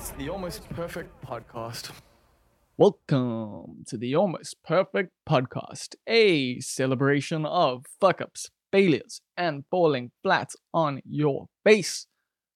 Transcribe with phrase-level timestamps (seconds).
[0.00, 1.90] It's the Almost Perfect Podcast.
[2.78, 10.52] Welcome to the Almost Perfect Podcast, a celebration of fuck ups, failures, and falling flat
[10.72, 12.06] on your face.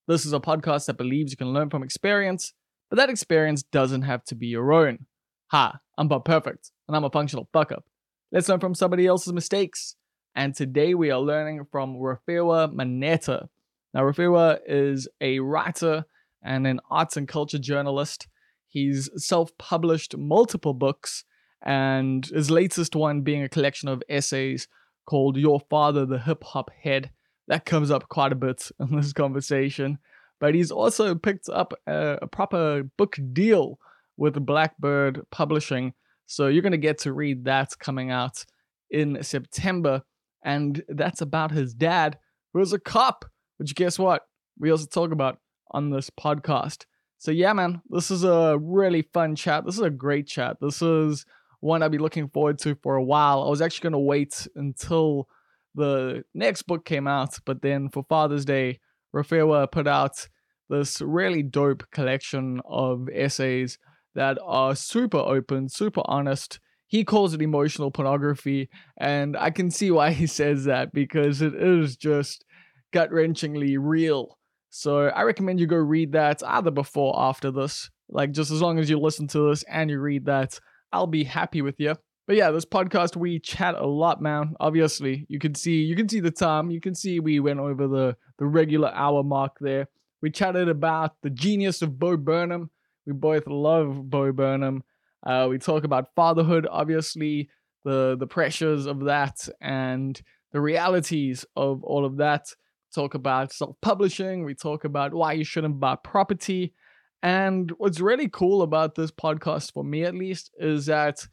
[0.08, 2.54] This is a podcast that believes you can learn from experience,
[2.88, 5.04] but that experience doesn't have to be your own.
[5.48, 7.84] Ha, I'm Bob Perfect, and I'm a functional fuck up.
[8.32, 9.96] Let's learn from somebody else's mistakes.
[10.34, 13.48] And today we are learning from Rofhiwa Maneta.
[13.92, 16.06] Now, Rofhiwa is a writer
[16.44, 18.28] and an arts and culture journalist.
[18.68, 21.24] He's self published multiple books,
[21.64, 24.68] and his latest one being a collection of essays
[25.06, 27.10] called Your Father, the Hip Hop Head.
[27.48, 29.98] That comes up quite a bit in this conversation.
[30.40, 33.78] But he's also picked up a, a proper book deal
[34.16, 35.94] with Blackbird Publishing.
[36.26, 38.44] So you're going to get to read that coming out
[38.90, 40.02] in September.
[40.44, 42.18] And that's about his dad,
[42.52, 43.24] who is a cop,
[43.56, 44.26] which guess what?
[44.58, 45.38] We also talk about
[45.74, 46.84] on this podcast.
[47.18, 49.64] So yeah, man, this is a really fun chat.
[49.66, 50.56] This is a great chat.
[50.60, 51.26] This is
[51.60, 53.42] one I'll be looking forward to for a while.
[53.42, 55.28] I was actually gonna wait until
[55.74, 58.80] the next book came out, but then for Father's Day,
[59.14, 60.28] Rofhiwa put out
[60.68, 63.78] this really dope collection of essays
[64.14, 66.60] that are super open, super honest.
[66.86, 71.54] He calls it emotional pornography, and I can see why he says that because it
[71.54, 72.44] is just
[72.92, 74.38] gut wrenchingly real.
[74.76, 77.90] So I recommend you go read that either before or after this.
[78.08, 80.58] Like just as long as you listen to this and you read that,
[80.92, 81.94] I'll be happy with you.
[82.26, 84.56] But yeah, this podcast we chat a lot, man.
[84.58, 86.72] Obviously, you can see you can see the time.
[86.72, 89.86] You can see we went over the the regular hour mark there.
[90.20, 92.68] We chatted about the genius of Bo Burnham.
[93.06, 94.82] We both love Bo Burnham.
[95.24, 97.48] Uh, we talk about fatherhood, obviously,
[97.84, 102.48] the the pressures of that and the realities of all of that
[102.94, 106.74] talk about self publishing, we talk about why you shouldn't buy property.
[107.22, 111.26] And what's really cool about this podcast, for me at least, is that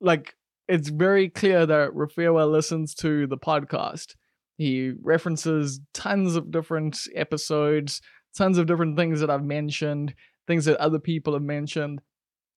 [0.00, 0.34] like
[0.68, 4.14] it's very clear that Rofhiwa listens to the podcast.
[4.56, 8.00] He references tons of different episodes,
[8.36, 10.14] tons of different things that I've mentioned,
[10.46, 12.00] things that other people have mentioned.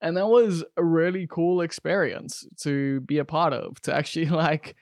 [0.01, 4.75] And that was a really cool experience to be a part of, to actually like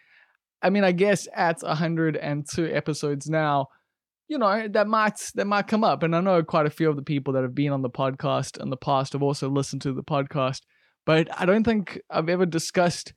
[0.65, 3.67] I mean, I guess at 102 episodes now,
[4.27, 6.01] you know, that might that might come up.
[6.01, 8.59] And I know quite a few of the people that have been on the podcast
[8.59, 10.61] in the past have also listened to the podcast.
[11.05, 13.13] But I don't think I've ever discussed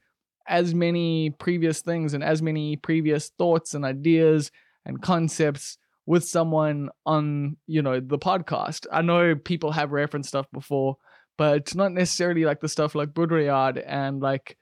[0.46, 4.50] as many previous things and as many previous thoughts and ideas
[4.84, 8.84] and concepts with someone on, you know, the podcast.
[8.92, 10.98] I know people have referenced stuff before,
[11.38, 14.58] but not necessarily like the stuff like Baudrillard and like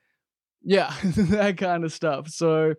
[0.66, 2.28] yeah, that kind of stuff.
[2.28, 2.74] So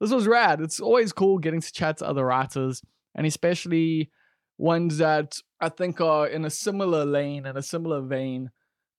[0.00, 0.60] this was rad.
[0.60, 2.82] It's always cool getting to chat to other writers,
[3.14, 4.10] and especially
[4.58, 8.50] ones that I think are in a similar lane and a similar vein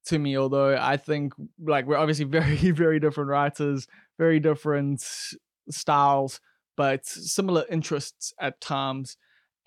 [0.06, 0.38] to me.
[0.38, 5.04] Although I think like we're obviously very, very different writers, very different
[5.70, 6.40] styles,
[6.78, 9.18] but similar interests at times.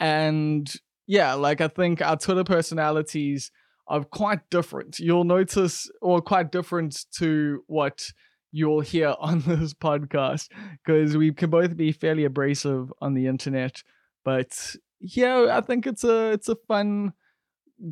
[0.00, 0.72] And
[1.06, 3.50] yeah, like I think our Twitter personalities
[3.87, 4.99] are quite different.
[4.99, 8.12] You'll notice, or quite different to what
[8.53, 10.49] you'll hear on this podcast
[10.85, 13.83] because we can both be fairly abrasive on the internet.
[14.25, 17.15] But yeah, I think it's a it's a fun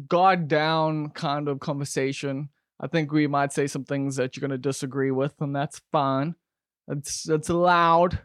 [0.07, 2.51] guard down kind of conversation.
[2.79, 6.37] I think we might say some things that you're gonna disagree with, and that's fine.
[6.87, 8.21] It's it's allowed.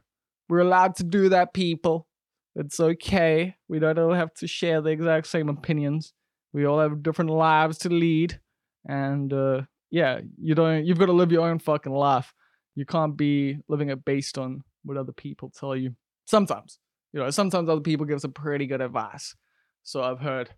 [0.48, 2.08] We're allowed to do that, people.
[2.56, 3.56] It's okay.
[3.68, 6.14] We don't all have to share the exact same opinions.
[6.54, 8.40] We all have different lives to lead,
[8.88, 10.86] and uh, yeah, you don't.
[10.86, 12.34] You've got to live your own fucking life.
[12.76, 15.96] You can't be living it based on what other people tell you.
[16.26, 16.80] Sometimes,
[17.14, 19.36] you know, sometimes other people give some pretty good advice.
[19.84, 20.50] So I've heard.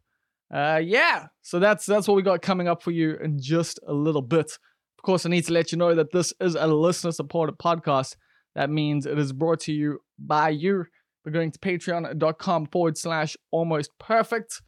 [0.54, 1.28] Uh, yeah.
[1.42, 4.46] So that's that's what we got coming up for you in just a little bit.
[5.00, 8.16] Of course, I need to let you know that this is a listener supported podcast.
[8.56, 10.86] That means it is brought to you by you
[11.24, 14.62] by going to patreon.com forward slash almost perfect.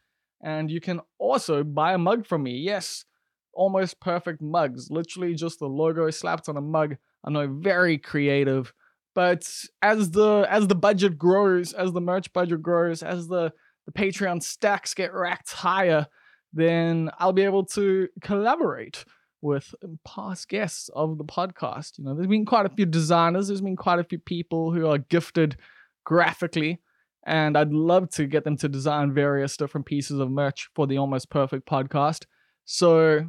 [0.44, 2.58] And you can also buy a mug from me.
[2.58, 3.06] Yes,
[3.54, 4.90] almost perfect mugs.
[4.90, 6.98] Literally just the logo slapped on a mug.
[7.24, 8.74] I know very creative.
[9.16, 9.50] But
[9.81, 13.51] as the as the budget grows, as the merch budget grows, as the,
[13.86, 16.07] the Patreon stacks get racked higher,
[16.54, 19.04] then I'll be able to collaborate
[19.42, 21.98] with um, past guests of the podcast.
[21.98, 24.88] You know, there's been quite a few designers, there's been quite a few people who
[24.88, 25.57] are gifted
[26.06, 26.80] graphically,
[27.25, 30.98] and I'd love to get them to design various different pieces of merch for the
[30.98, 32.25] Almost Perfect podcast.
[32.66, 33.28] So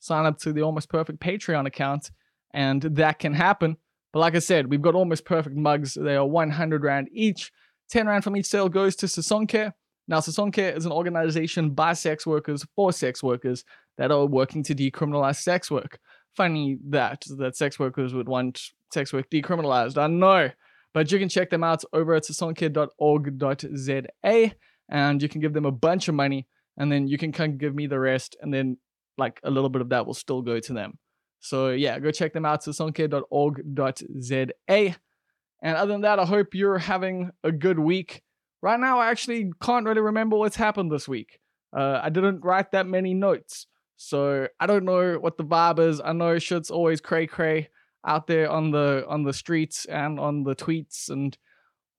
[0.00, 2.10] sign up to the Almost Perfect Patreon account,
[2.52, 3.76] and that can happen.
[4.12, 5.94] But like I said, we've got Almost Perfect mugs.
[5.94, 7.52] They are 100 Rand each.
[7.90, 9.72] 10 Rand from each sale goes to Sisonke.
[10.06, 13.64] Now, Sisonke is an organization by sex workers for sex workers
[13.98, 15.98] that are working to decriminalize sex work.
[16.34, 19.98] Funny that that sex workers would want sex work decriminalized.
[19.98, 20.50] I know,
[20.94, 24.02] but you can check them out over at sisonke.org.za,
[24.88, 26.46] and you can give them a bunch of money,
[26.78, 28.78] and then you can come give me the rest, and then
[29.18, 30.98] like a little bit of that will still go to them.
[31.40, 34.46] So yeah, go check them out, sisonke.org.za.
[35.60, 38.22] And other than that, I hope you're having a good week.
[38.62, 41.38] Right now, I actually can't really remember what's happened this week.
[41.76, 43.66] Uh, I didn't write that many notes,
[43.96, 46.00] so I don't know what the vibe is.
[46.00, 47.68] I know shit's always cray cray
[48.06, 51.36] out there on the on the streets and on the tweets and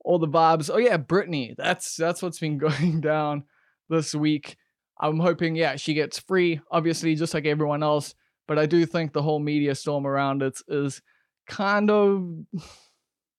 [0.04, 0.70] all the vibes.
[0.74, 1.56] Oh yeah, Britney.
[1.56, 3.44] That's that's what's been going down
[3.90, 4.58] this week.
[5.00, 8.14] I'm hoping, yeah, she gets free, obviously, just like everyone else.
[8.48, 11.02] But I do think the whole media storm around it is
[11.48, 12.24] kind of.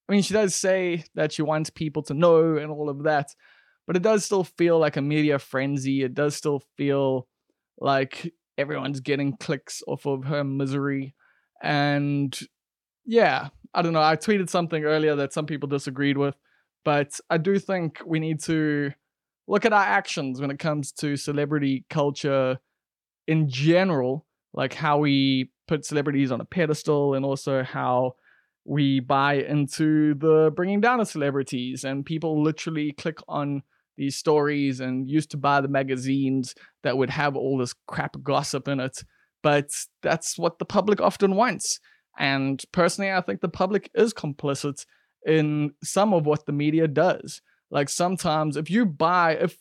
[0.09, 3.29] I mean, she does say that she wants people to know and all of that,
[3.87, 6.03] but it does still feel like a media frenzy.
[6.03, 7.29] It does still feel
[7.79, 11.15] like everyone's getting clicks off of her misery.
[11.63, 12.37] And
[13.05, 14.03] yeah, I don't know.
[14.03, 16.35] I tweeted something earlier that some people disagreed with,
[16.85, 18.93] but I do think we need to
[19.51, 22.57] look at our actions when it comes to celebrity culture
[23.27, 24.25] in general,
[24.55, 28.13] like how we put celebrities on a pedestal and also how
[28.65, 31.83] we buy into the bringing down of celebrities.
[31.83, 33.63] And people literally click on
[33.97, 36.55] these stories and used to buy the magazines
[36.85, 39.03] that would have all this crap gossip in it.
[39.43, 39.71] But
[40.01, 41.81] that's what the public often wants.
[42.19, 44.85] And personally i think the public is complicit
[45.25, 49.57] in some of what the media does like sometimes if you buy if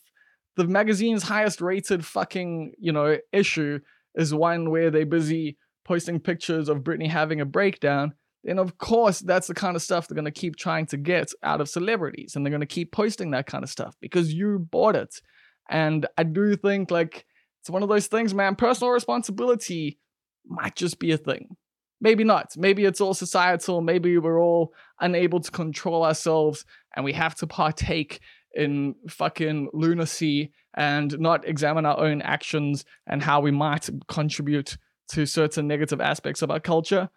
[0.56, 3.78] the magazine's highest rated fucking you know issue
[4.14, 8.12] is one where they're busy posting pictures of Britney having a breakdown
[8.44, 11.32] then of course that's the kind of stuff they're going to keep trying to get
[11.42, 14.58] out of celebrities and they're going to keep posting that kind of stuff because you
[14.58, 15.20] bought it.
[15.68, 17.26] And i do think like
[17.60, 19.98] it's one of those things man personal responsibility
[20.46, 21.56] might just be a thing
[22.00, 22.56] maybe not.
[22.56, 23.80] Maybe it's all societal.
[23.80, 26.64] Maybe we're all unable to control ourselves
[26.94, 28.20] and we have to partake
[28.54, 34.76] in fucking lunacy and not examine our own actions and how we might contribute
[35.08, 37.10] to certain negative aspects of our culture.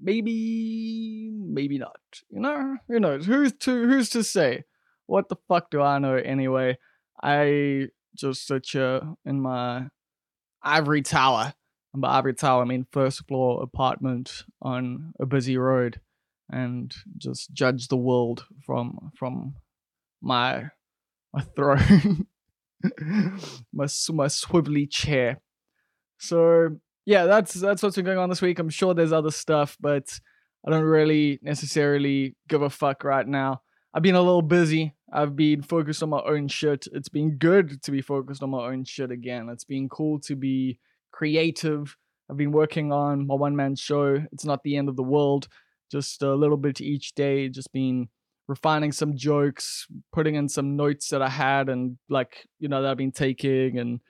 [0.00, 1.96] Maybe maybe not
[2.28, 2.76] you know?
[2.88, 3.26] Who knows?
[3.26, 4.64] Who's to who's to say?
[5.06, 6.78] What the fuck do i know anyway?
[7.22, 9.88] I just sit here in my
[10.62, 11.54] ivory tower
[12.00, 16.00] by ivory tower i mean first floor apartment on a busy road
[16.50, 19.54] and just judge the world from from
[20.22, 20.64] my
[21.32, 22.26] my throne
[23.72, 25.40] my my swivelly chair
[26.18, 28.58] so yeah, that's that's what's been going on this week.
[28.58, 30.18] I'm sure there's other stuff, but
[30.66, 33.62] I don't really necessarily give a fuck right now.
[33.94, 34.94] I've been a little busy.
[35.12, 36.86] I've been focused on my own shit.
[36.92, 39.48] It's been good to be focused on my own shit again.
[39.48, 40.80] It's been cool to be
[41.16, 41.96] creative.
[42.30, 44.22] I've been working on my one man show.
[44.32, 45.48] It's not the end of the world.
[45.90, 47.48] Just a little bit each day.
[47.48, 48.08] Just been
[48.48, 52.90] refining some jokes, putting in some notes that I had and like, you know, that
[52.90, 54.00] I've been taking and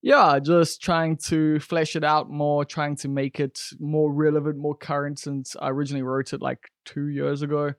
[0.00, 4.76] yeah, just trying to flesh it out more, trying to make it more relevant, more
[4.76, 7.72] current since I originally wrote it like two years ago,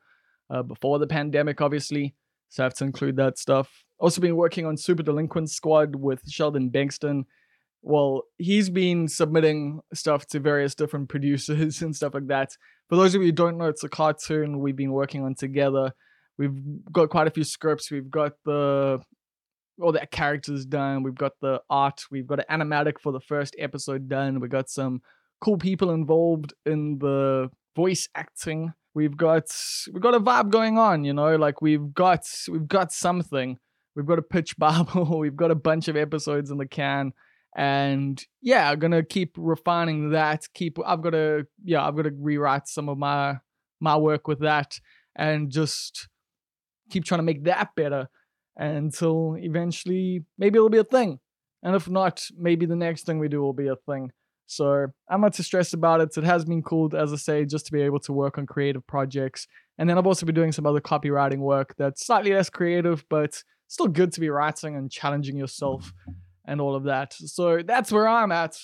[0.49, 2.15] uh, before the pandemic, obviously.
[2.49, 3.69] So I have to include that stuff.
[3.99, 7.25] Also, been working on Super Delinquent Squad with Sheldon Bankston.
[7.87, 12.49] Well, he's been submitting stuff to various different producers and stuff like that.
[12.89, 15.91] For those of you who don't know, it's a cartoon we've been working on together.
[16.39, 16.59] We've
[16.91, 17.91] got quite a few scripts.
[17.91, 19.01] We've got the
[19.79, 21.03] all the characters done.
[21.03, 22.01] We've got the art.
[22.09, 24.39] We've got an animatic for the first episode done.
[24.39, 25.01] We got some
[25.39, 28.73] cool people involved in the voice acting.
[28.95, 29.55] We've got
[29.93, 33.59] we've got a vibe going on, you know, like we've got we've got something.
[33.95, 35.19] We've got a pitch bible.
[35.19, 37.13] we've got a bunch of episodes in the can.
[37.55, 40.47] And yeah, I'm gonna keep refining that.
[40.53, 43.37] Keep I've got to yeah, I've got to rewrite some of my
[43.79, 44.79] my work with that
[45.15, 46.09] and just
[46.89, 48.09] keep trying to make that better
[48.57, 51.19] until eventually maybe it'll be a thing.
[51.63, 54.11] And if not, maybe the next thing we do will be a thing.
[54.47, 56.15] So I'm not too stressed about it.
[56.15, 58.85] It has been cool, as I say, just to be able to work on creative
[58.85, 59.47] projects.
[59.77, 63.41] And then I've also been doing some other copywriting work that's slightly less creative, but
[63.67, 65.91] still good to be writing and challenging yourself
[66.47, 67.13] and all of that.
[67.13, 68.57] So that's where I'm at.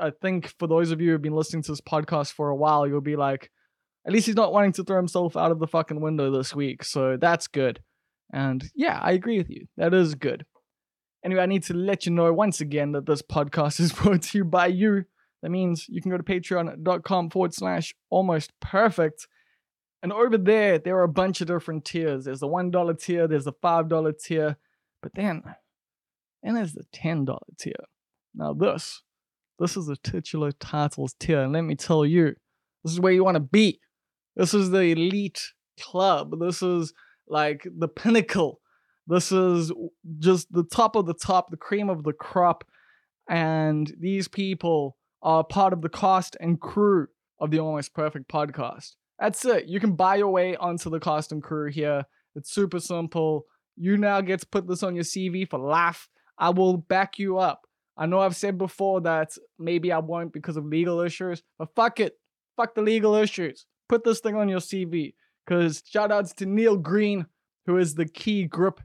[0.00, 2.86] I think for those of you who've been listening to this podcast for a while,
[2.86, 3.50] you'll be like,
[4.06, 6.84] at least he's not wanting to throw himself out of the fucking window this week.
[6.84, 7.80] So that's good.
[8.32, 9.66] And yeah, I agree with you.
[9.76, 10.44] That is good.
[11.24, 14.38] Anyway, I need to let you know once again that this podcast is brought to
[14.38, 15.04] you by you.
[15.42, 19.26] That means you can go to patreon.com forward slash almost perfect.
[20.02, 22.24] And over there, there are a bunch of different tiers.
[22.24, 24.56] There's the $1 tier, there's the $5 tier.
[25.02, 25.42] But then
[26.46, 27.74] and there's the $10 tier.
[28.32, 29.02] Now, this,
[29.58, 31.42] this is the titular titles tier.
[31.42, 32.36] And let me tell you,
[32.84, 33.80] this is where you want to be.
[34.36, 35.42] This is the elite
[35.80, 36.38] club.
[36.38, 36.94] This is
[37.26, 38.60] like the pinnacle.
[39.08, 39.72] This is
[40.20, 42.62] just the top of the top, the cream of the crop.
[43.28, 47.08] And these people are part of the cast and crew
[47.40, 48.92] of the Almost Perfect podcast.
[49.18, 49.66] That's it.
[49.66, 52.04] You can buy your way onto the cast and crew here.
[52.36, 53.46] It's super simple.
[53.74, 56.08] You now get to put this on your CV for life.
[56.38, 57.66] I will back you up.
[57.96, 62.00] I know I've said before that maybe I won't because of legal issues, but fuck
[62.00, 62.18] it.
[62.56, 63.66] Fuck the legal issues.
[63.88, 65.14] Put this thing on your CV.
[65.46, 67.26] Because shout outs to Neil Green,
[67.66, 68.80] who is the key grip.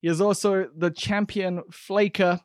[0.00, 2.40] He is also the champion flaker.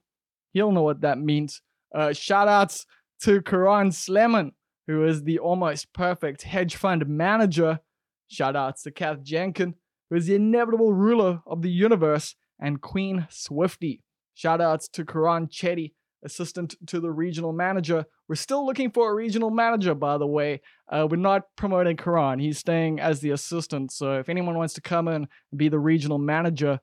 [0.53, 1.61] He'll know what that means.
[1.93, 2.85] Uh, shout outs
[3.21, 4.51] to Karan Slemon,
[4.87, 7.79] who is the almost perfect hedge fund manager.
[8.27, 9.75] Shout outs to Kath Jenkin,
[10.09, 14.01] who is the inevitable ruler of the universe, and Queen Swifty.
[14.41, 15.91] Shout outs to Karan Chetty,
[16.25, 18.05] assistant to the regional manager.
[18.27, 20.61] We're still looking for a regional manager, by the way.
[20.91, 22.39] Uh, we're not promoting Karan.
[22.39, 23.91] He's staying as the assistant.
[23.91, 26.79] So if anyone wants to come in and be the regional manager,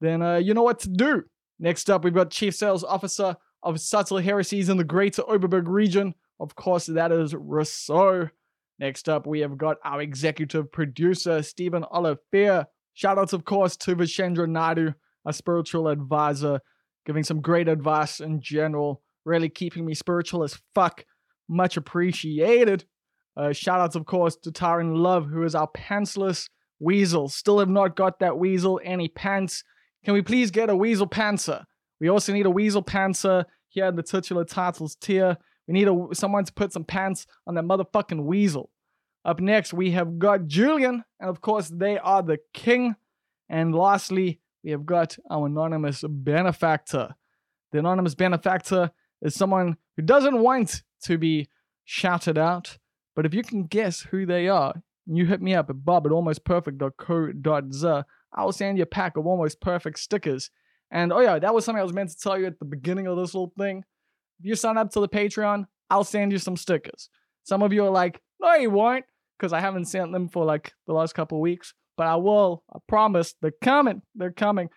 [0.00, 1.24] then uh, you know what to do.
[1.58, 6.14] Next up, we've got Chief Sales Officer of Subtle Heresies in the Greater Oberberg region.
[6.40, 8.30] Of course, that is Rousseau.
[8.78, 12.64] Next up, we have got our executive producer, Stephen Olivier.
[12.96, 14.94] Shoutouts, of course, to Vishendra Naidu,
[15.26, 16.62] a spiritual advisor
[17.06, 21.04] giving some great advice in general, really keeping me spiritual as fuck.
[21.48, 22.84] Much appreciated.
[23.36, 26.48] Uh, shout outs, of course, to Tyron Love, who is our pantsless
[26.80, 27.28] weasel.
[27.28, 29.64] Still have not got that weasel any pants.
[30.04, 31.64] Can we please get a weasel pantser?
[32.00, 35.36] We also need a weasel pantser here in the titular titles tier.
[35.66, 38.70] We need a, someone to put some pants on that motherfucking weasel.
[39.24, 42.96] Up next, we have got Julian, and of course, they are the king.
[43.48, 47.14] And lastly, we have got our anonymous benefactor.
[47.72, 48.90] The anonymous benefactor
[49.20, 51.48] is someone who doesn't want to be
[51.84, 52.78] shouted out,
[53.16, 54.74] but if you can guess who they are,
[55.06, 58.06] you hit me up at bob at almostperfect.co.za.
[58.34, 60.50] I'll send you a pack of almost perfect stickers.
[60.90, 63.06] And oh yeah, that was something I was meant to tell you at the beginning
[63.06, 63.84] of this little thing.
[64.38, 67.08] If you sign up to the Patreon, I'll send you some stickers.
[67.42, 69.04] Some of you are like, no, you won't,
[69.38, 72.64] because I haven't sent them for like the last couple weeks but I will.
[72.72, 73.34] I promise.
[73.40, 74.02] They're coming.
[74.14, 74.68] They're coming.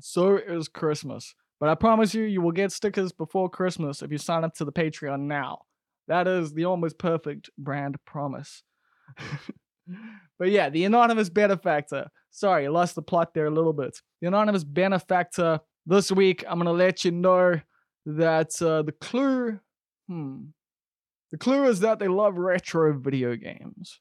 [0.00, 1.34] So is Christmas.
[1.58, 4.64] But I promise you, you will get stickers before Christmas if you sign up to
[4.64, 5.62] the Patreon now.
[6.08, 8.62] That is the almost perfect brand promise.
[10.38, 12.08] but yeah, the anonymous benefactor.
[12.30, 14.00] Sorry, I lost the plot there a little bit.
[14.20, 15.60] The anonymous benefactor.
[15.86, 17.60] This week, I'm gonna let you know
[18.06, 19.58] that uh, the clue.
[20.08, 20.46] Hmm.
[21.30, 24.00] The clue is that they love retro video games.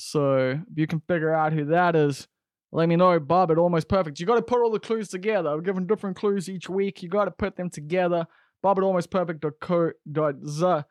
[0.00, 2.28] So if you can figure out who that is,
[2.70, 4.20] let me know, Bob, at Almost Perfect.
[4.20, 5.50] You got to put all the clues together.
[5.50, 7.02] I've given different clues each week.
[7.02, 8.24] You got to put them together.
[8.62, 10.86] Bob at almostperfect.co.za.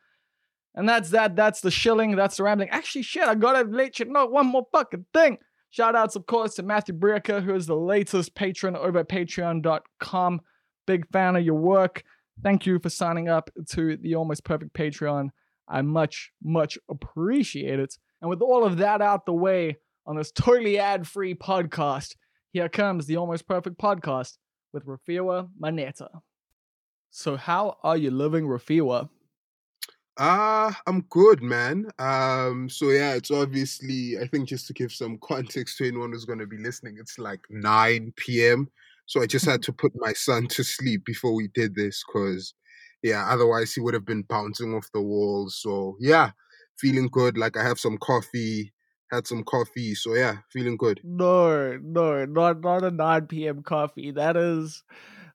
[0.76, 1.38] And that's that.
[1.38, 2.18] That's the shilling.
[2.18, 2.70] That's the rambling.
[2.70, 5.38] Actually, shit, I got to let you know one more fucking thing.
[5.70, 10.42] Shout outs, of course, to Matthew Brecker, who is the latest patron over at patreon.com.
[10.86, 12.04] Big fan of your work.
[12.44, 15.30] Thank you for signing up to the Almost Perfect Patreon.
[15.68, 17.98] I much, much appreciate it.
[18.22, 22.16] And with all of that out the way on this totally ad free podcast,
[22.52, 24.38] here comes the Almost Perfect Podcast
[24.74, 26.10] with Rofhiwa Maneta.
[27.12, 29.10] So, how are you living, Rofhiwa?
[30.20, 31.92] Ah, uh, I'm good, man.
[32.00, 36.26] Um, so yeah, it's obviously I think just to give some context to anyone who's
[36.26, 38.68] gonna be listening, it's like 9 p.m.
[39.06, 42.56] So I just had to put my son to sleep before we did this because
[43.04, 45.60] yeah, otherwise he would have been bouncing off the walls.
[45.62, 46.32] So yeah,
[46.80, 47.38] feeling good.
[47.38, 48.74] Like I have some coffee,
[49.12, 49.96] had some coffee.
[49.96, 51.02] So yeah, feeling good.
[51.04, 53.64] No, no, not not a 9 p.m.
[53.64, 54.12] coffee.
[54.12, 54.84] That is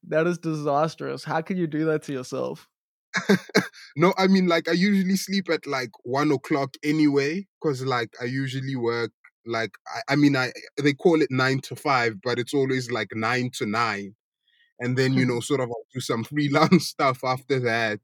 [0.09, 1.25] that is disastrous.
[1.25, 2.69] How can you do that to yourself?
[3.97, 8.25] no, I mean like I usually sleep at like one o'clock anyway, because like I
[8.25, 9.13] usually work
[9.45, 13.09] like I, I mean I they call it nine to five, but it's always like
[13.15, 14.15] nine to nine.
[14.81, 18.01] And then, you know, sort of I'll do some freelance stuff after that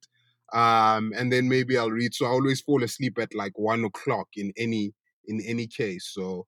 [0.53, 2.15] um, and then maybe I'll read.
[2.15, 4.93] So I always fall asleep at like one o'clock in any
[5.27, 6.11] in any case.
[6.13, 6.47] So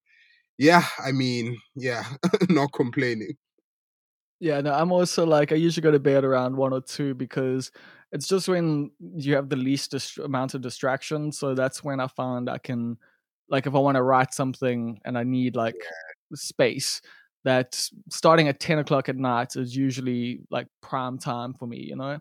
[0.58, 2.04] yeah, I mean, yeah,
[2.48, 3.36] not complaining.
[4.40, 7.70] Yeah, no, I'm also like I usually go to bed around one or two because
[8.12, 11.30] it's just when you have the least dist- amount of distraction.
[11.30, 12.96] So that's when I find I can,
[13.48, 16.36] like, if I want to write something and I need like yeah.
[16.36, 17.02] space,
[17.44, 21.96] that starting at 10 o'clock at night is usually like prime time for me, you
[21.96, 22.18] know?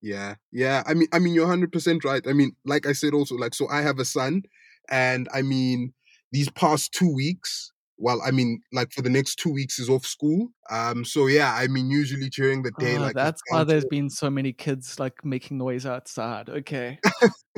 [0.00, 0.82] Yeah, yeah.
[0.86, 2.24] I mean, I mean, you're hundred percent right.
[2.26, 4.42] I mean, like I said, also, like, so I have a son,
[4.88, 5.92] and I mean,
[6.32, 10.06] these past two weeks, well, I mean, like for the next two weeks is off
[10.06, 10.48] school.
[10.70, 13.88] Um, so yeah, I mean, usually during the day, Oh, like that's why there's to
[13.88, 16.48] been so many kids like making noise outside.
[16.48, 16.98] Okay.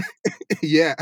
[0.63, 0.95] yeah,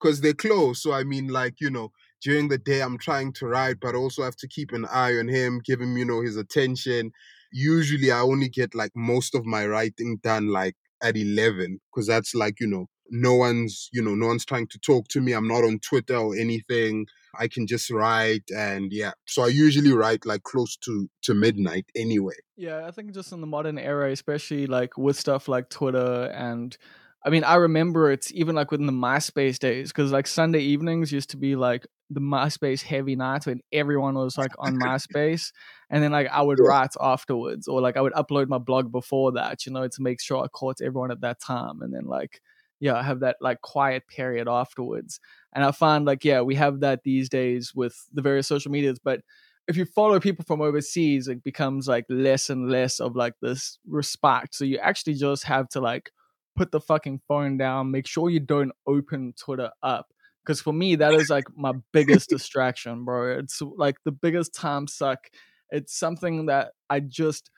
[0.00, 0.82] because they're close.
[0.82, 1.92] So I mean, like you know,
[2.22, 5.28] during the day I'm trying to write, but also have to keep an eye on
[5.28, 7.12] him, give him you know his attention.
[7.52, 12.34] Usually, I only get like most of my writing done like at eleven, because that's
[12.34, 15.32] like you know no one's you know no one's trying to talk to me.
[15.32, 17.06] I'm not on Twitter or anything.
[17.38, 19.12] I can just write, and yeah.
[19.26, 22.34] So I usually write like close to to midnight anyway.
[22.56, 26.76] Yeah, I think just in the modern era, especially like with stuff like Twitter and
[27.24, 31.12] I mean, I remember it's even like within the MySpace days because like Sunday evenings
[31.12, 35.52] used to be like the MySpace heavy nights when everyone was like on MySpace,
[35.90, 36.64] and then like I would Yeah.
[36.64, 40.20] write afterwards or like I would upload my blog before that, you know, to make
[40.20, 42.40] sure I caught everyone at that time, and then like
[42.80, 45.18] yeah, I have that like quiet period afterwards,
[45.52, 49.00] and I find like yeah, we have that these days with the various social medias,
[49.02, 49.20] but
[49.66, 53.78] if you follow people from overseas, it becomes like less and less of like this
[53.86, 54.54] respect.
[54.54, 56.10] So you actually just have to like
[56.58, 60.08] put the fucking phone down, make sure you don't open Twitter up.
[60.44, 63.38] Because for me, that is like my biggest distraction, bro.
[63.38, 65.30] It's like the biggest time suck.
[65.70, 67.50] It's something that I just,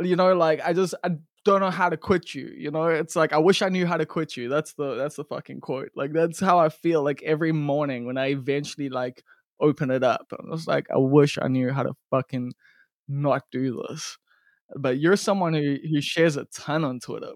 [0.00, 1.12] you know, like I just I
[1.44, 2.52] don't know how to quit you.
[2.56, 4.48] You know, it's like I wish I knew how to quit you.
[4.48, 5.90] That's the that's the fucking quote.
[5.94, 9.22] Like that's how I feel like every morning when I eventually like
[9.60, 10.26] open it up.
[10.38, 12.52] I'm just like, I wish I knew how to fucking
[13.08, 14.18] not do this.
[14.76, 17.32] But you're someone who, who shares a ton on Twitter.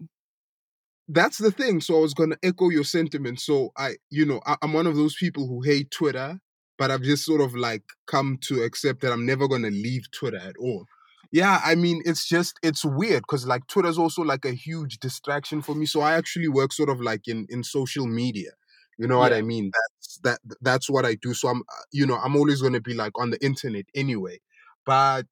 [1.12, 1.81] That's the thing.
[1.81, 3.40] So I was gonna echo your sentiment.
[3.40, 6.38] So I, you know, I, I'm one of those people who hate Twitter,
[6.78, 10.38] but I've just sort of like come to accept that I'm never gonna leave Twitter
[10.38, 10.87] at all.
[11.31, 15.62] Yeah, I mean, it's just it's weird because like Twitter's also like a huge distraction
[15.62, 15.87] for me.
[15.87, 18.50] So I actually work sort of like in in social media.
[18.99, 19.71] You know what I mean?
[19.73, 21.35] That's that that's what I do.
[21.35, 24.40] So I'm uh, you know I'm always gonna be like on the internet anyway.
[24.85, 25.26] But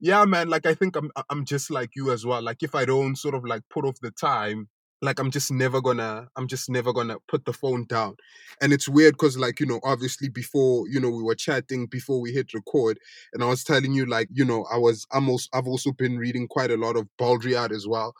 [0.00, 2.42] yeah, man, like I think I'm I'm just like you as well.
[2.42, 4.68] Like if I don't sort of like put off the time
[5.02, 8.16] like i'm just never gonna i'm just never gonna put the phone down.
[8.60, 12.20] And it's weird because like you know obviously before you know we were chatting before
[12.20, 12.98] we hit record
[13.32, 16.18] and i was telling you like you know i was i'm also i've also been
[16.18, 18.14] reading quite a lot of Baudrillard as well.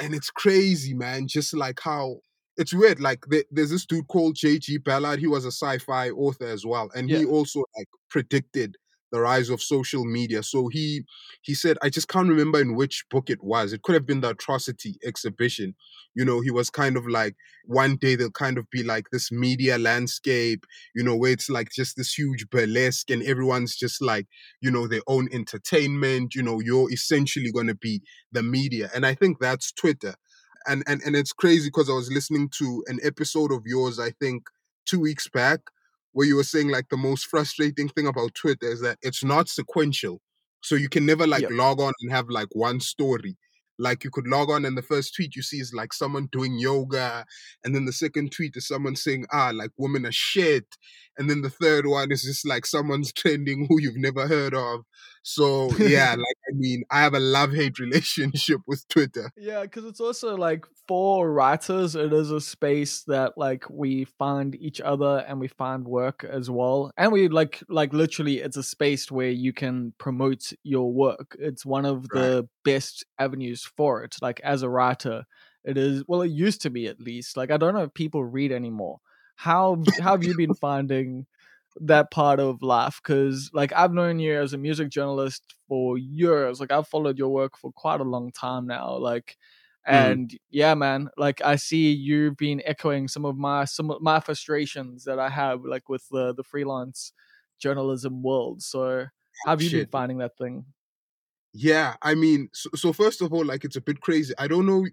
[0.00, 2.18] And it's crazy man just like how
[2.56, 6.46] it's weird like there, there's this dude called jg ballard he was a sci-fi author
[6.46, 8.76] as well and he also like predicted
[9.10, 10.42] the rise of social media.
[10.42, 11.04] So he
[11.42, 13.72] he said i just can't remember in which book it was.
[13.72, 15.74] It could have been the atrocity exhibition.
[16.14, 19.30] You know he was kind of like one day there'll kind of be like this
[19.30, 24.26] media landscape you know where it's like just this huge burlesque and everyone's just like
[24.60, 28.90] you know their own entertainment you know you're essentially going to be the media.
[28.94, 30.14] And i think that's twitter.
[30.66, 34.10] And and, and it's crazy because i was listening to an episode of yours i
[34.10, 34.44] think
[34.86, 35.60] two weeks back
[36.12, 39.48] where you were saying like the most frustrating thing about twitter is that it's not
[39.48, 40.20] sequential.
[40.60, 43.36] So you can never like log on and have like one story.
[43.78, 46.58] Like you could log on and the first tweet you see is like someone doing
[46.58, 47.24] yoga
[47.64, 50.66] and then the second tweet is someone saying ah like women are shit
[51.18, 54.80] and then the third one is just like someone's trending who you've never heard of
[55.22, 60.00] so yeah like i mean i have a love-hate relationship with twitter Yeah, because it's
[60.00, 65.38] also like for writers, it is a space that like we find each other and
[65.38, 66.90] we find work as well.
[66.96, 71.36] And we like like literally it's a space where you can promote your work.
[71.38, 72.20] It's one of Right.
[72.20, 74.16] the best avenues for it.
[74.22, 75.24] Like as a writer,
[75.64, 77.36] it is well, it used to be at least.
[77.36, 78.98] Like I don't know if people read anymore.
[79.38, 81.26] How how have you been finding
[81.80, 86.58] that part of life because like i've known you as a music journalist for years
[86.60, 89.36] like i've followed your work for quite a long time now like
[89.90, 90.18] Mm.
[90.18, 94.18] and yeah man like i see you've been echoing some of my some of my
[94.18, 97.12] frustrations that i have like with the the freelance
[97.60, 99.06] journalism world so
[99.44, 100.66] how have you been finding that thing
[101.52, 104.34] Yeah, I mean, so, so first of all, like it's a bit crazy.
[104.38, 104.86] I don't know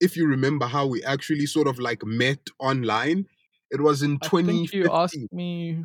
[0.00, 3.26] if you remember how we actually sort of like met online.
[3.70, 5.84] It was in i think you asked me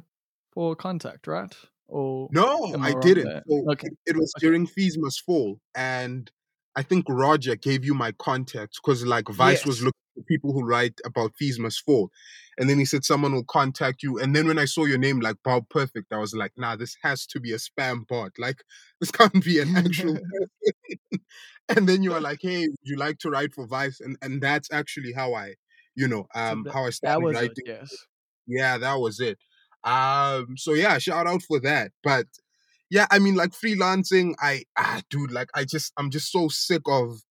[0.53, 1.55] for contact right
[1.87, 3.43] or No, i I didn't.
[3.47, 6.31] So okay it, it was okay during Fees Must Fall, and
[6.75, 10.65] I think Roger gave you my contact because like Vice was looking for people who
[10.65, 12.09] write about Fees Must Fall,
[12.57, 14.19] and then he said someone will contact you.
[14.19, 16.97] And then when I saw your name, like Bob Perfect, I was like, nah, this
[17.03, 18.31] has to be a spam bot.
[18.37, 18.63] Like
[18.99, 20.17] this can't be an actual
[21.69, 24.01] and then you are like, hey, would you like to write for Vice?
[24.01, 25.55] And and that's actually how I,
[25.95, 27.65] you know, so um, that, how I started it writing.
[27.65, 28.05] yes
[28.47, 29.37] Yeah, that was it.
[29.83, 31.91] Um, so yeah, shout out for that.
[32.03, 32.25] But
[32.89, 36.81] yeah, I mean, like freelancing, I ah, dude, like I just, I'm just so sick
[36.87, 37.21] of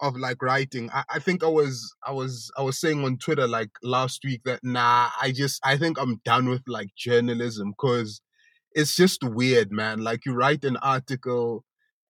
[0.00, 0.90] of like writing.
[0.92, 4.42] I, I think I was, I was, I was saying on Twitter like last week
[4.44, 8.20] that nah, I just, I think I'm done with like journalism because
[8.72, 10.02] it's just weird, man.
[10.02, 11.64] Like you write an article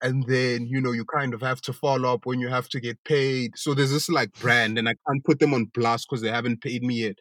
[0.04, 2.80] and then you know you kind of have to follow up when you have to
[2.80, 3.58] get paid.
[3.58, 6.62] So there's this like brand, and I can't put them on blast because they haven't
[6.62, 7.16] paid me yet.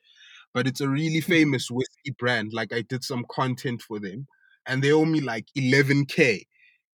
[0.54, 1.32] But it's a really Mm-hmm.
[1.32, 2.54] famous whiskey brand.
[2.54, 4.28] Like I did some content for them,
[4.68, 6.48] and they owe me like 11k,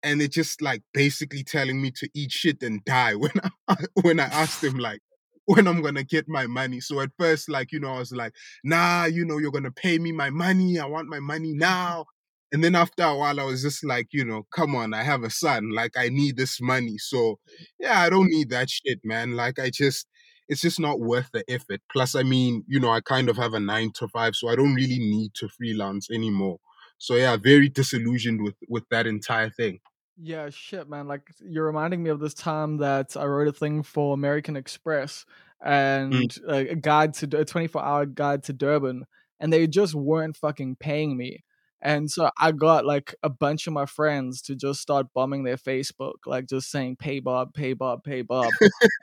[0.04, 3.32] and they're just like basically telling me to eat shit and die when
[3.70, 5.02] I when I asked them like
[5.46, 6.82] when I'm gonna get my money.
[6.82, 9.98] So at first, like you know, I was like, nah, you know, you're gonna pay
[10.00, 10.80] me my money.
[10.80, 12.06] I want my money now.
[12.52, 15.24] And then after a while, I was just like, you know, come on, I have
[15.24, 15.72] a son.
[15.72, 16.98] Like, I need this money.
[16.98, 17.40] So,
[17.80, 19.36] yeah, I don't need that shit, man.
[19.36, 20.08] Like, I just,
[20.48, 21.82] it's just not worth the effort.
[21.92, 24.56] Plus, I mean, you know, I kind of have a nine to five, so I
[24.56, 26.60] don't really need to freelance anymore.
[26.98, 29.80] So, yeah, very disillusioned with with that entire thing.
[30.20, 31.08] Yeah, shit, man.
[31.08, 35.26] Like you're reminding me of this time that I wrote a thing for American Express
[35.64, 39.06] and uh, a guide to a 24 hour guide to Durban,
[39.40, 41.44] and they just weren't fucking paying me.
[41.82, 45.58] And so I got like a bunch of my friends to just start bombing their
[45.58, 48.52] Facebook, like just saying pay Bob, pay Bob, pay Bob,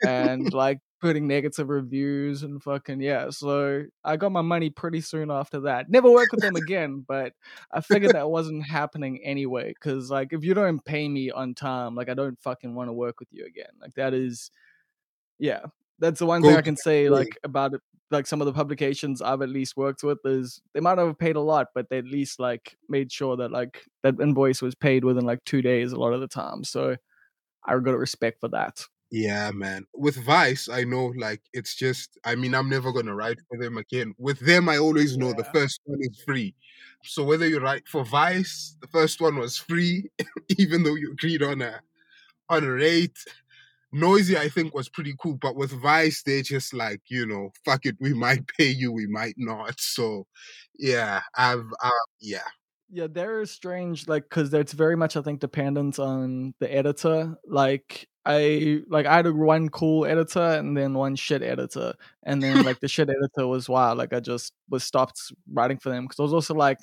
[0.05, 3.29] and like putting negative reviews and fucking yeah.
[3.29, 5.89] So I got my money pretty soon after that.
[5.89, 7.33] Never worked with them again, but
[7.71, 9.73] I figured that wasn't happening anyway.
[9.79, 12.93] Cause like if you don't pay me on time, like I don't fucking want to
[12.93, 13.71] work with you again.
[13.79, 14.51] Like that is,
[15.39, 15.65] yeah,
[15.99, 17.09] that's the one thing I can say.
[17.09, 20.79] Like about it, like some of the publications I've at least worked with is they
[20.79, 23.83] might not have paid a lot, but they at least like made sure that like
[24.03, 26.63] that invoice was paid within like two days a lot of the time.
[26.63, 26.95] So
[27.65, 28.85] I got a respect for that.
[29.11, 29.85] Yeah, man.
[29.93, 33.77] With Vice, I know like it's just I mean, I'm never gonna write for them
[33.77, 34.13] again.
[34.17, 36.53] With them, I always know the first one is free.
[37.03, 40.09] So whether you write for Vice, the first one was free,
[40.57, 41.81] even though you agreed on a
[42.49, 43.17] on a rate.
[43.95, 47.85] Noisey, I think, was pretty cool, but with Vice, they're just like, you know, fuck
[47.85, 49.79] it, we might pay you, we might not.
[49.79, 50.27] So
[50.77, 52.39] yeah, I've uh, yeah.
[52.89, 57.35] Yeah, they're strange, like, because it's very much, I think, dependent on the editor.
[57.47, 62.63] Like, I like I had one cool editor and then one shit editor, and then
[62.63, 63.97] like the shit editor was wild.
[63.97, 65.19] Like, I just was stopped
[65.51, 66.79] writing for them because I was also like,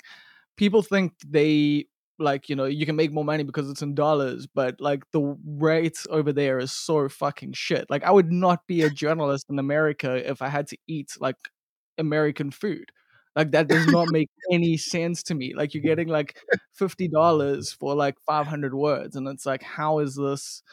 [0.57, 1.87] people think they
[2.23, 5.37] like you know you can make more money because it's in dollars, but like the
[5.45, 7.89] rates over there is so fucking shit.
[7.89, 11.37] Like, I would not be a journalist in America if I had to eat like
[11.97, 12.91] American food.
[13.35, 15.53] Like that does not make any sense to me.
[15.55, 16.37] Like you're getting like
[16.73, 20.63] fifty dollars for like five hundred words, and it's like, how is this?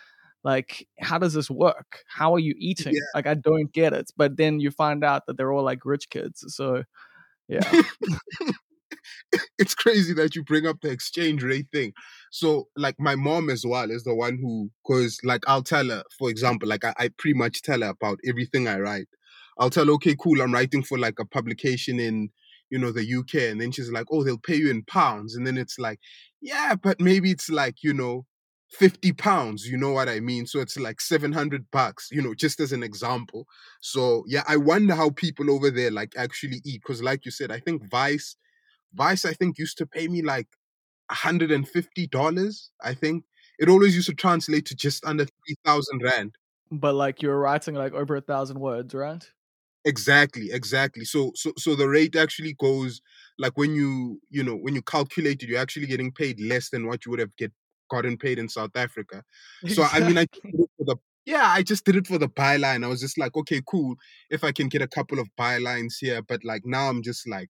[0.45, 2.03] Like, how does this work?
[2.09, 2.95] How are you eating?
[2.95, 3.01] Yeah.
[3.15, 4.11] Like, I don't get it.
[4.17, 6.45] But then you find out that they're all like rich kids.
[6.49, 6.85] So,
[7.49, 7.61] yeah,
[9.59, 11.93] it's crazy that you bring up the exchange rate thing.
[12.31, 16.03] So, like, my mom as well is the one who, because, like, I'll tell her,
[16.19, 19.09] for example, like, I, I pretty much tell her about everything I write.
[19.59, 22.31] I'll tell her, okay, cool, I'm writing for like a publication in,
[22.71, 23.51] you know, the UK.
[23.51, 25.37] And then she's like, oh, they'll pay you in pounds.
[25.37, 26.01] And then it's like,
[26.41, 28.25] yeah, but maybe it's like, you know,
[28.71, 30.47] 50 pounds, you know what I mean?
[30.47, 33.47] So it's like 700 bucks, you know, just as an example.
[33.81, 36.81] So, yeah, I wonder how people over there like actually eat.
[36.83, 38.37] Because, like you said, I think Vice,
[38.95, 40.49] Vice, I think, used to pay me like
[41.11, 43.25] $150, I think.
[43.59, 46.35] It always used to translate to just under 3,000 Rand.
[46.71, 49.29] but like you're writing like over a thousand words, right?
[49.85, 51.05] Exactly, exactly.
[51.05, 53.01] So, so, so the rate actually goes
[53.39, 56.87] like when you, you know, when you calculate it, you're actually getting paid less than
[56.87, 57.53] what you would have get
[57.91, 59.23] gotten paid in South Africa.
[59.69, 62.29] So, I mean, I did it for the yeah, I just did it for the
[62.29, 62.85] byline.
[62.85, 63.95] I was just like, okay, cool.
[64.31, 67.49] If I can get a couple of bylines here, but like now I'm just like,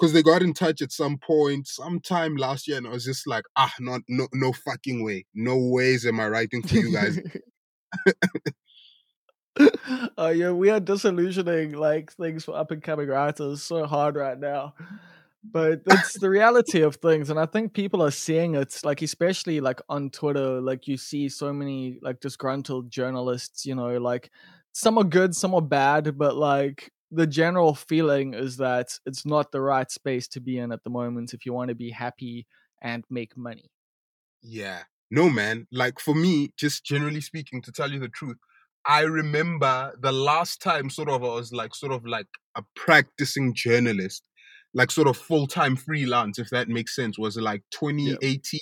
[0.00, 3.26] because they got in touch at some point, sometime last year, and I was just
[3.26, 7.20] like, ah, not, no, no fucking way, no ways am I writing for you guys.
[10.16, 14.38] Oh yeah, we are disillusioning like things for up and coming writers so hard right
[14.38, 14.74] now.
[15.42, 19.60] But it's the reality of things, and I think people are seeing it, like especially
[19.60, 24.30] like on Twitter, like you see so many like disgruntled journalists, you know, like
[24.72, 29.52] some are good, some are bad, but like the general feeling is that it's not
[29.52, 32.46] the right space to be in at the moment if you want to be happy
[32.82, 33.70] and make money.
[34.42, 34.82] Yeah.
[35.10, 35.66] No, man.
[35.72, 38.36] Like for me, just generally speaking, to tell you the truth,
[38.86, 43.54] I remember the last time sort of I was like sort of like a practicing
[43.54, 44.22] journalist,
[44.72, 48.60] like sort of full time freelance, if that makes sense, was like 2018.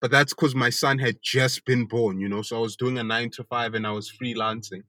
[0.00, 2.42] But that's because my son had just been born, you know.
[2.42, 4.82] So I was doing a nine to five and I was freelancing.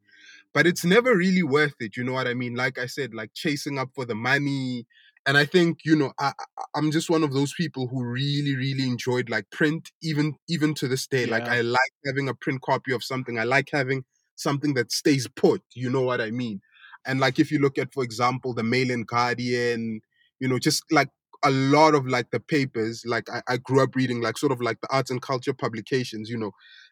[0.53, 2.55] But it's never really worth it, you know what I mean?
[2.55, 4.87] Like I said, like chasing up for the money.
[5.25, 6.31] And I think, you know, I,
[6.75, 10.87] I'm just one of those people who really, really enjoyed like print, even even to
[10.87, 11.25] this day.
[11.25, 13.37] Like I like having a print copy of something.
[13.37, 15.61] I like having something that stays put.
[15.75, 16.61] You know what I mean?
[17.05, 20.01] And like if you look at, for example, the Mail and Guardian,
[20.39, 21.09] you know, just like
[21.43, 24.61] a lot of like the papers, like I, I grew up reading like sort of
[24.61, 26.51] like the arts and culture publications, you know,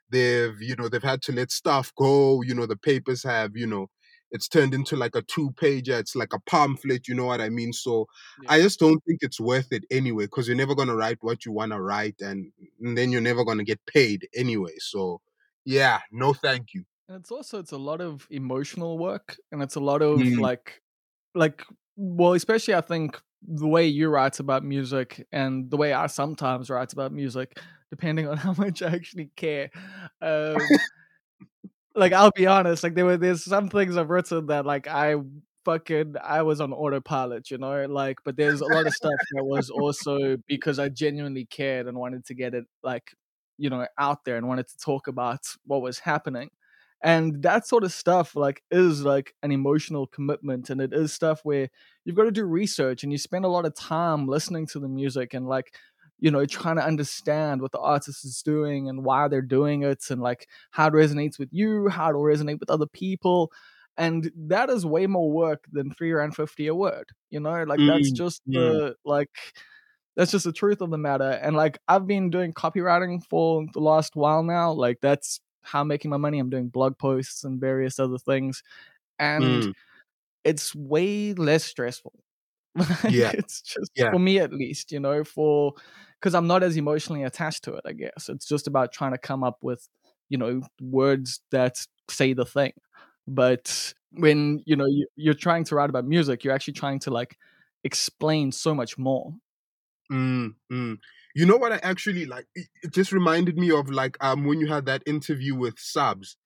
[0.10, 3.68] they've, you know, they've had to let stuff go, you know, the papers have, you
[3.68, 3.88] know,
[4.32, 7.50] it's turned into like a two pager, it's like a pamphlet, you know what I
[7.50, 7.74] mean?
[7.74, 8.50] So Yeah.
[8.50, 11.52] I just don't think it's worth it anyway, because you're never gonna write what you
[11.54, 14.76] wanna write and, and then you're never gonna get paid anyway.
[14.80, 15.22] So
[15.66, 16.84] yeah, no thank you.
[17.10, 20.38] And it's also it's a lot of emotional work and it's a lot of Mm.
[20.38, 20.82] like
[21.36, 21.64] like
[21.96, 26.70] well, especially I think the way you write about music and the way I sometimes
[26.70, 29.70] write about music, depending on how much I actually care.
[30.22, 30.58] Um
[31.96, 35.16] like I'll be honest, like there were there's some things I've written that like I
[35.66, 39.44] fucking I was on autopilot, you know, like but there's a lot of stuff that
[39.44, 43.12] was also because I genuinely cared and wanted to get it like
[43.58, 46.50] you know out there and wanted to talk about what was happening.
[47.04, 51.42] And that sort of stuff like is like an emotional commitment and it is stuff
[51.44, 51.70] where
[52.06, 54.88] you've got to do research and you spend a lot of time listening to the
[54.88, 55.76] music and like
[56.20, 60.04] you know trying to understand what the artist is doing and why they're doing it
[60.10, 63.52] and like how it resonates with you, how it'll resonate with other people.
[63.98, 67.10] And that is way more work than three rand fifty a word.
[67.30, 68.54] You know, like that's Mm, just mm.
[68.54, 69.30] the like
[70.16, 71.32] that's just the truth of the matter.
[71.44, 74.72] And like I've been doing copywriting for the last while now.
[74.72, 76.40] Like that's how I'm making my money.
[76.40, 78.64] I'm doing blog posts and various other things.
[79.20, 79.74] And Mm,
[80.44, 82.14] it's way less stressful.
[83.06, 84.12] Yeah, it's just yeah.
[84.12, 85.74] for me at least, you know, for
[86.20, 88.30] because I'm not as emotionally attached to it, I guess.
[88.30, 89.88] It's just about trying to come up with,
[90.30, 92.74] you know, words that say the thing.
[93.28, 97.12] But when, you know, you, you're trying to write about music, you're actually trying to
[97.12, 97.38] like
[97.84, 99.34] explain so much more.
[100.12, 100.98] Mm, mm.
[101.36, 102.46] You know what I actually like?
[102.56, 106.38] It it just reminded me of like um when you had that interview with Subs.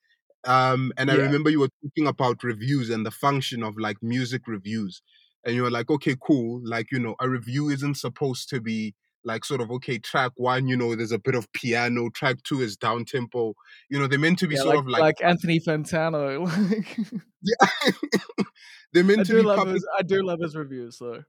[0.46, 1.18] Um, and I Yeah.
[1.18, 5.02] remember you were talking about reviews and the function of like music reviews.
[5.46, 6.62] And you were like, okay, cool.
[6.66, 10.68] Like, you know, a review isn't supposed to be like sort of okay, track one,
[10.68, 13.54] you know, there's a bit of piano, track two is down tempo.
[13.90, 16.42] You know, they're meant to be Yeah, sort like of like like Anthony Fantano.
[16.72, 16.98] Like
[17.44, 17.92] yeah.
[18.94, 21.24] they're I meant to do be love public his I do love his reviews though.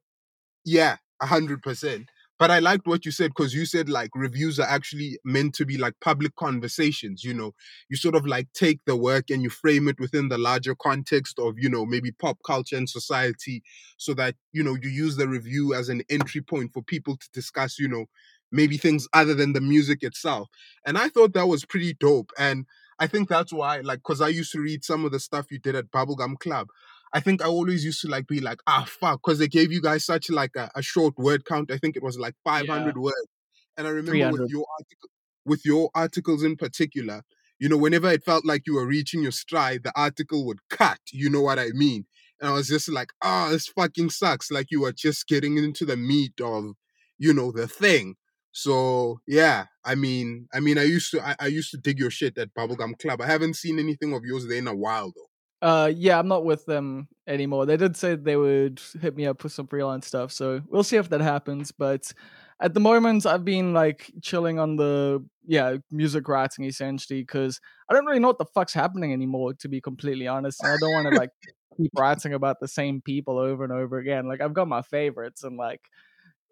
[0.65, 2.09] Yeah, a hundred percent.
[2.39, 5.65] But I liked what you said because you said like reviews are actually meant to
[5.67, 7.23] be like public conversations.
[7.23, 7.53] You know,
[7.89, 11.39] you sort of like take the work and you frame it within the larger context
[11.39, 13.63] of you know maybe pop culture and society,
[13.97, 17.29] so that you know you use the review as an entry point for people to
[17.33, 17.79] discuss.
[17.79, 18.07] You know,
[18.51, 20.49] maybe things other than the music itself.
[20.87, 22.31] And I thought that was pretty dope.
[22.39, 22.67] And
[22.99, 25.59] I think that's why, like, because I used to read some of the stuff you
[25.59, 26.69] did at Bubblegum Club.
[27.13, 29.83] I think I always used to like be like, ah, fuck, because they gave you
[29.83, 31.71] guys such like a, a short word count.
[31.71, 32.53] I think it was like Yeah.
[32.53, 33.29] 500 words.
[33.77, 35.11] And I remember with your article,
[35.45, 37.23] with your articles in particular,
[37.59, 40.99] you know, whenever it felt like you were reaching your stride, the article would cut.
[41.13, 42.07] You know what I mean?
[42.41, 44.51] And I was just like, ah, this fucking sucks.
[44.51, 46.73] Like you were just getting into the meat of,
[47.19, 48.17] you know, the thing.
[48.53, 52.11] So yeah, I mean, I mean, I used to, I, I used to dig your
[52.11, 53.21] shit at Bubblegum Club.
[53.23, 55.31] I haven't seen anything of yours there in a while though.
[55.63, 57.67] Uh, yeah, I'm not with them anymore.
[57.67, 60.97] They did say they would hit me up with some freelance stuff, so we'll see
[60.97, 61.71] if that happens.
[61.71, 62.13] But
[62.61, 67.95] at the moment, I've been like chilling on the yeah music writing essentially because I
[67.95, 70.63] don't really know what the fuck's happening anymore, to be completely honest.
[70.65, 71.31] And I don't want to like
[71.77, 74.27] keep writing about the same people over and over again.
[74.27, 75.83] Like I've got my favorites, and like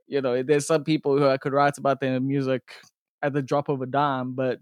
[0.06, 2.62] you know, there's some people who I could write about their music
[3.22, 4.60] at the drop of a dime, but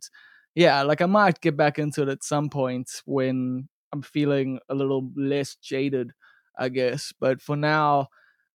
[0.55, 4.75] yeah, like I might get back into it at some point when I'm feeling a
[4.75, 6.13] little less jaded,
[6.59, 7.13] I guess.
[7.19, 8.09] But for now,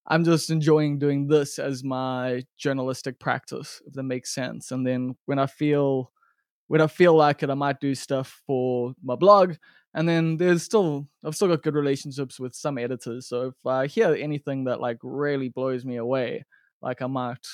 [0.08, 4.72] I'm just enjoying doing this as my journalistic practice, if that makes sense.
[4.72, 6.12] And then when I feel
[6.68, 9.56] when I feel like it, I might do stuff for my blog.
[9.94, 13.28] And then there's still I've still got good relationships with some editors.
[13.28, 16.46] So if I hear anything that like really blows me away,
[16.82, 17.46] like I might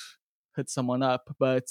[0.56, 1.28] hit someone up.
[1.38, 1.66] But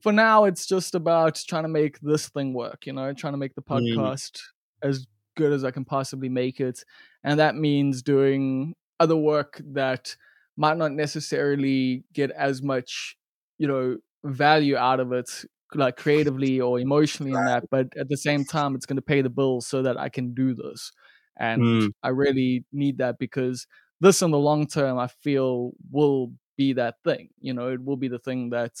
[0.00, 3.38] for now it's just about trying to make this thing work, you know, trying to
[3.38, 3.94] make the Mm.
[3.96, 4.40] podcast
[4.82, 6.84] as good as I can possibly make it.
[7.22, 10.16] And that means doing other work that
[10.56, 13.16] might not necessarily get as much,
[13.58, 15.44] you know, value out of it,
[15.74, 19.22] like creatively or emotionally in that, but at the same time, it's going to pay
[19.22, 20.92] the bills so that I can do this.
[21.36, 21.92] And Mm.
[22.02, 23.66] I really need that because
[24.00, 27.30] this in the long term, I feel will be that thing.
[27.40, 28.74] You know, it will be the thing that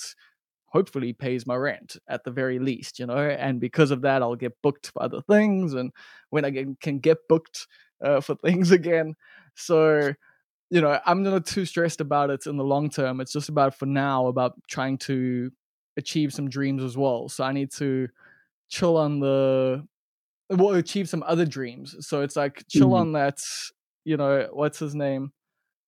[0.74, 3.16] hopefully pays my rent at the very least, you know.
[3.16, 5.92] And because of that, I'll get booked for other things, and
[6.30, 7.68] when I get, can get booked
[8.04, 9.14] uh, for things again,
[9.56, 10.14] so
[10.70, 13.20] you know, I'm not too stressed about it in the long term.
[13.20, 15.50] It's just about for now about trying to
[15.96, 17.28] achieve some dreams as well.
[17.28, 18.08] So I need to
[18.70, 19.86] chill on the
[20.50, 21.96] well achieve some other dreams.
[22.06, 23.00] So it's like chill Mhm.
[23.00, 23.42] on that.
[24.04, 25.32] You know, what's his name?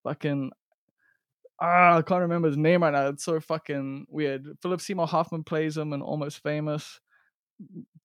[0.04, 0.52] Fucking
[1.60, 3.08] ah, I can't remember his name right now.
[3.08, 4.46] It's so fucking weird.
[4.62, 7.00] Philip Seymour Hoffman plays him in Almost Famous.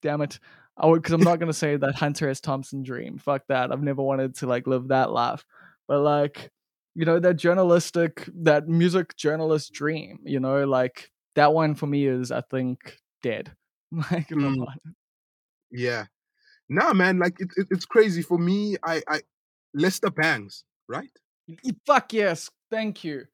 [0.01, 0.39] Damn it.
[0.77, 2.39] I would because I'm not gonna say that Hunter S.
[2.39, 3.17] Thompson dream.
[3.17, 3.71] Fuck that.
[3.71, 5.45] I've never wanted to like live that life.
[5.87, 6.49] But like,
[6.95, 12.07] you know, that journalistic, that music journalist dream, you know, like that one for me
[12.07, 13.51] is I think dead.
[13.91, 14.65] Like Mm.
[15.71, 16.05] Yeah.
[16.69, 18.77] Nah, man, like it, it, it's crazy for me.
[18.83, 19.21] I, I,
[19.73, 21.11] Lester Bangs, right?
[21.85, 23.25] Fuck yes, thank you.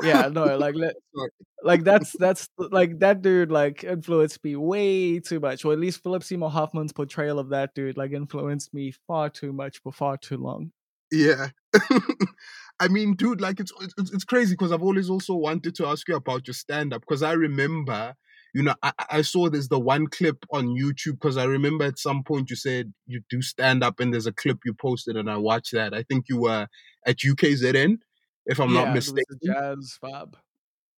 [0.00, 0.74] Yeah, no, like
[1.62, 6.02] like that's that's like that dude like influenced me way too much, or at least
[6.02, 10.16] Philip Seymour Hoffman's portrayal of that dude like influenced me far too much for far
[10.16, 10.72] too long.
[11.10, 11.48] Yeah.
[12.80, 16.08] I mean, dude, like it's it's, it's crazy because I've always also wanted to ask
[16.08, 18.14] you about your stand up because I remember,
[18.54, 21.84] you know, I, I- I saw there's the one clip on YouTube because I remember
[21.84, 25.16] at some point you said you do stand up and there's a clip you posted
[25.16, 25.94] and I watched that.
[25.94, 26.66] I think you were
[27.06, 27.98] at UKZN,
[28.46, 29.38] if I'm yeah, not mistaken.
[29.44, 30.34] jazz vibe.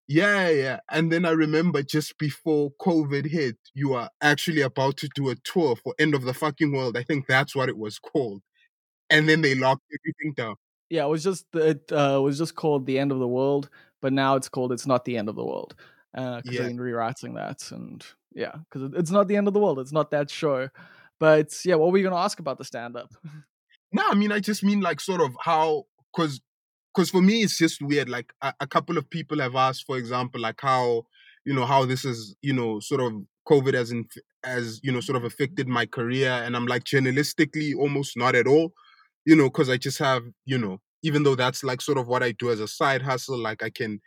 [0.06, 0.80] Yeah, yeah.
[0.90, 5.34] And then I remember just before COVID hit, you were actually about to do a
[5.36, 6.96] tour for End of the Fucking World.
[6.96, 8.42] I think that's what it was called.
[9.08, 10.56] And then they locked everything down.
[10.90, 13.70] Yeah, it was just it uh, was just called the end of the world,
[14.02, 15.74] but now it's called it's not the end of the world
[16.12, 16.60] because Yeah.
[16.60, 18.04] they've been rewriting that, and
[18.34, 19.78] yeah, because it's not the end of the world.
[19.78, 20.68] It's not that show,
[21.18, 23.10] but yeah, what were you gonna ask about the stand up?
[23.92, 26.40] No, I mean, I just mean like sort of how, because,
[26.94, 28.08] because for me it's just weird.
[28.08, 31.04] Like a, a couple of people have asked, for example, like how,
[31.44, 33.12] you know, how this is, you know, sort of
[33.48, 37.74] COVID has inf- as you know, sort of affected my career, and I'm like journalistically
[37.76, 38.72] almost not at all,
[39.24, 42.22] you know, because I just have, you know, even though that's like sort of what
[42.22, 44.00] I do as a side hustle, like I can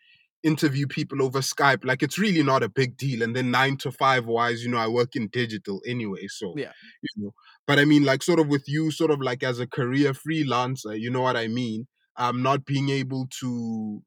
[0.43, 3.21] interview people over Skype, like it's really not a big deal.
[3.23, 6.73] And then nine to five wise, you know, I work in digital anyway, so Yeah.
[7.01, 7.31] you know
[7.67, 10.99] but i mean like sort of with you sort of like as a career freelancer
[10.99, 11.85] you know what i mean
[12.17, 14.01] um not being able to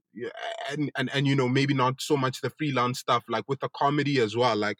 [0.70, 3.68] and and, and you know maybe not so much the freelance stuff like with the
[3.76, 4.76] comedy as well like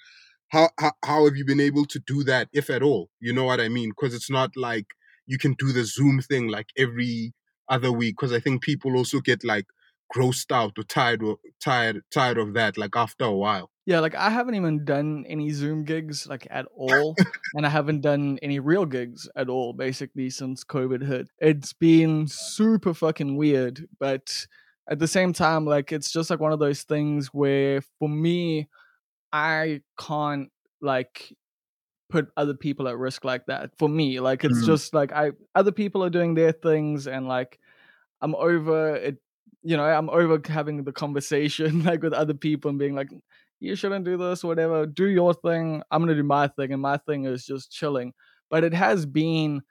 [0.50, 3.08] how, how how have you been able to do that if at all?
[3.20, 3.90] You know what i mean?
[3.90, 4.86] Because it's not like
[5.26, 7.32] you can do the zoom thing like every
[7.68, 9.66] other week because i think people also get like
[10.14, 14.14] grossed out or tired or tired tired of that like after a while Yeah, like
[14.14, 17.18] I haven't even done any Zoom gigs like at all,
[17.54, 21.28] and I haven't done any real gigs at all basically since COVID hit.
[21.38, 24.46] It's been super fucking weird, but
[24.88, 28.68] at the same time, like it's just like one of those things where for me,
[29.32, 31.32] I can't like
[32.10, 33.76] put other people at risk like that.
[33.78, 34.66] For me, like it's Mm.
[34.66, 37.58] just like I other people are doing their things, and like
[38.20, 39.18] I'm over it.
[39.62, 43.10] You know, I'm over having the conversation like with other people and being like,
[43.60, 44.86] you shouldn't do this, whatever.
[44.86, 45.82] Do your thing.
[45.90, 48.14] I'm gonna do my thing, and my thing is just chilling.
[48.50, 49.62] But it has been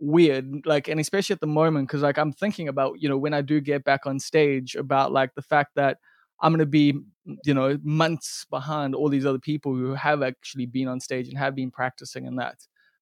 [0.00, 3.34] weird, like, and especially at the moment, because like I'm thinking about, you know, when
[3.34, 5.98] I do get back on stage, about like the fact that
[6.40, 6.94] I'm gonna be,
[7.44, 11.36] you know, months behind all these other people who have actually been on stage and
[11.38, 12.58] have been practicing and that.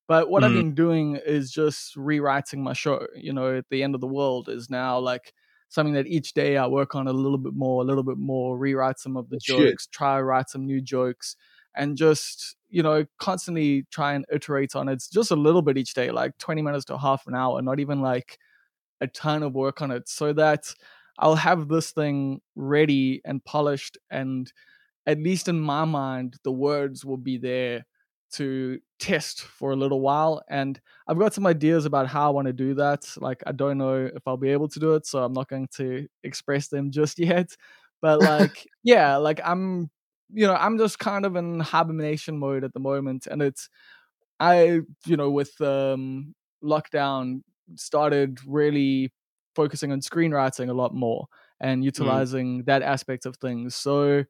[0.08, 0.54] But what I've Mm.
[0.54, 3.06] been doing is just rewriting my show.
[3.14, 5.32] You know, at the end of the world is now like
[5.68, 8.56] something that each day I work on a little bit more, a little bit more,
[8.58, 9.76] rewrite some of the Shit.
[9.76, 11.36] jokes, try write some new jokes,
[11.74, 15.94] and just you know constantly try and iterate on it just a little bit each
[15.94, 18.38] day, like 20 minutes to half an hour, not even like
[19.00, 20.74] a ton of work on it, so that
[21.18, 24.52] I'll have this thing ready and polished, and
[25.06, 27.86] at least in my mind, the words will be there
[28.32, 30.42] to test for a little while.
[30.48, 33.06] And I've got some ideas about how I want to do that.
[33.18, 35.68] Like, I don't know if I'll be able to do it, so I'm not going
[35.76, 37.56] to express them just yet.
[38.02, 39.90] But, like, yeah, like, I'm,
[40.32, 43.26] you know, I'm just kind of in hibernation mode at the moment.
[43.26, 43.68] And it's,
[44.40, 47.42] I, you know, with um, lockdown,
[47.74, 49.12] started really
[49.54, 51.26] focusing on screenwriting a lot more
[51.60, 53.74] and utilizing that aspect of things.
[53.74, 54.24] So,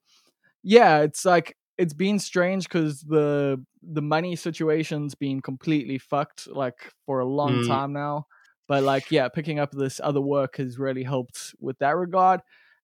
[0.62, 6.92] yeah, it's like it's been strange because the the money situation's been completely fucked like
[7.04, 7.66] for a long Mm.
[7.68, 8.26] time now.
[8.68, 12.40] But like, yeah, picking up this other work has really helped with that regard.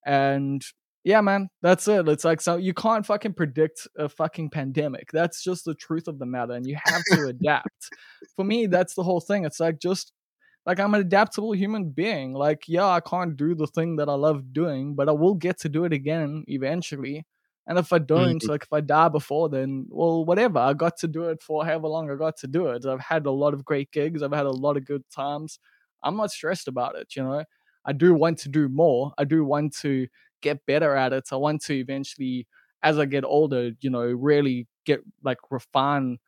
[0.07, 0.65] And
[1.05, 2.07] yeah, man, that's it.
[2.09, 5.11] It's like so you can't fucking predict a fucking pandemic.
[5.13, 7.89] That's just the truth of the matter, and you have to adapt.
[8.37, 9.45] For me, that's the whole thing.
[9.45, 10.13] It's like just
[10.67, 12.35] like I'm an adaptable human being.
[12.35, 15.59] Like, yeah, I can't do the thing that I love doing, but I will get
[15.61, 17.27] to do it again eventually.
[17.67, 18.07] And if I mm.
[18.07, 20.59] don't, like if I die before then, well, whatever.
[20.59, 22.85] I got to do it for however long I got to do it.
[22.85, 24.23] I've had a lot of great gigs.
[24.23, 25.59] I've had a lot of good times.
[26.03, 27.45] I'm not stressed about it, you know.
[27.85, 29.13] I do want to do more.
[29.19, 30.07] I do want to
[30.41, 31.29] get better at it.
[31.33, 32.47] I want to eventually,
[32.83, 36.19] as I get older, you know, really get like refine,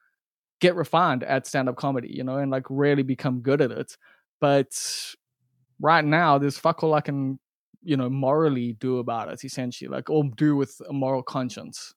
[0.61, 3.97] get refined at stand-up comedy, you know, and like really become good at it.
[4.41, 4.72] But
[5.80, 7.39] right now, there's fuck all I can
[7.85, 11.95] you know morally do about it essentially like or do with a moral conscience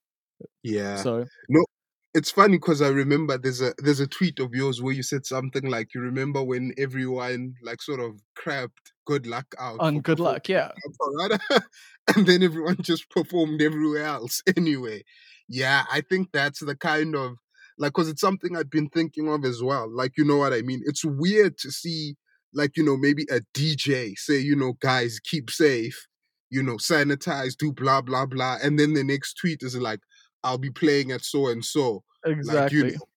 [0.63, 0.97] Yeah.
[0.97, 1.65] so No,
[2.13, 5.25] it's funny because I remember there's a there's a tweet of yours where you said
[5.25, 10.19] something like you remember when everyone like sort of crapped good luck out on good
[10.19, 10.71] luck yeah
[12.15, 15.03] and then everyone just performed everywhere else anyway.
[15.49, 17.37] Yeah, I think that's the kind of
[17.77, 19.89] like because it's something I've been thinking of as well.
[19.89, 20.81] Like you know what I mean?
[20.85, 22.15] It's weird to see
[22.53, 26.07] like you know maybe a DJ say you know guys keep safe,
[26.49, 29.99] you know sanitize, do blah blah blah, and then the next tweet is like
[30.43, 33.07] I'll be playing at so and so, like you exactly know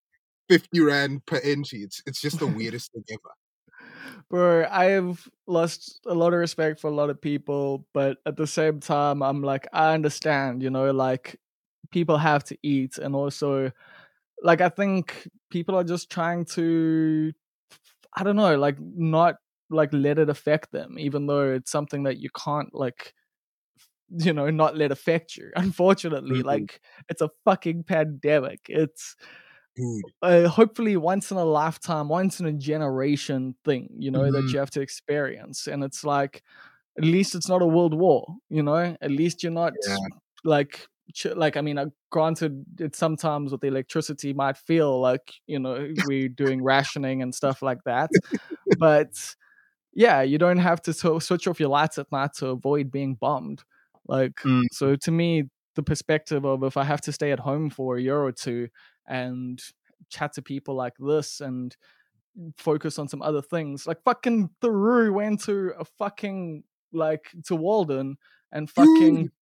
[0.48, 1.80] fifty rand per entry.
[1.80, 3.34] It's it's just the weirdest thing ever.
[4.28, 8.46] Bro, I've lost a lot of respect for a lot of people, but at the
[8.46, 11.40] same time, I'm like, I understand, you know, like
[11.90, 13.72] people have to eat, and also,
[14.42, 17.32] like, I think people are just trying to,
[18.14, 19.36] I don't know, like, not
[19.70, 23.14] like let it affect them, even though it's something that you can't, like,
[24.11, 25.50] you know, not let affect you.
[25.56, 26.42] Unfortunately, Mhm.
[26.42, 28.61] like, it's a fucking pandemic.
[28.68, 29.16] It's,
[30.22, 34.52] uh, hopefully once in a lifetime, once in a generation thing, you know, that Mhm.
[34.52, 35.66] you have to experience.
[35.66, 36.42] And it's like,
[36.98, 38.96] at least it's not a world war, you know.
[39.02, 40.20] At least you're not Yeah.
[40.44, 40.88] like,
[41.34, 45.92] like I mean, uh, granted, it sometimes with the electricity might feel like you know
[46.06, 48.11] we're doing rationing and stuff like that,
[48.78, 49.34] but
[49.92, 53.14] yeah, you don't have to so- switch off your lights at night to avoid being
[53.14, 53.62] bombed.
[54.06, 54.64] Like, Mm.
[54.72, 55.44] so to me,
[55.76, 58.68] the perspective of if I have to stay at home for a year or two
[59.08, 59.61] and
[60.08, 61.76] chat to people like this and
[62.56, 68.16] focus on some other things, like fucking Thoreau went to a fucking like to Walden
[68.52, 69.32] and fucking Dude.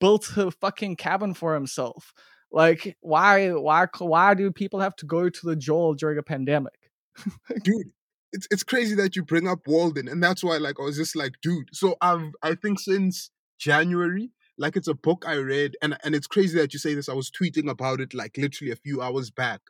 [0.00, 2.12] Built a fucking cabin for himself.
[2.52, 6.74] Like, why, why, why do people have to go to the jail during a pandemic?
[7.62, 7.92] dude
[8.34, 11.16] it's it's crazy that you bring up walden and that's why like i was just
[11.16, 15.96] like dude so i've i think since january like it's a book i read and
[16.04, 18.76] and it's crazy that you say this i was tweeting about it like literally a
[18.76, 19.60] few hours back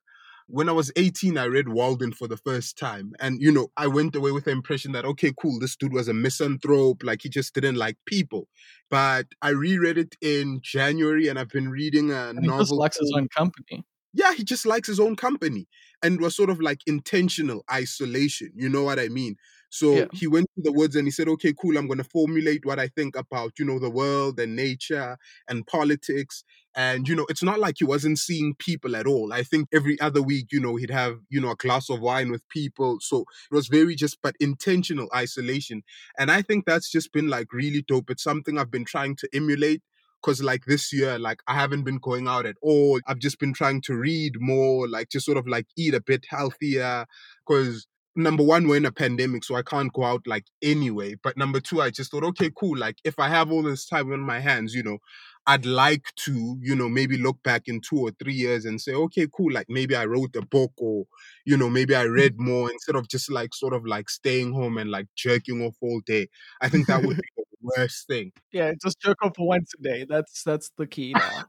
[0.46, 3.86] when i was 18 i read walden for the first time and you know i
[3.86, 7.28] went away with the impression that okay cool this dude was a misanthrope like he
[7.28, 8.48] just didn't like people
[8.90, 12.78] but i reread it in january and i've been reading a And he just novel
[12.78, 13.84] likes his own company.
[14.12, 15.66] yeah, he just likes his own company
[16.02, 18.50] and was sort of like intentional isolation.
[18.54, 19.36] You know what I mean?
[19.74, 20.08] So Yeah.
[20.12, 22.78] he went to the woods and he said, okay, cool, I'm going to formulate what
[22.78, 25.18] I think about, you know, the world and nature
[25.48, 26.44] and politics.
[26.76, 29.32] And, you know, it's not like he wasn't seeing people at all.
[29.32, 32.30] I think every other week, you know, he'd have, you know, a glass of wine
[32.30, 32.98] with people.
[33.00, 35.82] So it was very just, but intentional isolation.
[36.18, 38.10] And I think that's just been like really dope.
[38.10, 39.82] It's something I've been trying to emulate
[40.22, 43.52] because like this year like i haven't been going out at all i've just been
[43.52, 47.04] trying to read more like just sort of like eat a bit healthier
[47.46, 51.36] because number one we're in a pandemic so i can't go out like anyway but
[51.36, 54.20] number two i just thought okay cool like if i have all this time on
[54.20, 54.98] my hands you know
[55.46, 58.92] i'd like to you know maybe look back in two or three years and say
[58.92, 61.04] okay cool like maybe i wrote a book or
[61.44, 64.78] you know maybe i read more instead of just like sort of like staying home
[64.78, 66.28] and like jerking off all day
[66.60, 67.44] i think that would be the
[67.76, 70.06] worst thing Yeah, just jerk off once a day.
[70.08, 71.44] That's that's the key now.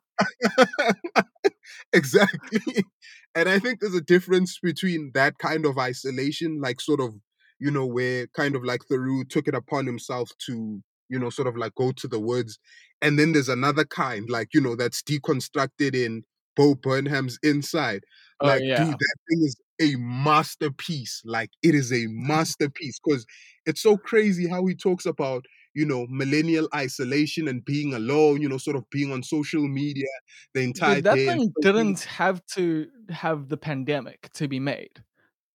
[1.94, 2.84] exactly.
[3.36, 7.16] And I think there's a difference between that kind of isolation, like sort of,
[7.60, 11.48] you know, where kind of like Thoreau took it upon himself to, you know, sort
[11.48, 12.58] of like go to the woods.
[13.02, 16.24] And then there's another kind, like, you know, that's deconstructed in
[16.56, 18.04] Bo Burnham's inside.
[18.40, 18.86] Oh, Like, yeah.
[18.86, 21.22] dude, that thing is a masterpiece.
[21.26, 23.26] Like, it is a masterpiece because
[23.66, 25.46] it's so crazy how he talks about,
[25.76, 30.08] you know, millennial isolation and being alone, you know, sort of being on social media
[30.54, 31.28] the entire Dude, that day.
[31.30, 35.04] and thing didn't have to have the pandemic to be made.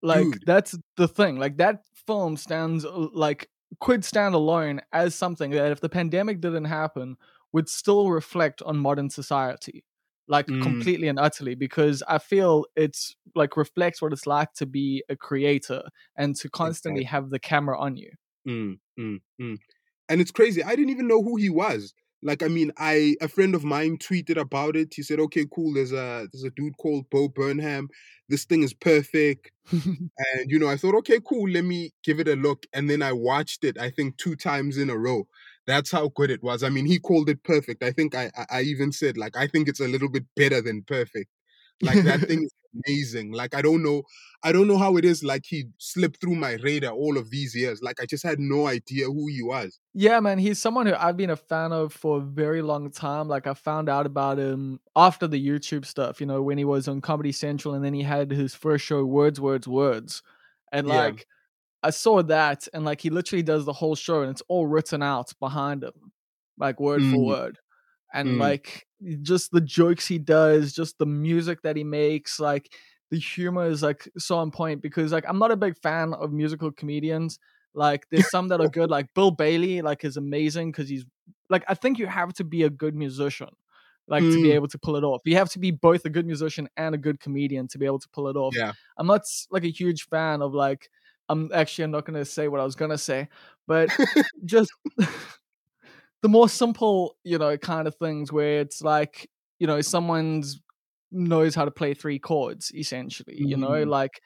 [0.03, 0.45] Like Dude.
[0.47, 1.39] that's the thing.
[1.39, 3.49] Like that film stands uh, like
[3.81, 7.16] could stand alone as something that if the pandemic didn't happen
[7.53, 9.85] would still reflect on modern society.
[10.29, 10.62] Like Mm.
[10.62, 15.16] completely and utterly because I feel it's like reflects what it's like to be a
[15.16, 15.83] creator
[16.16, 18.12] and to constantly have the camera on you.
[18.47, 19.59] Mm, mm, mm.
[20.11, 20.62] And it's crazy.
[20.64, 21.94] I didn't even know who he was.
[22.22, 24.92] Like, I mean, I a friend of mine tweeted about it.
[24.94, 25.74] He said, "Okay, cool.
[25.74, 27.88] There's a there's a dude called Bo Burnham.
[28.28, 29.52] This thing is perfect."
[30.34, 31.48] And you know, I thought, "Okay, cool.
[31.50, 33.78] Let me give it a look." And then I watched it.
[33.78, 35.26] I think two times in a row.
[35.66, 36.62] That's how good it was.
[36.62, 37.82] I mean, he called it perfect.
[37.82, 40.61] I think I I, I even said like I think it's a little bit better
[40.61, 41.30] than perfect.
[41.82, 43.33] Like that thing is amazing.
[43.33, 44.03] Like I don't know,
[44.43, 45.23] I don't know how it is.
[45.25, 47.81] Like he slipped through my radar all of these years.
[47.83, 49.79] Like I just had no idea who he was.
[49.95, 53.29] Yeah, man, he's someone who I've been a fan of for a very long time.
[53.29, 56.89] Like I found out about him after the YouTube stuff, you know, when he was
[56.89, 60.23] on Comedy Central and then he had his first show Words Words Words.
[60.73, 60.95] And Yeah.
[60.95, 61.27] like
[61.83, 65.03] I saw that and like he literally does the whole show and it's all written
[65.03, 66.12] out behind him,
[66.59, 67.27] like word for Mm.
[67.27, 67.59] word.
[68.12, 68.38] And Mm.
[68.38, 68.86] like
[69.22, 72.74] just the jokes he does, just the music that he makes, like
[73.11, 76.32] the humor is like so on point because like I'm not a big fan of
[76.32, 77.38] musical comedians.
[77.74, 81.04] Like there's some that are good, like Bill Bailey, like is amazing because he's
[81.48, 83.48] like I think you have to be a good musician,
[84.08, 84.52] like to be Mm.
[84.52, 85.22] able to pull it off.
[85.24, 88.00] You have to be both a good musician and a good comedian to be able
[88.00, 88.56] to pull it off.
[88.56, 88.72] Yeah.
[88.96, 90.90] I'm not like a huge fan of like
[91.28, 93.28] I'm actually I'm not gonna say what I was gonna say,
[93.66, 93.92] but
[94.44, 94.72] just
[96.23, 100.61] the more simple, you know, kind of things where it's like, you know, someone's
[101.12, 103.89] knows how to play three chords, essentially, you know, Mm.
[103.89, 104.21] like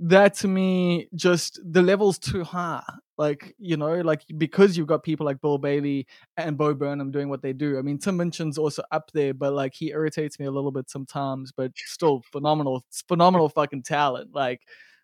[0.00, 2.84] that to me just the level's too high.
[3.18, 7.28] Like, you know, like because you've got people like Bill Bailey and Bo Burnham doing
[7.28, 7.78] what they do.
[7.78, 10.88] I mean, Tim Minchin's also up there, but like he irritates me a little bit
[10.90, 14.34] sometimes, but still phenomenal, it's phenomenal fucking talent.
[14.34, 14.62] Like,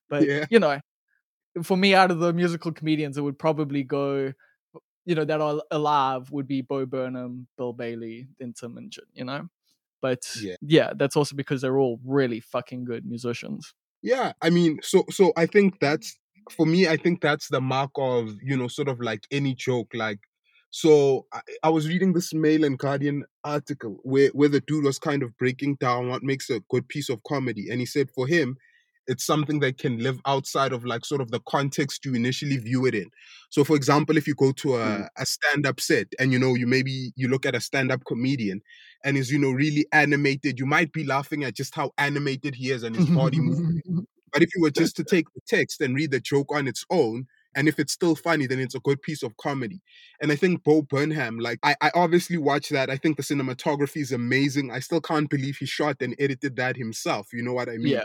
[0.09, 0.47] but Yeah.
[0.49, 0.80] you know,
[1.62, 4.32] for me, out of the musical comedians, it would probably go,
[5.05, 9.24] you know, that are alive would be Bo Burnham, Bill Bailey, then Tim Minchin, you
[9.24, 9.48] know?
[10.00, 10.57] But Yeah.
[10.61, 13.74] yeah, that's also because they're all really fucking good musicians.
[14.02, 16.18] Yeah, I mean, so so I think that's
[16.50, 16.86] for me.
[16.88, 19.92] I think that's the mark of you know, sort of like any joke.
[19.94, 20.18] Like,
[20.70, 24.98] so I, I was reading this Mail and Guardian article where where the dude was
[24.98, 28.26] kind of breaking down what makes a good piece of comedy, and he said for
[28.26, 28.57] him,
[29.07, 32.86] it's something that can live outside of like sort of the context you initially view
[32.86, 33.11] it in.
[33.50, 35.09] So, for example, if you go to a, Mm.
[35.18, 38.61] a stand-up set and you know you maybe you look at a stand-up comedian
[39.05, 42.70] and is you know really animated, you might be laughing at just how animated he
[42.70, 43.84] is and his body movement.
[44.32, 46.84] But if you were just to take the text and read the joke on its
[46.90, 49.80] own, and if it's still funny, then it's a good piece of comedy.
[50.20, 52.90] And I think Bo Burnham, like I, I obviously watched that.
[52.90, 54.72] I think the cinematography is amazing.
[54.72, 57.28] I still can't believe he shot and edited that himself.
[57.32, 57.92] You know what I mean?
[57.92, 58.05] yeah.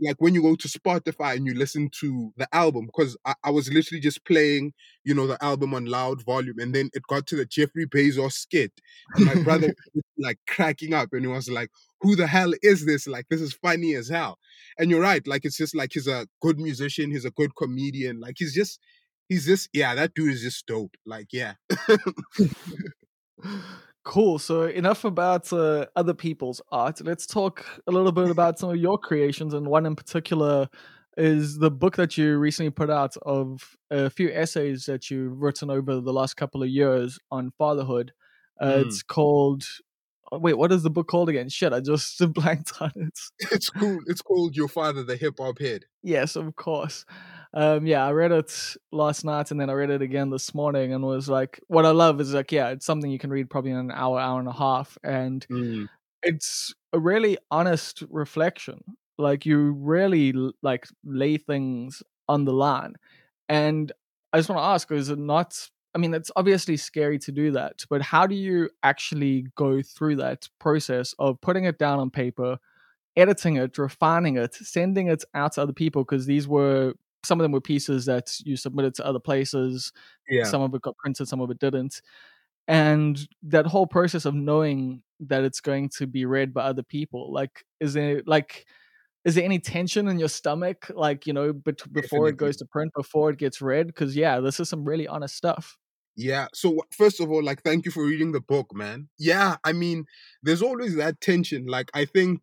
[0.00, 3.50] Like when you go to Spotify and you listen to the album, because I, I
[3.50, 4.72] was literally just playing,
[5.04, 8.32] you know, the album on loud volume, and then it got to the Jeffrey Bezos
[8.32, 8.72] skit,
[9.14, 11.70] and my brother was like cracking up, and he was like,
[12.00, 13.06] "Who the hell is this?
[13.06, 14.38] Like, this is funny as hell."
[14.78, 18.20] And you're right, like it's just like he's a good musician, he's a good comedian,
[18.20, 18.80] like he's just,
[19.28, 20.96] he's just, yeah, that dude is just dope.
[21.06, 21.54] Like, yeah,
[24.06, 24.38] Cool.
[24.38, 27.04] So enough about uh, other people's art.
[27.04, 30.68] Let's talk a little bit about some of your creations, and one in particular
[31.16, 35.70] is the book that you recently put out of a few essays that you've written
[35.70, 38.12] over the last couple of years on fatherhood.
[38.60, 38.86] Uh, Mm.
[38.86, 39.64] It's called.
[40.30, 41.48] oh, Wait, what is the book called again?
[41.48, 43.18] Shit, I just blanked on it.
[43.50, 43.98] it's cool.
[44.06, 45.84] It's called Your Father, the Hip Hop Head.
[46.04, 47.04] Yes, of course.
[47.56, 50.92] Um, yeah, I read it last night and then I read it again this morning
[50.92, 53.70] and was like, what I love is like, yeah, it's something you can read probably
[53.70, 54.98] in an hour, hour and a half.
[55.02, 55.88] And Mm.
[56.22, 58.82] it's a really honest reflection.
[59.18, 62.94] Like you really like lay things on the line.
[63.48, 63.92] And
[64.32, 67.52] I just want to ask, is it not I mean, it's obviously scary to do
[67.52, 72.10] that, but how do you actually go through that process of putting it down on
[72.10, 72.58] paper,
[73.16, 76.04] editing it, refining it, sending it out to other people?
[76.04, 76.94] Because these were
[77.24, 79.92] some of them were pieces that you submitted to other places.
[80.28, 80.44] Yeah.
[80.44, 82.00] Some of it got printed, some of it didn't.
[82.68, 87.32] And that whole process of knowing that it's going to be read by other people,
[87.32, 88.66] like, is there like
[89.24, 92.64] is there any tension in your stomach, like you know, bet- before it goes to
[92.64, 93.88] print, before it gets read?
[93.88, 95.76] Because yeah, this is some really honest stuff.
[96.16, 96.46] Yeah.
[96.54, 99.08] So first of all, like, thank you for reading the book, man.
[99.18, 99.56] Yeah.
[99.64, 100.06] I mean,
[100.42, 101.66] there's always that tension.
[101.66, 102.40] Like, I think,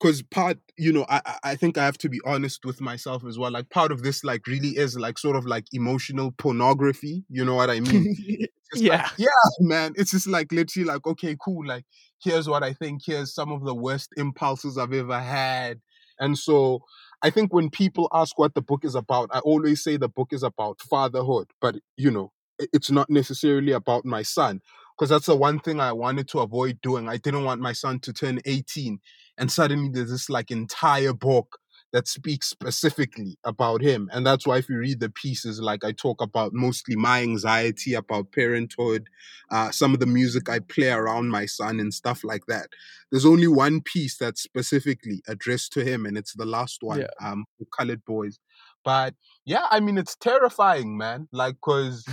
[0.00, 3.38] because part, you know, I I- think I have to be honest with myself as
[3.38, 3.50] well.
[3.50, 7.24] Like, part of this, like, really is like sort of like emotional pornography.
[7.28, 8.48] You know what I mean?
[8.72, 9.28] It's like, yeah, yeah,
[9.60, 9.92] man.
[9.96, 11.64] It's just like literally like, okay, cool.
[11.64, 11.84] Like,
[12.20, 13.02] here's what I think.
[13.06, 15.80] Here's some of the worst impulses I've ever had.
[16.18, 16.80] And so
[17.22, 20.32] I think when people ask what the book is about, I always say the book
[20.32, 24.60] is about fatherhood, but you know, it's not necessarily about my son.
[24.98, 27.06] Because that's the one thing I wanted to avoid doing.
[27.08, 28.98] I didn't want my son to turn 18
[29.38, 31.58] and suddenly there's this like entire book
[31.92, 34.10] that speaks specifically about him.
[34.12, 37.94] And that's why if you read the pieces, like I talk about mostly my anxiety
[37.94, 39.08] about parenthood,
[39.50, 42.68] uh, some of the music I play around my son and stuff like that.
[43.10, 47.06] There's only one piece that's specifically addressed to him, and it's the last one, Yeah.
[47.22, 48.38] um, for Colored Boys.
[48.84, 49.14] But
[49.44, 51.28] yeah, I mean, it's terrifying, man.
[51.32, 52.04] Like, cause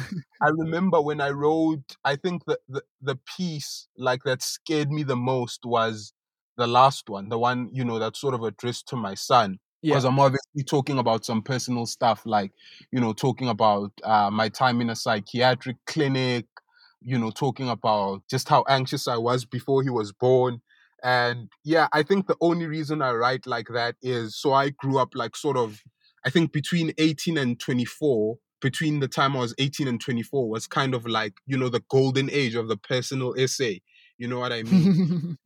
[0.41, 5.03] I remember when I wrote, I think the, the the piece like that scared me
[5.03, 6.13] the most was
[6.57, 9.91] the last one, the one you know that's sort of addressed to my son yeah,
[9.91, 12.53] because I'm obviously talking about some personal stuff, like
[12.91, 16.45] you know, talking about uh, my time in a psychiatric clinic,
[17.01, 20.61] you know, talking about just how anxious I was before he was born.
[21.03, 24.99] And yeah, I think the only reason I write like that is so I grew
[24.99, 25.81] up like sort of
[26.25, 30.65] I think between 18 and 24, between the time I was 18 and 24 was
[30.65, 33.81] kind of like, you know, the golden age of the personal essay.
[34.17, 34.89] You know what I mean?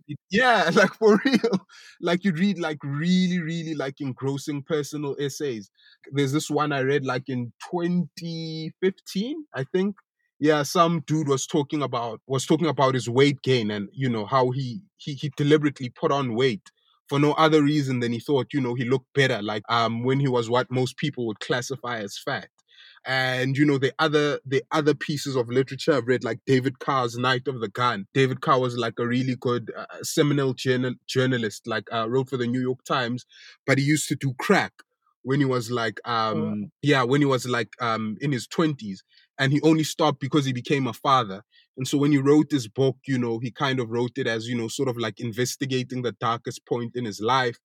[0.32, 1.66] Yeah, like for real.
[2.02, 5.70] Like you'd read like really, really like engrossing personal essays.
[6.12, 9.96] There's this one I read like in 2015, I think.
[10.40, 14.26] Yeah, some dude was talking about was talking about his weight gain and you know
[14.26, 16.72] how he he he deliberately put on weight
[17.10, 20.20] for no other reason than he thought, you know, he looked better, like um when
[20.20, 22.48] he was what most people would classify as fat.
[23.08, 27.18] And you know, the other the other pieces of literature I've read, like David Carr's
[27.18, 28.06] Night of the Gun.
[28.14, 32.38] David Carr was like a really good uh, seminal journal, journalist, like uh, wrote for
[32.38, 33.26] the New York Times,
[33.66, 34.74] but he used to do crack
[35.24, 39.00] when he was like um yeah when he was like um in his 20s
[39.38, 41.44] and he only stopped because he became a father.
[41.76, 44.48] And so when he wrote this book you know he kind of wrote it as
[44.48, 47.58] you know sort of like investigating the darkest point in his life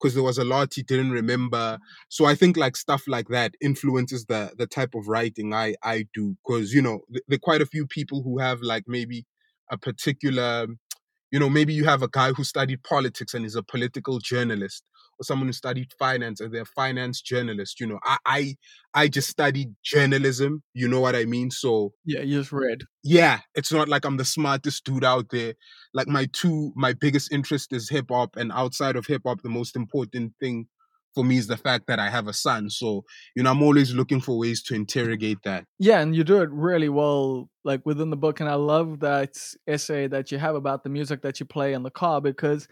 [0.00, 1.78] because there was a lot he didn't remember.
[2.08, 6.06] So i think like stuff like that influences the the type of writing i i
[6.14, 9.24] do because you know th- there are quite a few people who have like maybe
[9.70, 10.66] a particular
[11.30, 14.84] you know maybe you have a guy who studied politics and is a political journalist
[15.18, 18.56] or someone who studied finance and they're a finance journalist you know i i
[18.94, 22.82] i just studied journalism you know what i mean so yeah, you just read.
[23.02, 25.54] yeah it's not like i'm the smartest dude out there
[25.92, 29.48] like my two my biggest interest is hip hop and outside of hip hop the
[29.48, 30.66] most important thing
[31.14, 33.04] for me is the fact that i have a son so
[33.36, 36.50] you know i'm always looking for ways to interrogate that Yeah, and you do it
[36.50, 38.40] really well, like within the book.
[38.40, 39.36] And I love that
[39.66, 42.66] essay that you have about the music that you play in the car because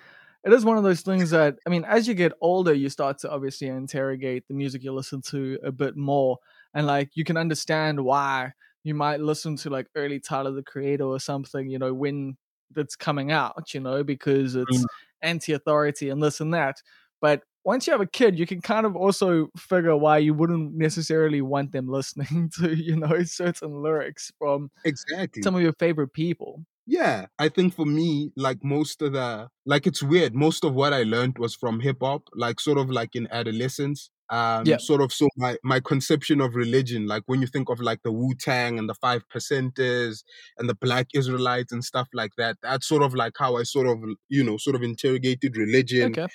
[0.44, 3.18] it is one of those things that, I mean, as you get older, you start
[3.18, 6.38] to obviously interrogate the music you listen to a bit more.
[6.74, 8.52] And like you can understand why
[8.84, 12.36] you might listen to like early Tyler the Creator or something, you know, when
[12.70, 14.88] that's coming out, you know, because it's Mm.
[15.22, 16.82] anti authority and this and that.
[17.20, 20.74] But once you have a kid, you can kind of also figure why you wouldn't
[20.74, 26.12] necessarily want them listening to, you know, certain lyrics from exactly some of your favorite
[26.12, 26.64] people.
[26.86, 30.34] Yeah, I think for me, like most of the, like it's weird.
[30.34, 34.10] Most of what I learned was from hip hop, like sort of like in adolescence.
[34.30, 34.78] Um, Yeah.
[34.78, 38.10] sort of so my my conception of religion, like when you think of like the
[38.10, 40.24] Wu Tang and the Five Percenters
[40.58, 43.86] and the Black Israelites and stuff like that, that's sort of like how I sort
[43.86, 43.98] of
[44.30, 46.26] you know sort of interrogated religion Okay.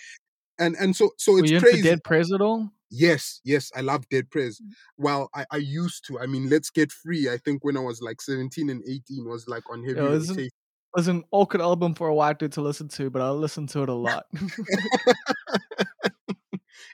[0.60, 1.82] and and so so Were it's you crazy.
[1.82, 2.72] Dead Prez at all?
[2.90, 4.60] Yes, yes, I love Dead Prez.
[4.60, 4.70] Mm.
[4.98, 6.20] Well, I, I used to.
[6.20, 7.30] I mean, Let's Get Free.
[7.30, 10.38] I think when I was like 17 and 18 was like on heavy It was,
[10.38, 10.52] it
[10.94, 13.84] was an awkward album for a white dude to listen to, but I listened to
[13.84, 14.26] it a lot.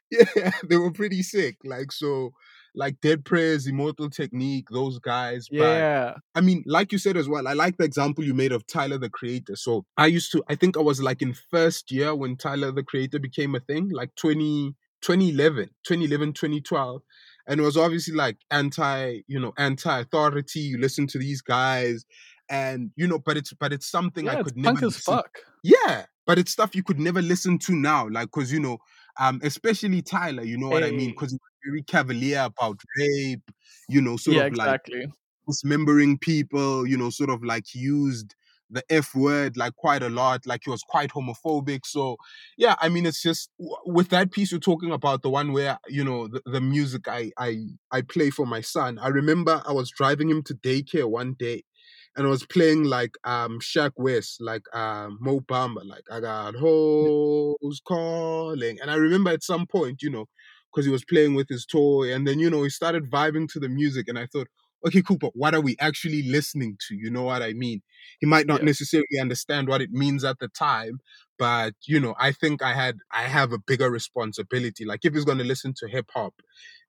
[0.09, 1.57] yeah, they were pretty sick.
[1.63, 2.33] Like so,
[2.75, 5.47] like Dead Prez, Immortal Technique, those guys.
[5.49, 6.13] But yeah.
[6.33, 8.97] I mean, like you said as well, I like the example you made of Tyler
[8.97, 9.55] the Creator.
[9.55, 12.83] So I used to, I think I was like in first year when Tyler the
[12.83, 17.01] Creator became a thing, like 20, 2011, 2011, 2012.
[17.47, 20.61] And it was obviously like anti, you know, anti-authority.
[20.61, 22.05] You listen to these guys,
[22.49, 24.97] and you know, but it's but it's something I Yeah, it's could never punk as
[24.97, 25.39] fuck.
[25.63, 28.77] yeah, but it's stuff you could never listen to now, like because you know,
[29.19, 31.11] um, especially Tyler, you know what I mean?
[31.11, 31.15] Hey.
[31.19, 33.51] He's very cavalier about rape,
[33.89, 35.05] you know, sort Yeah, of like exactly.
[35.47, 38.35] dismembering people, you know, sort of like used
[38.73, 41.81] the F word like quite a lot, like he was quite homophobic.
[41.85, 42.17] So
[42.57, 43.49] yeah, I mean, it's just
[43.85, 47.31] with that piece you're talking about, the one where you know the, the music I
[47.37, 48.99] I I play for my son.
[48.99, 51.63] I remember I was driving him to daycare one day,
[52.15, 56.55] and I was playing like um Sheck Wes, like um Mo Bamba, like I got
[56.55, 60.25] hoes calling, and I remember at some point, you know,
[60.71, 63.59] because he was playing with his toy, and then you know he started vibing to
[63.59, 64.47] the music, and I thought
[64.85, 66.95] okay, cool, but what are we actually listening to?
[66.95, 67.81] You know what I mean?
[68.19, 68.63] He might not Yeah.
[68.63, 70.99] necessarily understand what it means at the time,
[71.39, 74.85] but you know, I think I had I have a bigger responsibility.
[74.85, 76.33] Like if he's gonna listen to hip hop,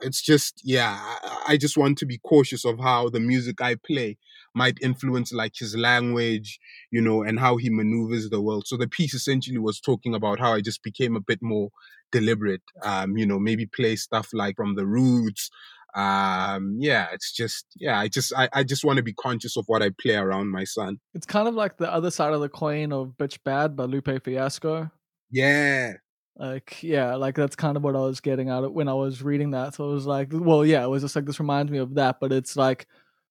[0.01, 3.77] it's just yeah, I, I just want to be cautious of how the music I
[3.77, 4.19] play
[4.55, 6.59] might influence like his language,
[6.91, 8.67] you know, and how he maneuvers the world.
[8.67, 11.71] So the piece essentially was talking about how I just became a bit more
[12.13, 12.63] deliberate.
[12.83, 15.51] Um, you know, maybe play stuff like from the roots,
[15.95, 19.65] um yeah it's just yeah i just i, I just want to be conscious of
[19.69, 22.49] what i play around my son It's kind of like the other side of the
[22.49, 24.91] coin of Bitch Bad by Lupe Fiasco.
[25.31, 25.93] yeah
[26.37, 29.23] Like, yeah, like that's kind of what I was getting out of when I was
[29.23, 29.75] reading that.
[29.75, 32.17] So it was like, well, yeah, it was just like this reminds me of that,
[32.21, 32.89] but it's like,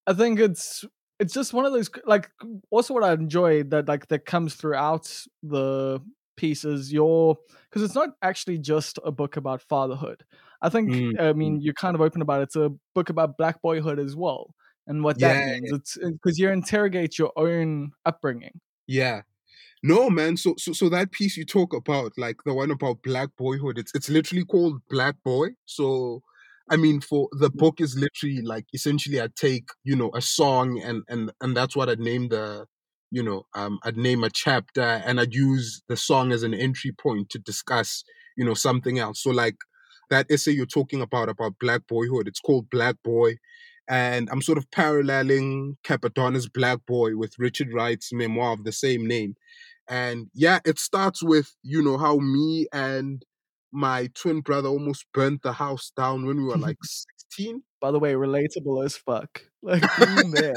[0.08, 0.86] I think it's
[1.20, 2.30] it's just one of those like
[2.72, 5.12] also what I enjoy that like that comes throughout
[5.42, 6.00] the
[6.38, 7.38] pieces your
[7.70, 10.24] because it's not actually just a book about fatherhood.
[10.64, 12.46] I think Mm, I mean you're kind of open about it.
[12.46, 14.56] It's a book about black boyhood as well
[14.88, 15.72] and what that Yeah, means.
[15.72, 18.62] It's because you interrogate your own upbringing.
[18.88, 19.22] yeah
[19.84, 23.30] no man so so so that piece you talk about like the one about black
[23.38, 26.22] boyhood it's it's literally called black boy so
[26.72, 30.82] I mean, for the book is literally like essentially I take you know a song
[30.82, 32.68] and and and that's what I'd name the
[33.12, 36.92] you know um I'd name a chapter and I'd use the song as an entry
[36.94, 38.04] point to discuss
[38.38, 39.22] you know something else.
[39.24, 39.58] So like
[40.10, 43.38] that essay you're talking about about black boyhood, it's called Black Boy.
[43.90, 49.06] And I'm sort of paralleling Cappadonna's Black Boy with Richard Wright's memoir of the same
[49.08, 49.36] name.
[49.90, 53.24] And yeah, it starts with, you know, how me and
[53.72, 57.64] my twin brother almost burnt the house down when we were like 16.
[57.82, 59.44] By the way, relatable as fuck.
[59.66, 60.52] Like yeah,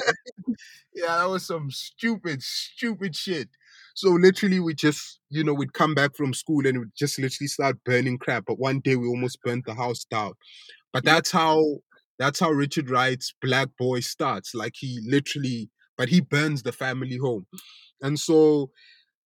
[1.07, 3.49] that was some stupid, stupid shit.
[3.97, 7.49] So literally, we just, you know, we'd come back from school and we'd just literally
[7.49, 8.45] start burning crap.
[8.47, 10.35] But one day we almost burnt the house down.
[10.93, 11.79] But that's how
[12.19, 14.55] that's how Richard Wright's Black Boy starts.
[14.55, 17.47] Like he literally, but he burns the family home.
[18.03, 18.71] And so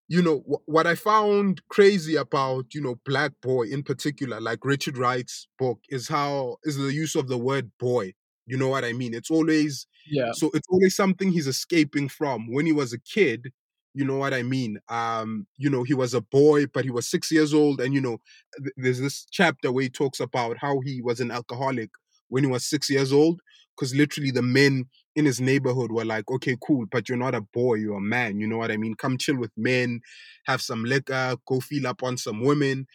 [0.08, 4.64] you know wh- what i found crazy about you know black boy in particular like
[4.64, 8.12] richard wright's book is how is the use of the word boy
[8.46, 10.32] you know what i mean it's always Yeah.
[10.32, 13.52] so it's always something he's escaping from when he was a kid
[13.94, 17.08] you know what i mean um you know he was a boy but he was
[17.08, 18.18] 6 years old and you know
[18.58, 21.90] th- there's this chapter where he talks about how he was an alcoholic
[22.28, 23.40] when he was 6 years old
[23.76, 24.84] because literally the men
[25.16, 28.38] in his neighborhood were like, okay, cool, but you're not a boy, you're a man.
[28.38, 28.94] You know what I mean?
[28.94, 30.00] Come chill with men,
[30.46, 32.86] have some liquor, go feel up on some women.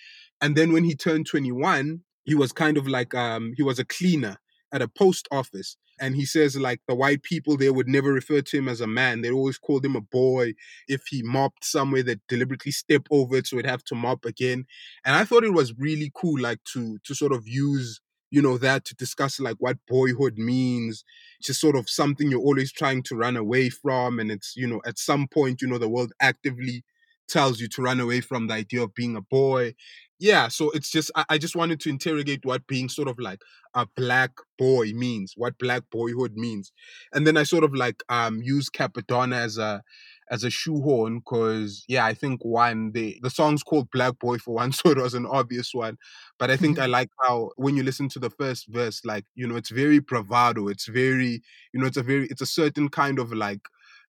[0.42, 3.86] And then when he turned 21, he was kind of like um he was a
[3.86, 4.38] cleaner
[4.74, 5.78] at a post office.
[6.00, 8.88] And he says like the white people there would never refer to him as a
[8.88, 9.22] man.
[9.22, 10.54] They always called him a boy.
[10.88, 14.66] If he mopped somewhere, they'd deliberately step over it so he'd have to mop again.
[15.06, 18.58] And I thought it was really cool, like to to sort of use you know
[18.58, 21.04] that to discuss like what boyhood means
[21.42, 24.82] just sort of something you're always trying to run away from and it's you know
[24.86, 26.84] at some point you know the world actively
[27.28, 29.74] tells you to run away from the idea of being a boy.
[30.20, 33.40] Yeah so it's just I, I just wanted to interrogate what being sort of like
[33.74, 36.72] a black boy means what black boyhood means.
[37.14, 39.84] And then i sort of like um use Cappadonna as a
[40.32, 44.56] as a shoehorn because yeah i think one the the song's called black boy for
[44.62, 45.98] one so it was an obvious one.
[46.40, 49.48] But i think i like how when you listen to the first verse like you
[49.48, 51.42] know it's very bravado it's very
[51.74, 53.62] you know it's a very it's a certain kind of like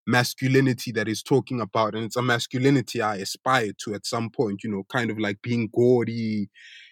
[0.07, 4.63] masculinity that he's talking about and it's a masculinity i aspire to at some point
[4.63, 6.49] you know kind of like being gaudy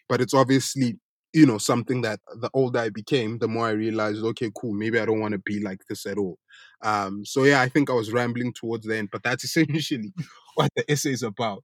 [0.09, 0.99] but it's obviously
[1.33, 4.99] you know something that the older i became the more i realized okay cool maybe
[4.99, 6.39] i don't want to be like this at all
[6.83, 10.13] um so yeah i think i was rambling towards the end but that's essentially
[10.55, 11.63] what the essay is about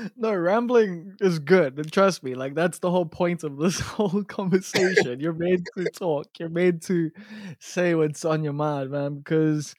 [0.16, 1.78] no, rambling is good.
[1.78, 5.20] And trust me, like that's the whole point of this whole conversation.
[5.20, 6.28] You're made to talk.
[6.38, 7.10] You're made to
[7.58, 9.18] say what's on your mind, man.
[9.18, 9.74] Because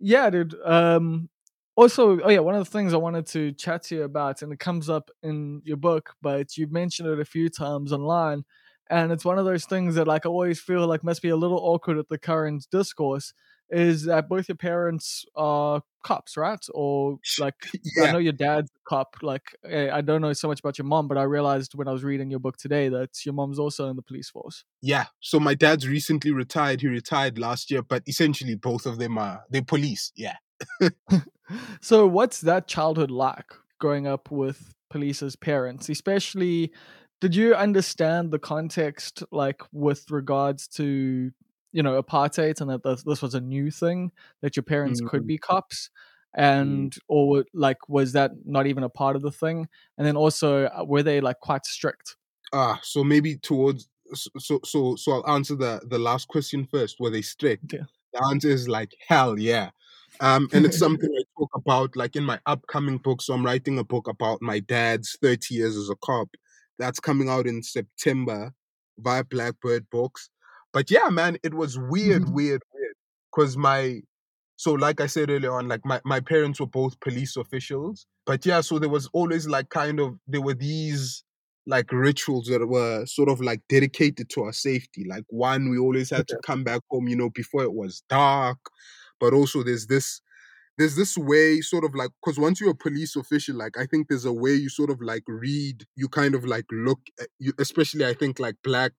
[0.00, 0.54] yeah, dude.
[0.64, 1.28] Um
[1.76, 4.52] also, oh yeah, one of the things I wanted to chat to you about, and
[4.52, 8.44] it comes up in your book, but you mentioned it a few times online.
[8.90, 11.36] And it's one of those things that like I always feel like must be a
[11.36, 13.32] little awkward at the current discourse
[13.70, 16.64] is that both your parents are cops, right?
[16.72, 17.54] Or like
[18.02, 19.16] I know your dad's a cop.
[19.20, 21.92] Like eh, I don't know so much about your mom, but I realized when I
[21.92, 24.64] was reading your book today that your mom's also in the police force.
[24.80, 29.18] yeah so my dad's recently retired he retired last year but essentially both of them
[29.18, 30.36] are they police yeah
[31.80, 36.72] so what's that childhood like growing up with police as parents, especially
[37.20, 41.30] did you understand the context like with regards to
[41.72, 44.12] you know apartheid and that this, this was a new thing
[44.42, 45.90] that your parents could Mm, be cops?
[46.34, 46.34] Mm.
[46.34, 49.66] and or like was that not even a part of the thing?
[49.96, 52.16] And then also uh, were they like quite strict?
[52.52, 56.98] Ah so maybe towards so so so so i'll answer the the last question first.
[57.00, 57.72] Were they strict?
[57.72, 57.84] Yeah.
[58.12, 59.70] the answer is like hell yeah.
[60.20, 63.22] Um and it's something i talk about like in my upcoming book.
[63.22, 66.28] So i'm writing a book about my dad's 30 years as a cop
[66.78, 68.52] that's coming out in september
[68.98, 70.28] via blackbird books.
[70.72, 72.34] But yeah man it was weird mm-hmm.
[72.34, 72.94] weird weird
[73.32, 74.00] because my
[74.56, 78.44] so like i said earlier on like my, my parents were both police officials but
[78.44, 81.24] yeah so there was always like kind of there were these
[81.66, 86.10] like rituals that were sort of like dedicated to our safety like one we always
[86.10, 88.58] had to come back home you know before it was dark
[89.20, 90.20] but also there's this
[90.78, 94.08] there's this way sort of like because once you're a police official like i think
[94.08, 97.52] there's a way you sort of like read you kind of like look at you
[97.58, 98.92] especially i think like black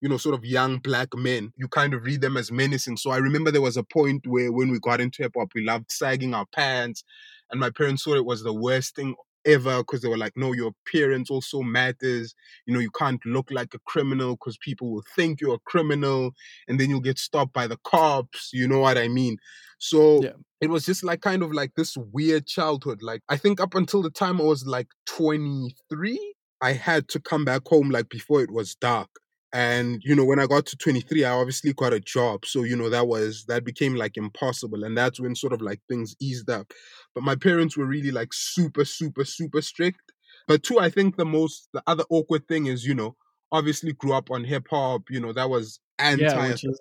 [0.00, 2.96] you know, sort of young black men, you kind of read them as menacing.
[2.96, 5.64] So I remember there was a point where when we got into hip hop, we
[5.64, 7.02] loved sagging our pants.
[7.50, 9.14] And my parents thought it was the worst thing
[9.46, 12.34] ever because they were like, no, your appearance also matters.
[12.66, 16.32] You know, you can't look like a criminal because people will think you're a criminal
[16.68, 18.50] and then you'll get stopped by the cops.
[18.52, 19.38] You know what I mean?
[19.78, 20.32] So Yeah.
[20.60, 23.02] it was just like kind of like this weird childhood.
[23.02, 27.44] Like, I think up until the time I was like 23, I had to come
[27.44, 29.08] back home like before it was dark
[29.52, 32.44] And you know, when I got to 23, I obviously got a job.
[32.46, 34.84] So, you know, that was that became like impossible.
[34.84, 36.72] And that's when sort of like things eased up.
[37.14, 40.12] But my parents were really like super, super, super strict.
[40.48, 43.16] But two, I think the most the other awkward thing is, you know,
[43.52, 46.80] obviously grew up on hip hop, you know, that was anti Yeah, is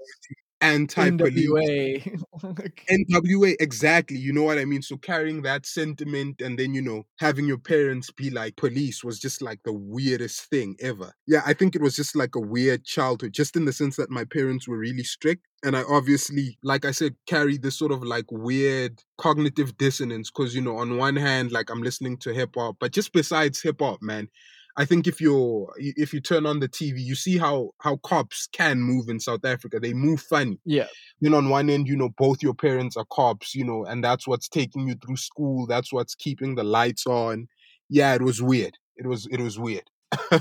[0.65, 1.45] anti-police.
[2.39, 2.71] NWA.
[2.89, 4.17] NWA, exactly.
[4.17, 4.81] You know what I mean?
[4.81, 9.19] So carrying that sentiment and then, you know, having your parents be like police was
[9.19, 11.13] just like the weirdest thing ever.
[11.27, 14.09] Yeah, I think it was just like a weird childhood, just in the sense that
[14.09, 15.45] my parents were really strict.
[15.63, 20.53] And I obviously, like I said, carry this sort of like weird cognitive dissonance because,
[20.53, 23.81] you know, on one hand, like I'm listening to hip hop, but just besides hip
[23.81, 24.29] hop, man,
[24.77, 28.47] I think if you're if you turn on the TV, you see how how cops
[28.51, 29.79] can move in South Africa.
[29.79, 30.59] They move funny.
[30.65, 30.87] yeah.
[31.21, 34.27] Then on one end, you know, both your parents are cops, you know, and that's
[34.27, 35.65] what's taking you through school.
[35.65, 37.47] That's what's keeping the lights on.
[37.89, 38.77] Yeah, it was weird.
[38.97, 39.89] It was it was weird.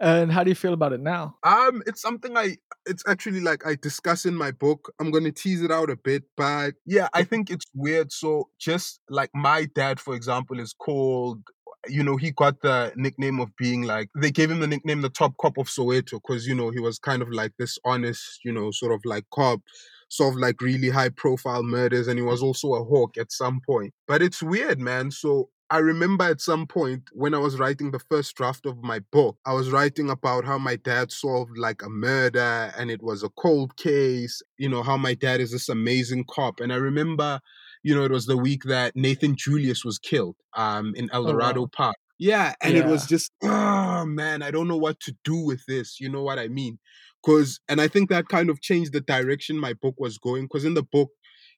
[0.00, 1.36] And how do you feel about it now?
[1.44, 4.92] um, it's something I it's actually like I discuss in my book.
[5.00, 8.12] I'm gonna tease it out a bit, but yeah, I think it's weird.
[8.12, 11.42] So just like my dad, for example, is called
[11.88, 15.08] you know, he got the nickname of being like they gave him the nickname the
[15.10, 18.52] top cop of Soweto because you know he was kind of like this honest, you
[18.52, 19.60] know, sort of like cop,
[20.08, 23.92] solved like really high profile murders, and he was also a hawk at some point.
[24.06, 25.10] But it's weird, man.
[25.10, 29.00] So I remember at some point when I was writing the first draft of my
[29.10, 33.22] book, I was writing about how my dad solved like a murder and it was
[33.22, 36.60] a cold case, you know, how my dad is this amazing cop.
[36.60, 37.40] And I remember,
[37.84, 41.28] you know, it was the week that Nathan Julies was killed um in El Oh,
[41.28, 41.70] Dorado wow.
[41.72, 41.96] Park.
[42.18, 46.00] Yeah, and it was just, oh man, I don't know what to do with this.
[46.00, 46.78] You know what I mean?
[47.24, 50.48] Cause and I think that kind of changed the direction my book was going.
[50.48, 51.10] Cause in the book,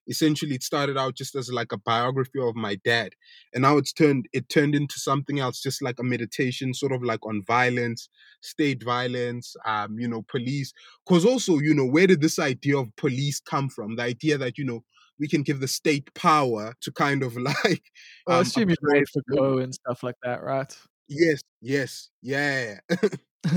[0.08, 3.12] essentially it started out just as like a biography of my dad
[3.52, 7.02] and now it's turned it turned into something else just like a meditation sort of
[7.02, 8.08] like on violence
[8.40, 10.72] state violence um you know police
[11.06, 14.56] because also you know where did this idea of police come from the idea that
[14.56, 14.84] you know
[15.18, 17.82] we can give the state power to kind of like
[18.26, 19.54] Well, I um assume you approach read women.
[19.54, 20.76] Foucault and stuff like that, right?
[21.08, 22.78] yes yes yeah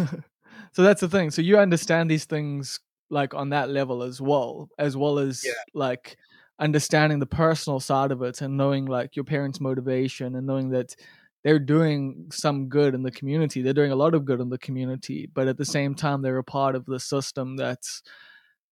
[0.73, 1.31] so that's the thing.
[1.31, 2.79] So you understand these things
[3.09, 5.53] like on that level as well, as well as Yeah.
[5.73, 6.17] like
[6.59, 10.95] understanding the personal side of it and knowing like your parents' motivation and knowing that
[11.43, 13.61] they're doing some good in the community.
[13.61, 16.37] They're doing a lot of good in the community, but at the same time, they're
[16.37, 18.03] a part of the system that's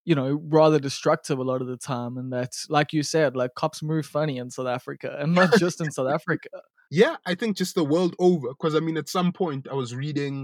[0.07, 0.29] you know
[0.59, 4.05] rather destructive a lot of the time and that's like you said like cops move
[4.05, 6.49] funny in south africa and not just in south africa
[6.89, 8.47] Yeah, I think just the world over.
[8.55, 10.35] Because I mean, at some point I was reading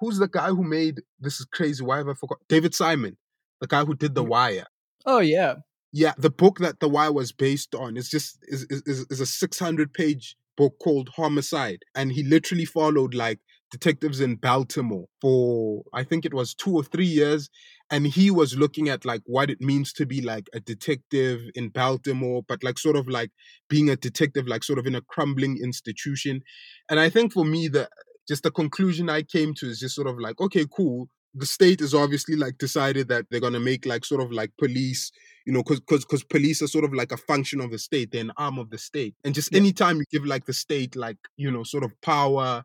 [0.00, 1.84] who's the guy who made this is crazy.
[1.84, 2.38] Why have I forgot?
[2.48, 3.14] David Simon,
[3.60, 4.32] the guy who did The Mm.
[4.34, 4.66] Wire.
[5.06, 5.54] oh yeah
[5.92, 9.20] Yeah, the book that The Wire was based on is just is is, is- is
[9.20, 10.24] a six hundred page
[10.60, 16.34] book called Homicide, and he literally followed like detectives in Baltimore for I think it
[16.34, 17.48] was two or three years,
[17.92, 21.68] and he was looking at like what it means to be like a detective in
[21.70, 23.30] Baltimore, but like sort of like
[23.68, 26.42] being a detective like sort of in a crumbling institution,
[26.90, 27.88] and I think for me the
[28.28, 31.08] just the conclusion I came to is just sort of like okay, cool.
[31.34, 35.10] The state is obviously like decided that they're gonna make like sort of like police
[35.46, 38.12] you know, because because because police are sort of like a function of the state,
[38.12, 39.58] they're an arm of the state, and just Yeah.
[39.58, 42.64] anytime you give like the state like you know sort of power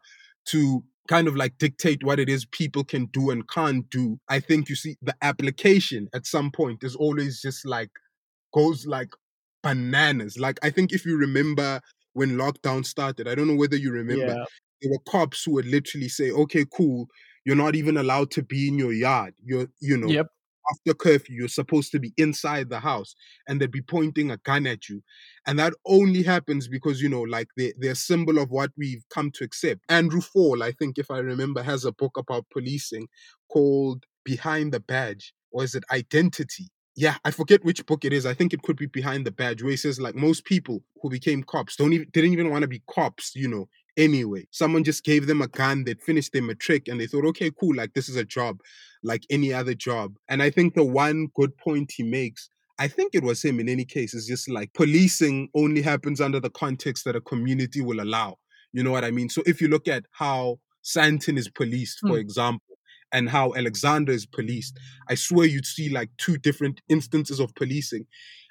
[0.49, 4.39] to kind of like dictate what it is people can do and can't do, I
[4.39, 7.91] think you see the application at some point is always just like
[8.53, 9.09] goes like
[9.63, 10.37] bananas.
[10.37, 11.81] Like I think if you remember
[12.13, 14.45] when lockdown started, I don't know whether you remember, yeah
[14.81, 17.07] there were cops who would literally say, "Okay, cool,
[17.45, 19.33] you're not even allowed to be in your yard.
[19.43, 20.27] You're, you know, yep
[20.71, 23.15] after curfew, you're supposed to be inside the house
[23.47, 25.03] and they'd be pointing a gun at you.
[25.45, 29.03] And that only happens because, you know, like they, they're a symbol of what we've
[29.09, 29.81] come to accept.
[29.89, 33.07] Andrew Faull, I think, if I remember, has a book about policing
[33.49, 36.69] called Behind the Badge, or is it Identity?
[36.95, 38.25] Yeah, I forget which book it is.
[38.25, 41.09] I think it could be Behind the Badge, where he says like most people who
[41.09, 44.47] became cops don't even didn't even want to be cops, you know, anyway.
[44.51, 47.75] Someone just gave them a gun, they'd finished their matric, and they thought, okay, cool,
[47.75, 48.59] like this is a job
[49.03, 50.15] like any other job.
[50.29, 53.69] And I think the one good point he makes, I think it was him in
[53.69, 58.01] any case, is just like policing only happens under the context that a community will
[58.01, 58.37] allow.
[58.73, 59.29] You know what I mean?
[59.29, 62.21] So if you look at how Sandton is policed, for Hmm.
[62.21, 62.77] example,
[63.13, 64.77] and how Alexandra is policed,
[65.09, 68.05] I swear you'd see like two different instances of policing.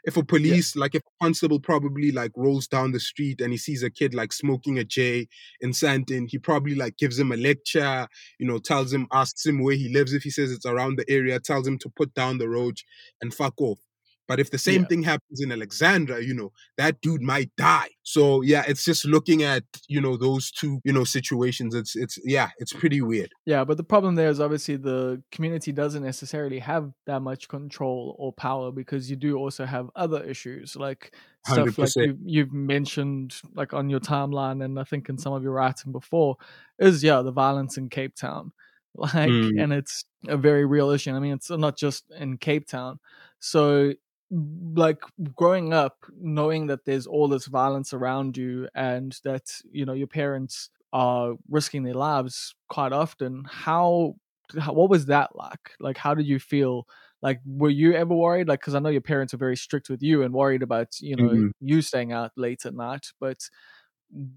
[0.07, 3.59] If a police, like if a constable probably like rolls down the street and he
[3.59, 5.27] sees a kid like smoking a J
[5.61, 8.07] in Sandton, he probably like gives him a lecture,
[8.39, 10.13] you know, tells him, asks him where he lives.
[10.13, 12.85] If he says it's around the area, tells him to put down the roach
[13.21, 13.81] and fuck off.
[14.29, 14.87] But if the same Yeah.
[14.89, 17.89] thing happens in Alexandra, you know, that dude might die.
[18.03, 21.75] So yeah, it's just looking at, you know, those two, you know, situations.
[21.75, 23.31] It's it's yeah, it's pretty weird.
[23.45, 28.17] Yeah, but the problem there is obviously the community doesn't necessarily have that much control
[28.19, 31.15] or power because you do also have other issues like
[31.47, 32.07] stuff like 100%.
[32.07, 35.93] you you've mentioned like on your timeline and I think in some of your writing
[35.93, 36.37] before
[36.79, 38.53] is yeah the violence in Cape Town
[38.97, 39.63] like Mm.
[39.63, 41.13] and it's a very real issue.
[41.13, 42.99] I mean it's not just in Cape Town.
[43.39, 43.93] So
[44.31, 45.01] like
[45.37, 50.09] growing up knowing that there's all this violence around you and that you know your
[50.09, 54.15] parents are risking their lives quite often how,
[54.59, 56.87] how what was that like like how did you feel
[57.23, 60.03] like were you ever worried like because i know your parents are very strict with
[60.03, 61.53] you and worried about you know Mhm.
[61.61, 63.49] you staying out late at night but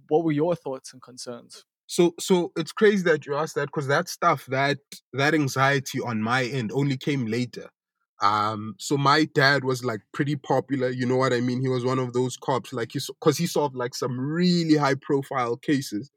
[0.09, 3.87] what were your thoughts and concerns So so it's crazy that you asked that because
[3.87, 4.77] that stuff that
[5.13, 7.69] that anxiety on my end only came later.
[8.21, 11.61] Um, so my dad was like pretty popular, you know what I mean?
[11.61, 14.95] He was one of those cops, like he because he solved like some really high
[14.95, 16.11] profile cases.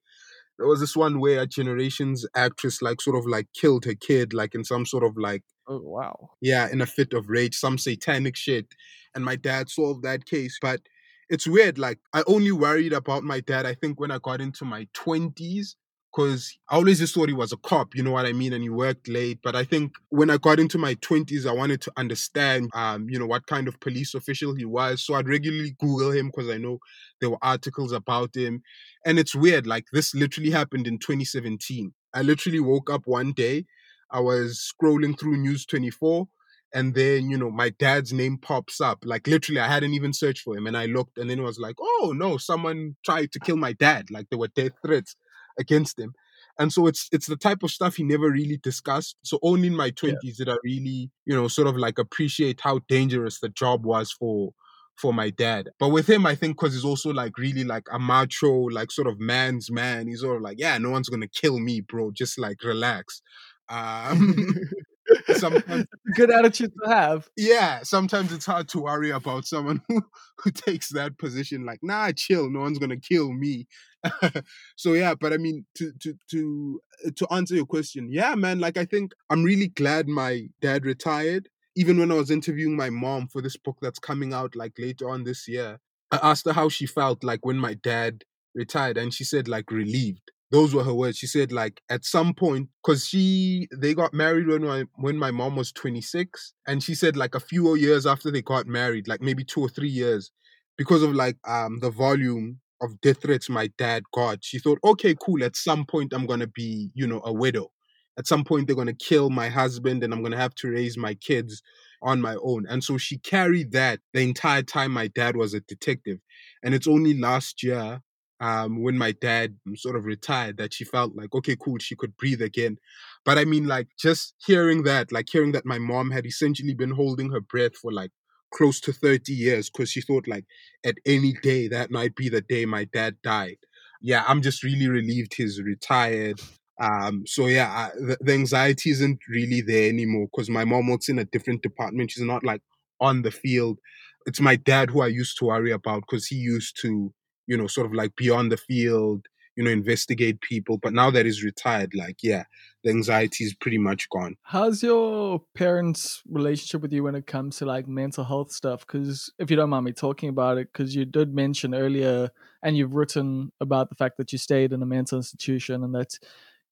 [0.59, 4.33] There was this one where a generations actress like sort of like killed her kid,
[4.35, 7.79] like in some sort of like oh wow yeah, in a fit of rage, some
[7.79, 8.67] satanic shit.
[9.15, 10.59] And my dad solved that case.
[10.61, 10.81] But
[11.29, 11.79] it's weird.
[11.79, 15.77] Like, I only worried about my dad, I think, when I got into my 20s,
[16.15, 18.53] because I always just thought he was a cop, you know what I mean?
[18.53, 19.41] And he worked late.
[19.43, 23.19] But I think when I got into my 20s, I wanted to understand, um, you
[23.19, 25.03] know, what kind of police official he was.
[25.05, 26.79] So I'd regularly Google him because I know
[27.21, 28.63] there were articles about him.
[29.07, 29.67] And it's weird.
[29.67, 31.95] Like, this literally happened in 2017.
[32.15, 33.65] I literally woke up one day
[34.11, 36.29] I was scrolling through News 24
[36.75, 38.99] and then, you know, my dad's name pops up.
[39.05, 40.67] Like literally, I hadn't even searched for him.
[40.67, 43.73] And I looked and then it was like, oh no, someone tried to kill my
[43.73, 44.11] dad.
[44.11, 45.17] Like there were death threats
[45.59, 46.15] against him.
[46.59, 49.17] And so it's it's the type of stuff he never really discussed.
[49.23, 52.81] So only in my 20s did I really, you know, sort of like appreciate how
[52.89, 54.53] dangerous the job was for
[54.97, 55.71] for my dad.
[55.79, 59.09] But with him, I think because he's also like really like a macho, like sort
[59.09, 60.09] of man's man.
[60.09, 62.11] He's sort of like, yeah, no one's gonna kill me, bro.
[62.11, 63.23] Just like relax.
[63.69, 64.55] Um,
[65.35, 65.87] sometimes,
[66.17, 70.03] good attitude to have yeah, sometimes it's hard to worry about someone who,
[70.39, 71.65] who takes that position.
[71.65, 72.51] Like, nah, chill.
[72.51, 73.67] No one's gonna kill me.
[74.77, 78.61] so yeah, but I mean, to to to uh, to answer your question, yeah, man.
[78.61, 81.49] Like, I think I'm really glad my dad retired.
[81.77, 85.09] Even when I was interviewing my mom for this book that's coming out like later
[85.09, 85.81] on this year,
[86.11, 88.25] I asked her how she felt like when my dad
[88.55, 90.31] retired, and she said like relieved.
[90.51, 91.17] Those were her words.
[91.17, 95.31] She said like at some point, because she they got married when my when my
[95.31, 99.23] mom was 26, and she said like a few years after they got married, like
[99.23, 100.31] maybe two or three years,
[100.77, 105.14] because of like um the volume of death threats my dad got, she thought, okay,
[105.20, 105.43] cool.
[105.45, 107.70] At some point, I'm gonna be you know a widow.
[108.18, 111.14] At some point, they're gonna kill my husband, and I'm gonna have to raise my
[111.14, 111.62] kids
[112.03, 112.66] on my own.
[112.68, 116.18] And so she carried that the entire time my dad was a detective.
[116.62, 118.01] And it's only last year
[118.41, 122.16] um, when my dad sort of retired that she felt like, okay, cool, she could
[122.16, 122.76] breathe again.
[123.24, 126.91] But I mean, like, just hearing that, like, hearing that my mom had essentially been
[126.91, 128.11] holding her breath for like
[128.53, 130.45] close to 30 years because she thought, like,
[130.85, 133.59] at any day that might be the day my dad died.
[134.01, 136.41] Yeah, I'm just really relieved he's retired.
[136.81, 141.09] Um, so yeah, I, the, the anxiety isn't really there anymore because my mom works
[141.09, 142.11] in a different department.
[142.11, 142.63] She's not like
[143.01, 143.79] on the field.
[144.27, 147.13] It's my dad who I used to worry about because he used to,
[147.47, 149.27] you know, sort of like be on the field,
[149.57, 150.79] you know, investigate people.
[150.79, 152.45] But now that he's retired, like, yeah,
[152.85, 154.37] the anxiety is pretty much gone.
[154.45, 158.81] How's your parents' relationship with you when it comes to like mental health stuff?
[158.87, 162.29] Because if you don't mind me talking about it, because you did mention earlier,
[162.63, 166.19] and you've written about the fact that you stayed in a mental institution and that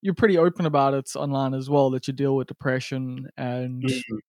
[0.02, 4.20] you're pretty open about it online as well, that you deal with depression and Mhm.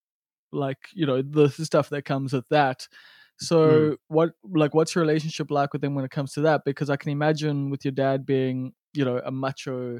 [0.51, 2.87] like you know the stuff that comes with that.
[3.41, 3.97] So Mm.
[4.07, 6.61] what like what's your relationship like with them when it comes to that?
[6.65, 9.99] Because I can imagine with your dad being you know a macho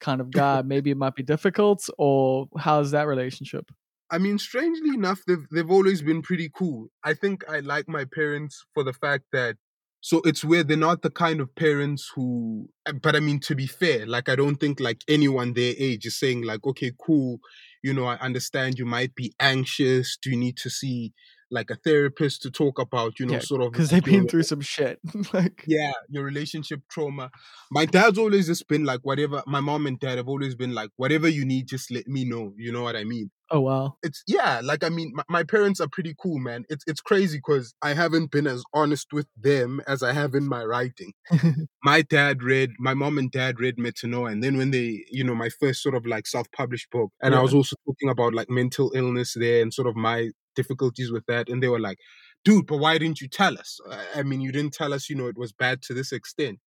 [0.00, 1.88] kind of guy, maybe it might be difficult.
[1.98, 3.70] Or how's that relationship?
[4.10, 6.88] I mean, strangely enough, they've they've always been pretty cool.
[7.04, 9.56] I think I like my parents for the fact that
[10.02, 13.54] so it's weird they're not the kind of parents who uh, but I mean to
[13.54, 17.38] be fair, like I don't think like anyone their age is saying like, okay, cool,
[17.84, 20.16] you know, I understand you might be anxious.
[20.20, 21.12] Do you need to see
[21.50, 24.44] like a therapist to talk about, you know, Yeah, sort of because they've been through
[24.44, 25.00] some shit.
[25.32, 27.30] like yeah, your relationship trauma.
[27.70, 30.90] My dad's always just been like whatever my mom and dad have always been like,
[30.96, 32.52] whatever you need, just let me know.
[32.56, 33.30] You know what I mean?
[33.50, 36.84] oh wow, it's yeah like i mean my, my parents are pretty cool man it's
[36.86, 40.64] it's crazy because i haven't been as honest with them as i have in my
[40.64, 41.12] writing
[41.84, 45.34] my dad read my mom and dad read metanoia and then when they you know
[45.34, 48.92] my first sort of like self-published book and i was also talking about like mental
[48.94, 51.98] illness there and sort of my difficulties with that, and they were like,
[52.44, 53.80] "Dude, but why didn't you tell us?
[54.14, 56.60] I mean, you didn't tell us, you know, it was bad to this extent."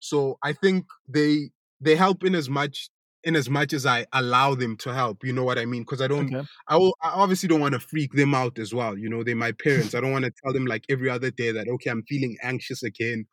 [0.00, 2.90] So I think they they help in as much
[3.22, 5.24] in as much as I allow them to help.
[5.24, 5.82] You know what I mean?
[5.82, 6.46] Because I don't, Okay.
[6.68, 8.96] I, will, I obviously don't want to freak them out as well.
[8.96, 9.94] You know, they're my parents.
[9.94, 12.82] I don't want to tell them like every other day that okay, I'm feeling anxious
[12.82, 13.26] again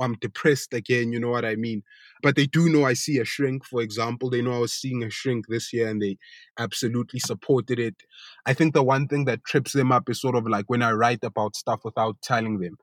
[0.00, 1.12] I'm depressed again.
[1.12, 1.82] You know what I mean?
[2.22, 3.64] But they do know I see a shrink.
[3.64, 6.16] For example, they know I was seeing a shrink this year, and they
[6.58, 7.96] absolutely supported it.
[8.46, 10.92] I think the one thing that trips them up is sort of like when I
[10.92, 12.76] write about stuff without telling them.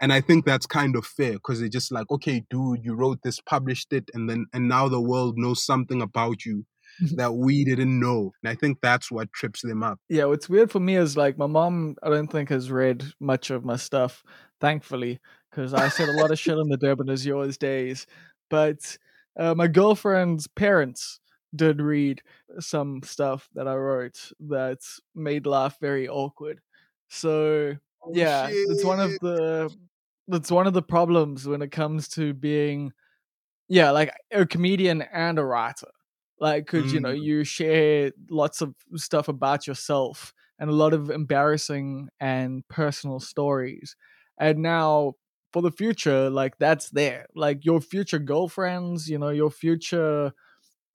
[0.00, 3.18] And I think that's kind of fair because they're just like, okay, dude, you wrote
[3.24, 6.64] this, published it, and then and now the world knows something about you
[7.16, 8.32] that we didn't know.
[8.42, 9.98] And I think that's what trips them up.
[10.08, 13.50] Yeah, what's weird for me is like my mom, I don't think has read much
[13.50, 14.22] of my stuff,
[14.60, 15.20] thankfully,
[15.50, 18.06] because I said a lot of shit in the Durban Is Yours days.
[18.50, 18.96] But
[19.38, 21.20] uh, my girlfriend's parents
[21.54, 22.22] did read
[22.60, 24.80] some stuff that I wrote that
[25.14, 26.60] made life very awkward.
[27.08, 29.76] So Oh, yeah, it's one of the
[30.28, 32.92] that's one of the problems when it comes to being
[33.68, 35.88] yeah, like a comedian and a writer.
[36.40, 37.18] Like, because you know, Mm.
[37.22, 43.96] you share lots of stuff about yourself and a lot of embarrassing and personal stories.
[44.38, 45.14] And now
[45.52, 47.26] for the future, like that's there.
[47.34, 50.32] Like your future girlfriends, you know, your future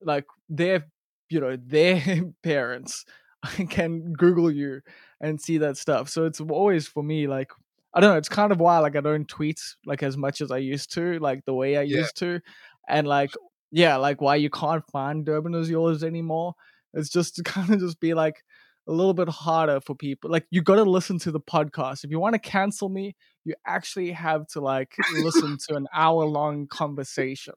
[0.01, 0.88] like their
[1.30, 2.01] you know, their
[2.43, 3.06] parents
[3.70, 4.82] can Google you
[5.22, 6.10] and see that stuff.
[6.10, 7.51] So it's always for me like
[7.93, 10.51] I don't know, it's kind of why like I don't tweet like as much as
[10.51, 12.08] I used to, like the way I Yeah.
[12.08, 12.41] used to.
[12.88, 13.34] And like
[13.72, 16.54] yeah, like why you can't find Durban Is Yours anymore.
[16.93, 18.43] It's just to kind of just be like
[18.88, 20.30] a little bit harder for people.
[20.30, 22.04] Like you got to listen to the podcast.
[22.04, 23.16] If you want to cancel me,
[23.46, 27.54] you actually have to like listen to an hour long conversation.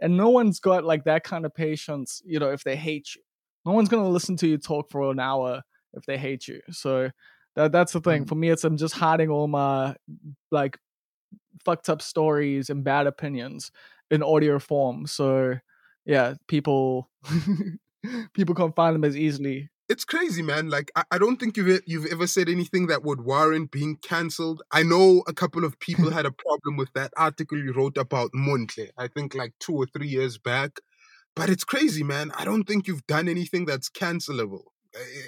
[0.00, 3.22] And no one's got like that kind of patience, you know, if they hate you.
[3.66, 5.62] No one's going to listen to you talk for an hour
[5.94, 6.60] if they hate you.
[6.70, 7.10] So
[7.56, 8.24] that that's the thing.
[8.24, 8.28] Mm.
[8.28, 9.94] For me it's I'm just hiding all my
[10.50, 10.78] like
[11.64, 13.70] fucked up stories and bad opinions
[14.10, 15.06] in audio form.
[15.06, 15.56] So
[16.04, 17.10] yeah, people
[18.34, 19.68] people can't find them as easily.
[19.92, 20.70] It's crazy, man.
[20.70, 24.62] Like I, I don't think you've you've ever said anything that would warrant being cancelled.
[24.70, 28.30] I know a couple of people had a problem with that article you wrote about
[28.32, 28.86] Montle.
[28.96, 30.80] I think like two or three years back.
[31.36, 32.32] But it's crazy, man.
[32.38, 34.62] I don't think you've done anything that's cancelable.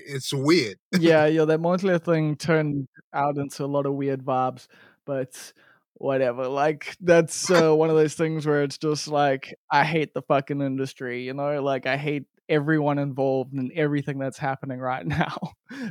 [0.06, 0.78] It's weird.
[0.98, 4.66] yeah, yeah, that Montclair thing turned out into a lot of weird vibes,
[5.04, 5.52] but
[5.94, 6.48] whatever.
[6.48, 10.60] Like that's uh, one of those things where it's just like I hate the fucking
[10.60, 11.62] industry, you know?
[11.62, 15.36] Like I hate everyone involved and everything that's happening right now.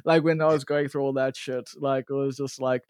[0.05, 2.83] like when I was going through all that shit, like it was just like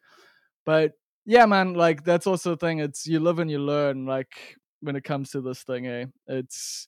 [0.66, 0.94] but
[1.26, 2.80] yeah, man, like that's also the thing.
[2.80, 6.06] It's you live and you learn, like when it comes to this thing, eh?
[6.28, 6.88] It's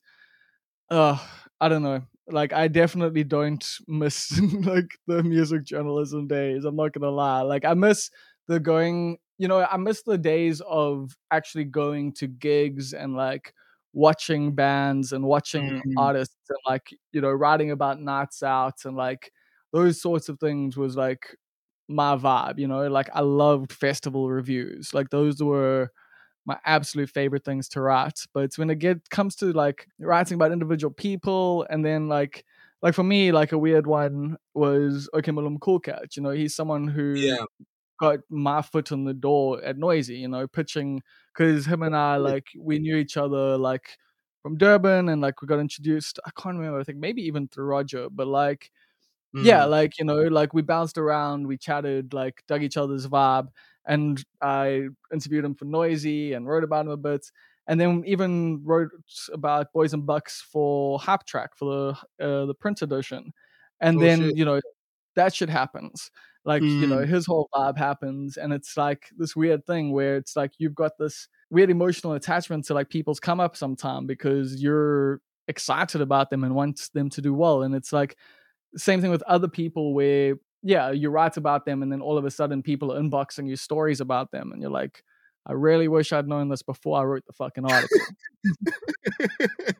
[0.89, 1.17] uh
[1.59, 2.01] I don't know.
[2.27, 6.65] Like I definitely don't miss like the music journalism days.
[6.65, 7.41] I'm not gonna lie.
[7.41, 8.09] Like I miss
[8.47, 13.53] the going you know, I miss the days of actually going to gigs and like
[13.93, 15.95] watching bands and watching Mhm.
[15.97, 19.31] artists and like, you know, writing about nights out and like
[19.73, 21.35] those sorts of things was like
[21.87, 24.93] my vibe, you know, like I loved festival reviews.
[24.93, 25.91] Like those were
[26.45, 28.19] my absolute favorite things to write.
[28.33, 32.45] But when it get comes to like writing about individual people and then like
[32.81, 36.15] like for me, like a weird one was Okmalumkoolkat.
[36.15, 37.45] You know, he's someone who Yeah.
[37.99, 41.01] Got my foot in the door at Noisey, you know, pitching
[41.33, 43.97] because him and I like we knew each other like
[44.43, 46.19] from Durban and like we got introduced.
[46.25, 48.71] I can't remember, I think maybe even through Roger, but like
[49.41, 49.69] yeah, Mm.
[49.69, 53.49] like you know, like we bounced around, we chatted, like dug each other's vibe,
[53.85, 57.29] and I interviewed him for Noisey and wrote about him a bit,
[57.67, 58.91] and then even wrote
[59.33, 63.33] about Boys and Bucks for Hype Track for the uh, the print edition,
[63.81, 64.37] and Oh, then shit.
[64.37, 64.61] you know
[65.15, 66.11] that shit happens.
[66.45, 67.07] Like you know, Mm.
[67.07, 70.91] his whole vibe happens, and it's like this weird thing where it's like you've got
[70.99, 76.43] this weird emotional attachment to like people's come up sometime because you're excited about them
[76.43, 78.15] and want them to do well, and it's like
[78.77, 82.25] same thing with other people where yeah you write about them and then all of
[82.25, 85.03] a sudden people are inboxing you stories about them and you're like
[85.45, 87.99] i really wish i'd known this before i wrote the fucking article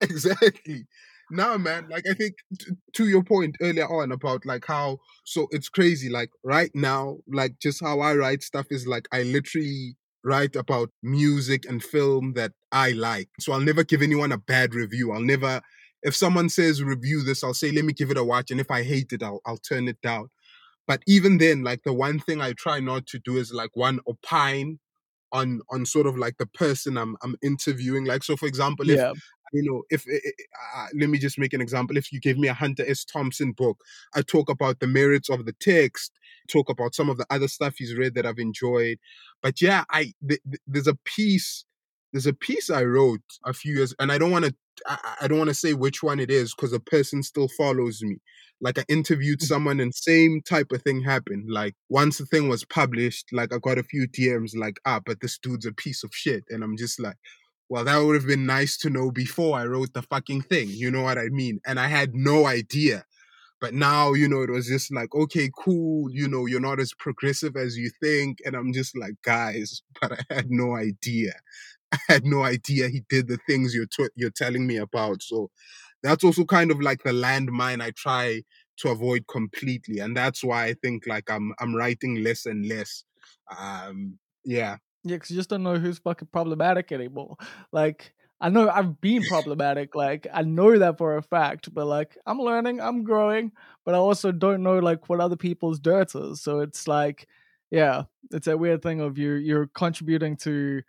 [0.00, 0.86] exactly.
[1.30, 5.48] Now, man, like I think t- to your point earlier on about like how so
[5.50, 6.08] it's crazy.
[6.08, 10.90] Like right now, like just how I write stuff is like I literally write about
[11.02, 13.28] music and film that I like.
[13.40, 15.12] So I'll never give anyone a bad review.
[15.12, 15.60] I'll never
[16.02, 18.70] if someone says review this, I'll say let me give it a watch, and if
[18.70, 20.28] I hate it, I'll I'll turn it down.
[20.86, 24.00] But even then, like the one thing I try not to do is like one
[24.06, 24.78] opine
[25.32, 28.04] on on sort of like the person I'm I'm interviewing.
[28.04, 29.12] Like so, for example, if yeah
[29.54, 31.96] you know, if uh, let me just make an example.
[31.96, 33.04] If you give me a Hunter S.
[33.04, 33.78] Thompson book,
[34.14, 36.12] I talk about the merits of the text,
[36.50, 38.98] talk about some of the other stuff he's read that I've enjoyed.
[39.42, 41.64] But yeah, I th- th- there's a piece,
[42.12, 44.54] there's a piece I wrote a few years, and I don't want to,
[44.86, 48.02] I, I don't want to say which one it is because the person still follows
[48.02, 48.16] me.
[48.60, 49.46] Like I interviewed Mm.
[49.46, 51.50] someone, and same type of thing happened.
[51.50, 55.20] Like once the thing was published, like I got a few DMs, like ah, but
[55.20, 57.16] this dude's a piece of shit, and I'm just like
[57.68, 60.68] well, that would have been nice to know before I wrote the fucking thing.
[60.70, 61.60] You know what I mean?
[61.66, 63.04] And I had no idea.
[63.60, 66.10] But now, you know, it was just like, okay, cool.
[66.10, 68.38] You know, you're not as progressive as you think.
[68.44, 71.32] And I'm just like, guys, but I had no idea.
[71.92, 75.22] I had no idea he did the things you're t- you're telling me about.
[75.22, 75.50] So
[76.02, 78.42] that's also kind of like the landmine I try
[78.78, 83.04] to avoid completely, and that's why I think like I'm I'm writing less and less.
[83.58, 87.36] Um, yeah, Yeah, because you just don't know who's fucking problematic anymore.
[87.72, 89.94] Like, I know I've been problematic.
[89.94, 91.72] Like, I know that for a fact.
[91.72, 93.52] But like, I'm learning, I'm growing.
[93.84, 96.42] But I also don't know like what other people's dirt is.
[96.42, 97.28] So it's like,
[97.70, 99.32] yeah, it's a weird thing of you.
[99.32, 100.82] You're contributing to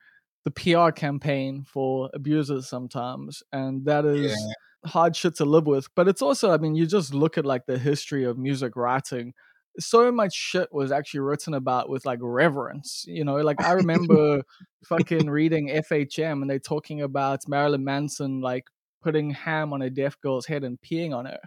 [0.45, 5.87] the PR campaign for abusers sometimes, and that is yeah, hard shit to live with.
[5.95, 9.33] But it's also, I mean, you just look at like the history of music writing.
[9.79, 13.37] So much shit was actually written about with like reverence, you know.
[13.37, 14.43] Like I remember
[14.85, 18.65] fucking reading FHM and they're talking about Marilyn Manson like
[19.01, 21.39] putting ham on a deaf girl's head and peeing on her.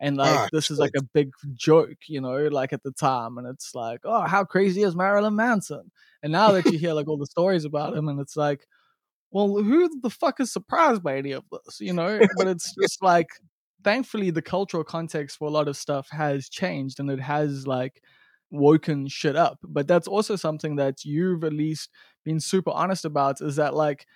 [0.00, 3.38] And like ah, this is like a big joke, you know, like at the time.
[3.38, 5.92] And it's like, oh, how crazy is Marilyn Manson?
[6.22, 8.66] And now that you hear like all the stories about him, and it's like,
[9.30, 12.20] well, who the fuck is surprised by any of this, you know?
[12.36, 13.28] But it's just like,
[13.84, 18.02] thankfully, the cultural context for a lot of stuff has changed and it has like
[18.50, 19.58] woken shit up.
[19.62, 21.90] But that's also something that you've at least
[22.24, 24.06] been super honest about is that like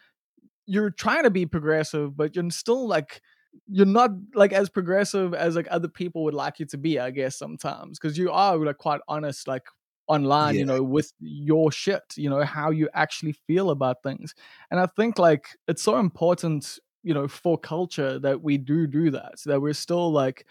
[0.66, 3.20] you're trying to be progressive, but you're still like,
[3.66, 7.10] you're not like as progressive as like other people would like you to be, I
[7.10, 9.64] guess, sometimes because you are like quite honest, like
[10.06, 14.34] online, yeah, you know, with your shit, you know, how you actually feel about things.
[14.70, 19.10] And I think like it's so important, you know, for culture that we do do
[19.10, 20.46] that, so that we're still like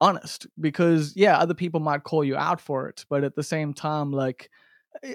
[0.00, 3.72] honest because yeah, other people might call you out for it, but at the same
[3.72, 4.50] time, like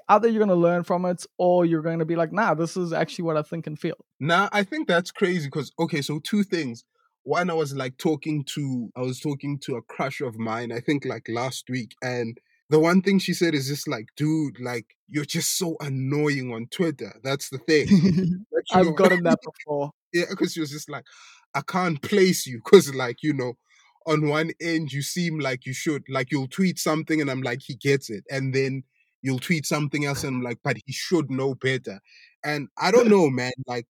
[0.10, 2.94] either you're gonna learn from it or you're going to be like, nah, this is
[2.94, 4.06] actually what I think and feel.
[4.20, 6.84] Nah, I think that's crazy because okay, so two things.
[7.24, 10.80] One, I was like talking to I was talking to a crush of mine, I
[10.80, 12.40] think like last week, and
[12.70, 16.68] the one thing she said is just like, dude, like you're just so annoying on
[16.72, 17.14] Twitter.
[17.24, 18.46] That's the thing.
[18.72, 19.92] I've gotten that before.
[20.14, 21.06] Yeah, because she was just like,
[21.54, 23.54] I can't place you because like, you know,
[24.08, 26.04] on one end you seem like you should.
[26.10, 28.24] Like you'll tweet something and I'm like, he gets it.
[28.32, 28.84] And then
[29.22, 32.00] you'll tweet something else and I'm like, but he should know better.
[32.44, 33.52] And I don't know, man.
[33.68, 33.86] Like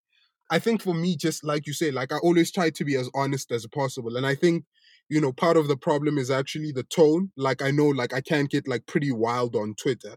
[0.50, 3.10] I think for me, just like you say, like I always try to be as
[3.16, 4.18] honest as possible.
[4.18, 4.66] And I think,
[5.10, 7.32] you know, part of the problem is actually the tone.
[7.38, 10.16] Like I know, like I can't get like pretty wild on Twitter.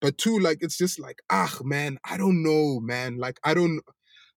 [0.00, 3.18] But two, like it's just like, ah, man, I don't know, man.
[3.18, 3.80] Like I don't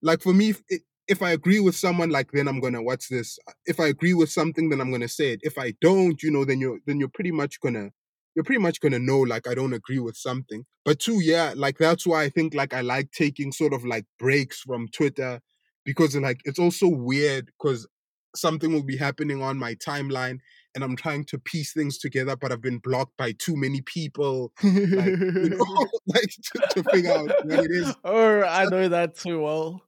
[0.02, 0.62] like for me, if,
[1.08, 3.38] if I agree with someone, like then I'm gonna what's this?
[3.66, 5.42] If I agree with something, then I'm gonna say it.
[5.44, 7.90] If I don't, you know, then you're then you're pretty much gonna
[8.36, 10.66] you're pretty much gonna know like I don't agree with something.
[10.84, 14.06] But two, yeah, like that's why I think like I like taking sort of like
[14.20, 15.42] breaks from Twitter
[15.84, 17.88] because like it's also weird because
[18.36, 20.40] something will be happening on my timeline
[20.74, 24.52] and I'm trying to piece things together, but I've been blocked by too many people,
[24.62, 27.96] like you know, like to, to figure out what it is.
[28.04, 29.82] oh, I know that too well.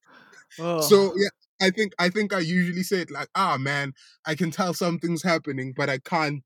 [0.80, 1.30] So yeah,
[1.62, 3.94] I think I think I usually say it like, ah man,
[4.26, 6.44] I can tell something's happening, but I can't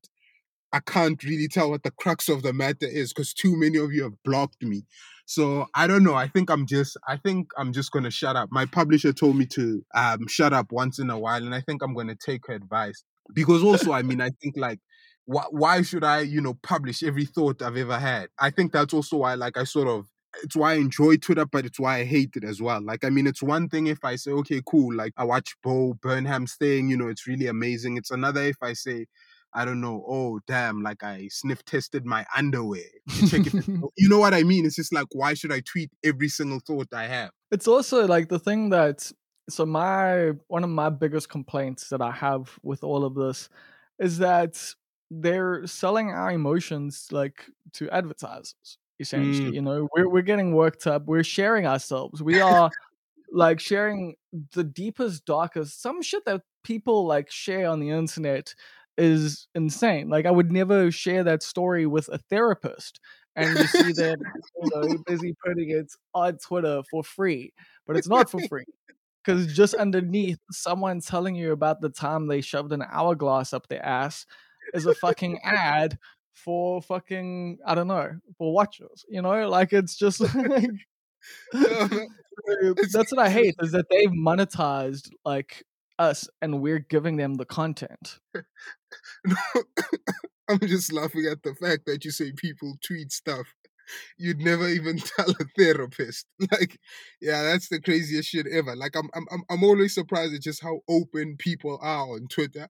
[0.72, 3.92] I can't really tell what the crux of the matter is because too many of
[3.92, 4.84] you have blocked me.
[5.26, 6.14] So I don't know.
[6.14, 8.50] I think I'm just I think I'm just gonna shut up.
[8.52, 11.82] My publisher told me to um shut up once in a while, and I think
[11.82, 13.04] I'm gonna take her advice.
[13.34, 14.80] Because also, I mean, I think like
[15.26, 18.28] why why should I, you know, publish every thought I've ever had?
[18.38, 20.06] I think that's also why like I sort of
[20.42, 22.82] it's why I enjoy Twitter, but it's why I hate it as well.
[22.82, 25.94] Like, I mean, it's one thing if I say, okay, cool, like I watch Bo
[25.94, 27.96] Burnham's thing, you know, it's really amazing.
[27.96, 29.06] It's another if I say,
[29.54, 33.54] I don't know, oh damn, like I sniff tested my underwear to check if
[33.96, 34.64] you know what I mean.
[34.64, 37.30] It's just like, why should I tweet every single thought I have?
[37.52, 39.12] it's also like the thing that
[39.48, 43.48] so my one of my biggest complaints that I have with all of this
[43.98, 44.74] is that
[45.10, 47.44] they're selling our emotions like
[47.74, 52.40] to advertisers essentially Mm, you know we're we're getting worked up we're sharing ourselves we
[52.40, 52.70] are
[53.32, 54.14] like sharing
[54.52, 58.54] the deepest darkest some shit that people like share on the internet
[58.98, 63.00] is insane like i would never share that story with a therapist
[63.36, 64.18] and you see them
[64.60, 67.52] you know busy putting it on twitter for free
[67.86, 68.64] but it's not for free
[69.24, 73.84] because just underneath someone telling you about the time they shoved an hourglass up their
[73.84, 74.26] ass
[74.74, 75.98] is a fucking ad
[76.34, 79.04] for fucking I don't know for watchers.
[79.08, 80.70] You know, like it's just like
[81.52, 85.64] that's what I hate is that they've monetized like
[85.98, 88.18] us and we're giving them the content.
[89.24, 89.36] No,
[90.48, 93.46] I'm just laughing at the fact that you say people tweet stuff
[94.18, 96.26] you'd never even tell a therapist.
[96.50, 96.78] Like,
[97.20, 98.74] yeah, that's the craziest shit ever.
[98.76, 102.68] Like, I'm I'm I'm- I'm always surprised at just how open people are on Twitter.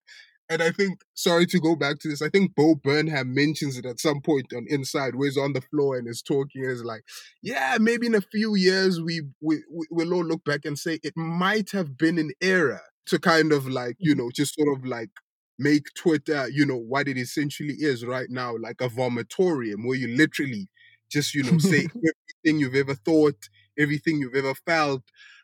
[0.53, 3.87] And I think, sorry to go back to this, I think Bo Burnham mentions it
[3.87, 6.63] at some point on Inside, where he's on the floor and is talking.
[6.63, 7.05] And is like,
[7.43, 11.01] yeah, maybe in a few years we, we we- we'll all look back and say
[11.03, 14.25] it might have been an error to kind of like, you mm-hmm.
[14.25, 15.11] know, just sort of like
[15.59, 20.15] make Twitter, you know, what it essentially is right now, like a vomitorium where you
[20.15, 20.69] literally
[21.11, 21.87] just, you know, say
[22.45, 23.49] everything you've ever thought,
[23.79, 25.03] everything you've ever felt.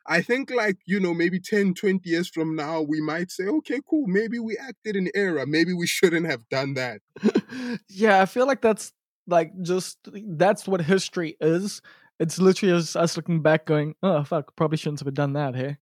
[0.09, 3.80] I think, like, you know, maybe 10, 20 years from now, we might say, okay,
[3.89, 5.44] cool, maybe we acted in error.
[5.47, 7.01] Maybe we shouldn't have done that.
[7.89, 8.93] yeah, I feel like that's
[9.26, 9.98] like just
[10.28, 11.82] that's what history is.
[12.18, 15.78] It's literally just us looking back, going, "Oh fuck, probably shouldn't have done that." Here,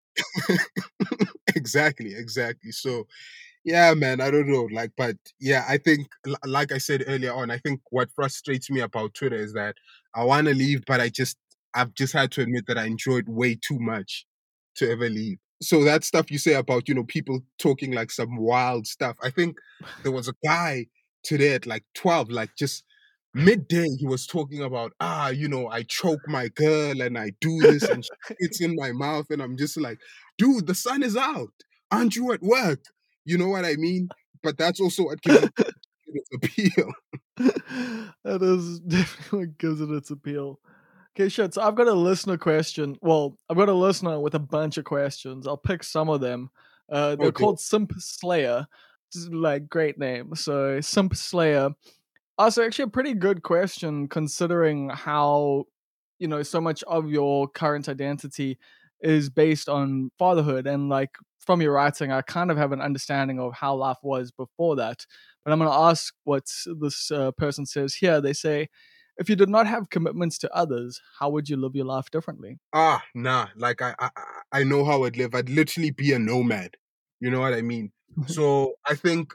[1.57, 2.71] exactly, exactly.
[2.71, 3.07] So,
[3.65, 4.69] yeah, man, I don't know.
[4.73, 6.09] Like, but yeah, I think,
[6.45, 9.77] like I said earlier on, I think what frustrates me about Twitter is that
[10.15, 11.37] I want to leave, but I just,
[11.75, 14.27] I've just had to admit that I enjoyed way too much
[14.77, 15.39] to ever leave.
[15.63, 19.17] So that stuff you say about, you know, people talking like some wild stuff.
[19.23, 19.57] I think
[20.03, 20.87] there was a guy
[21.23, 22.85] today at like 12, like just
[23.35, 27.61] midday, he was talking about, ah, you know, I choke my girl and I do
[27.61, 28.05] this and
[28.39, 29.27] it's in my mouth.
[29.31, 29.99] And I'm just like,
[30.39, 31.53] dude, the sun is out.
[31.91, 32.81] Aren't you at work?
[33.25, 34.09] You know what I mean?
[34.43, 35.53] But that's also what gives it
[36.07, 36.93] its appeal.
[37.37, 40.59] that is definitely gives it its appeal.
[41.15, 41.55] Okay, shit.
[41.55, 42.97] So I've got a listener question.
[43.03, 45.47] Well, I've got a listener with a bunch of questions.
[45.47, 46.51] I'll pick some of them.
[46.91, 47.45] Uh, they're Okay.
[47.45, 48.67] called Simp Slayer.
[49.31, 50.35] Like great name.
[50.35, 51.71] So Simp Slayer.
[52.39, 55.65] Also, actually, a pretty good question considering how
[56.19, 58.59] you know so much of your current identity
[59.03, 61.11] is based on fatherhood and like
[61.41, 65.05] from your writing, I kind of have an understanding of how life was before that.
[65.45, 66.45] But I'm going to ask what
[66.81, 68.21] this uh, person says here.
[68.21, 68.69] They say,
[69.23, 72.59] if you did not have commitments to others, how would you live your life differently?
[72.75, 73.47] Ah, nah.
[73.57, 74.11] Like I, I,
[74.51, 75.33] I- know how I'd live.
[75.33, 76.73] I'd literally be a nomad.
[77.21, 77.93] You know what I mean?
[78.27, 79.33] so I think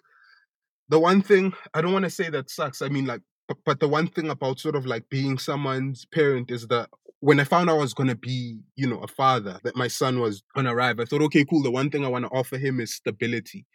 [0.90, 2.82] the one thing I don't want to say that sucks.
[2.82, 6.52] I mean, like, but, but the one thing about sort of like being someone's parent
[6.52, 6.90] is that
[7.22, 10.20] when I found out I was gonna be, you know, a father, that my son
[10.20, 11.64] was gonna arrive, I thought, okay, cool.
[11.64, 13.66] The one thing I want to offer him is stability.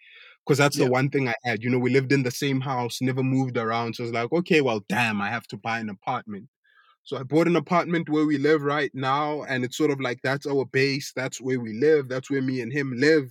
[0.46, 0.86] Because that's Yeah.
[0.86, 1.62] the one thing I had.
[1.62, 3.94] You know, we lived in the same house, never moved around.
[3.96, 6.48] So it's like, okay, well, damn, I have to buy an apartment.
[7.04, 10.20] So I bought an apartment where we live right now, and it's sort of like
[10.22, 11.12] that's our base.
[11.16, 12.08] That's where we live.
[12.08, 13.30] That's where me and him live.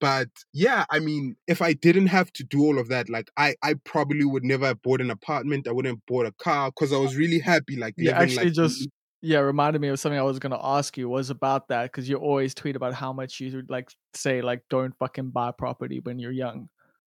[0.00, 3.54] But yeah, I mean, if I didn't have to do all of that, like I,
[3.62, 5.68] I probably would never have bought an apartment.
[5.68, 8.50] I wouldn't have bought a car because I was really happy, like Yeah, living actually,
[8.50, 8.88] like just
[9.22, 12.08] yeah, reminded me of something I was going to ask you was about that because
[12.08, 16.00] you always tweet about how much you would like say like don't fucking buy property
[16.00, 16.68] when you're young.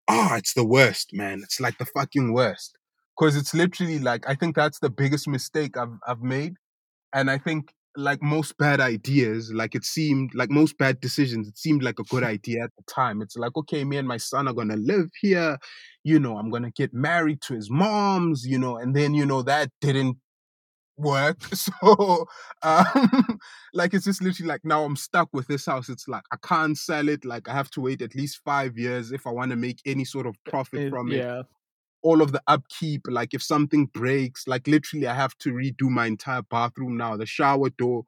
[0.09, 1.41] ah, it's the worst, man.
[1.43, 2.77] It's like the fucking worst.
[3.19, 6.55] Cause it's literally like I think that's the biggest mistake I've I've made.
[7.13, 11.57] And I think like most bad ideas, like it seemed like most bad decisions, it
[11.57, 13.21] seemed like a good idea at the time.
[13.21, 15.57] It's like, okay, me and my son are gonna live here,
[16.03, 19.41] you know, I'm gonna get married to his mom's, you know, and then you know
[19.43, 20.17] that didn't
[21.01, 21.39] work.
[21.55, 22.27] So
[22.63, 23.39] um
[23.73, 25.89] like it's just literally like now I'm stuck with this house.
[25.89, 27.25] It's like I can't sell it.
[27.25, 30.05] Like I have to wait at least five years if I want to make any
[30.05, 31.17] sort of profit It- from it.
[31.17, 31.43] yeah,
[32.03, 36.07] All of the upkeep, like if something breaks, like literally I have to redo my
[36.07, 37.17] entire bathroom now.
[37.17, 38.05] The shower door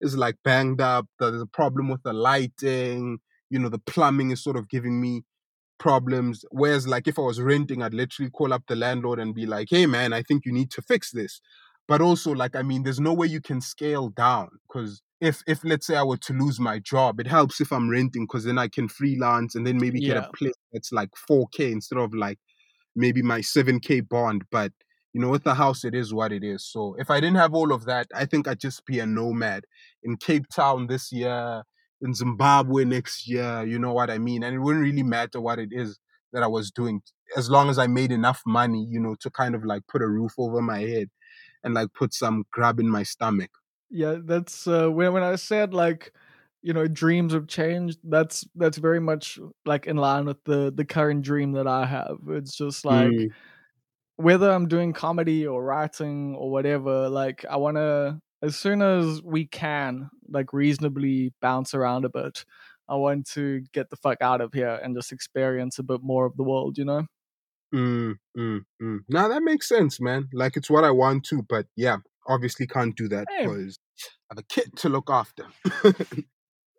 [0.00, 1.06] is like banged up.
[1.20, 3.18] There's a problem with the lighting.
[3.50, 5.22] You know, the plumbing is sort of giving me
[5.78, 6.44] problems.
[6.50, 9.68] Whereas, like, if I was renting, I'd literally call up the landlord and be like,
[9.70, 11.40] hey, man, I think you need to fix this.
[11.86, 15.62] But also, like, I mean, there's no way you can scale down because if, if
[15.64, 18.58] let's say I were to lose my job, it helps if I'm renting because then
[18.58, 20.18] I can freelance and then maybe get Yeah.
[20.18, 22.38] a place that's like 4K instead of like
[22.96, 24.44] maybe my 7K bond.
[24.50, 24.72] But,
[25.12, 26.64] you know, with the house, it is what it is.
[26.66, 29.64] So if I didn't have all of that, I think I'd just be a nomad
[30.02, 31.62] in Cape Town this year,
[32.00, 33.64] in Zimbabwe next year.
[33.64, 34.42] You know what I mean?
[34.42, 35.98] And it wouldn't really matter what it is
[36.32, 37.00] that I was doing
[37.36, 40.08] as long as I made enough money, you know, to kind of like put a
[40.08, 41.08] roof over my head
[41.64, 43.50] and like put some grub in my stomach.
[43.90, 44.16] yeah.
[44.22, 46.12] That's uh, when when I said like
[46.62, 47.98] you know dreams have changed.
[48.04, 52.18] That's that's very much like in line with the the current dream that I have.
[52.28, 53.34] It's just like Mm,
[54.16, 59.22] whether I'm doing comedy or writing or whatever, like I want to as soon as
[59.22, 62.44] we can, like reasonably bounce around a bit,
[62.88, 66.26] I want to get the fuck out of here and just experience a bit more
[66.26, 67.06] of the world, you know?
[67.74, 68.98] Mm, mm, mm.
[69.08, 70.28] Now that makes sense, man.
[70.32, 71.96] Like it's what I want to, but yeah,
[72.26, 73.46] obviously can't do that Hey.
[73.46, 75.46] because I have a kid to look after.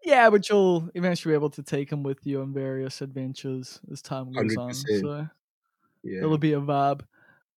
[0.05, 4.03] Yeah, but you'll eventually be able to take him with you on various adventures as
[4.03, 4.69] time goes on.
[4.69, 5.01] 100%.
[5.01, 5.27] So
[6.03, 6.19] yeah.
[6.19, 7.01] it'll be a vibe.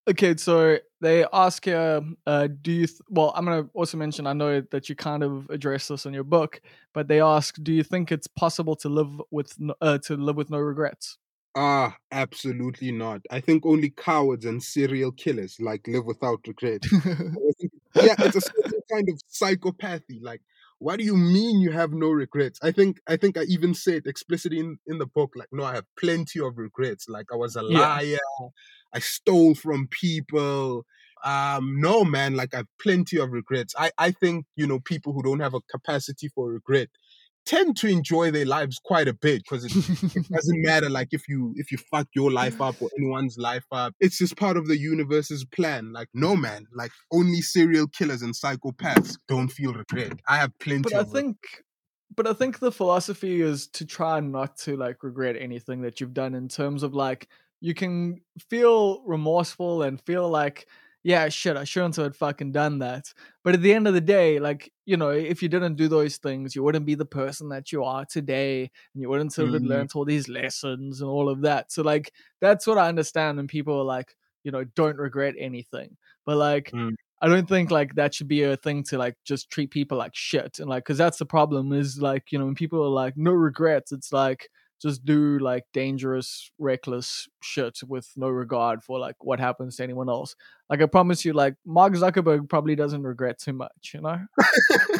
[0.08, 2.86] Okay, so they ask here, uh, do you?
[2.86, 4.26] Th- well, I'm gonna also mention.
[4.26, 6.62] I know that you kind of address this in your book,
[6.94, 10.36] but they ask, do you think it's possible to live with no, uh, to live
[10.36, 11.18] with no regrets?
[11.60, 13.22] Ah, absolutely not.
[13.30, 16.84] I think only cowards and serial killers like live without regret.
[17.58, 20.20] Think- yeah, it's a certain kind of psychopathy.
[20.22, 20.42] Like,
[20.78, 22.60] what do you mean you have no regrets?
[22.62, 25.74] I think I think I even said explicitly in, in the book, like, no, I
[25.74, 27.08] have plenty of regrets.
[27.08, 27.98] Like I was a Yeah.
[27.98, 28.18] liar,
[28.94, 30.84] I stole from people.
[31.24, 33.74] Um, no man, like I've plenty of regrets.
[33.76, 36.90] I, I think, you know, people who don't have a capacity for regret
[37.48, 39.72] tend to enjoy their lives quite a bit because it
[40.14, 43.64] it doesn't matter like if you if you fuck your life up or anyone's life
[43.72, 43.94] up.
[44.00, 45.92] It's just part of the universe's plan.
[45.92, 50.12] Like no man like only serial killers and psychopaths don't feel regret.
[50.28, 51.36] I have plenty but I think,
[52.14, 56.14] but I think the philosophy is to try not to like regret anything that you've
[56.14, 57.28] done in terms of like
[57.60, 58.20] you can
[58.50, 60.66] feel remorseful and feel like
[61.04, 63.12] yeah shit I shouldn't have fucking done that.
[63.44, 66.16] But at the end of the day, like you know, if you didn't do those
[66.18, 68.62] things, you wouldn't be the person that you are today,
[68.94, 69.66] and you wouldn't have Mhm.
[69.68, 71.72] learned all these lessons and all of that.
[71.72, 74.14] So like that's what I understand when people are like
[74.44, 75.96] you know don't regret anything,
[76.26, 76.70] but like.
[76.72, 76.94] Mm.
[77.20, 80.14] I don't think like that should be a thing to like just treat people like
[80.14, 83.16] shit and like because that's the problem is like you know when people are like
[83.16, 84.48] no regrets it's like
[84.80, 90.08] just do like dangerous reckless shit with no regard for like what happens to anyone
[90.08, 90.36] else.
[90.70, 94.18] Like I promise you like Mark Zuckerberg probably doesn't regret too much you know?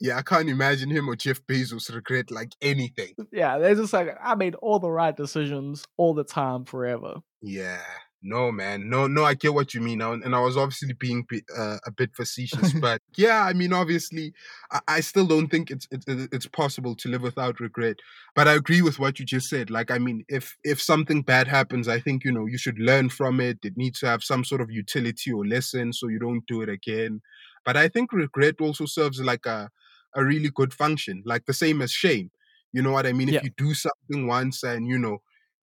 [0.00, 3.14] Yeah i can't imagine him or jeff bezos regret like anything.
[3.32, 7.16] Yeah they're just like I made all the right decisions all the time forever.
[7.42, 7.82] Yeah
[8.22, 8.88] no man.
[8.88, 11.26] No no i get what you mean and i was obviously being
[11.56, 14.32] uh, a bit facetious but yeah i mean obviously
[14.72, 17.98] I, I still don't think it's, it's it's possible to live without regret
[18.34, 19.70] but i agree with what you just said.
[19.70, 23.08] Like i mean if if something bad happens i think you know you should learn
[23.08, 23.58] from it.
[23.62, 26.68] It needs to have some sort of utility or lesson so you don't do it
[26.68, 27.20] again.
[27.64, 29.70] But i think regret also serves like a
[30.14, 32.30] a really good function like the same as shame.
[32.72, 33.28] You know what i mean?
[33.28, 33.38] Yeah.
[33.38, 35.18] if you do something once and you know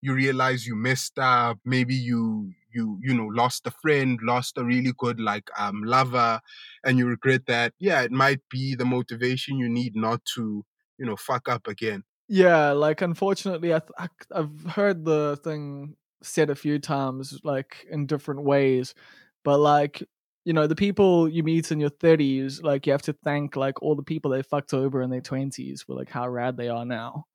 [0.06, 4.64] you realize you messed up maybe you you you know lost a friend lost a
[4.64, 6.40] really good like um lover
[6.84, 10.64] and you regret that yeah it might be the motivation you need not to
[10.98, 15.96] you know fuck up again Yeah, like unfortunately, I, th- I I've heard the thing
[16.24, 18.94] said a few times, like in different ways,
[19.44, 20.04] but like
[20.46, 23.82] you know, the people you meet in your thirties, like you have to thank like
[23.82, 26.86] all the people they fucked over in their twenties for like how rad they are
[26.86, 27.26] now.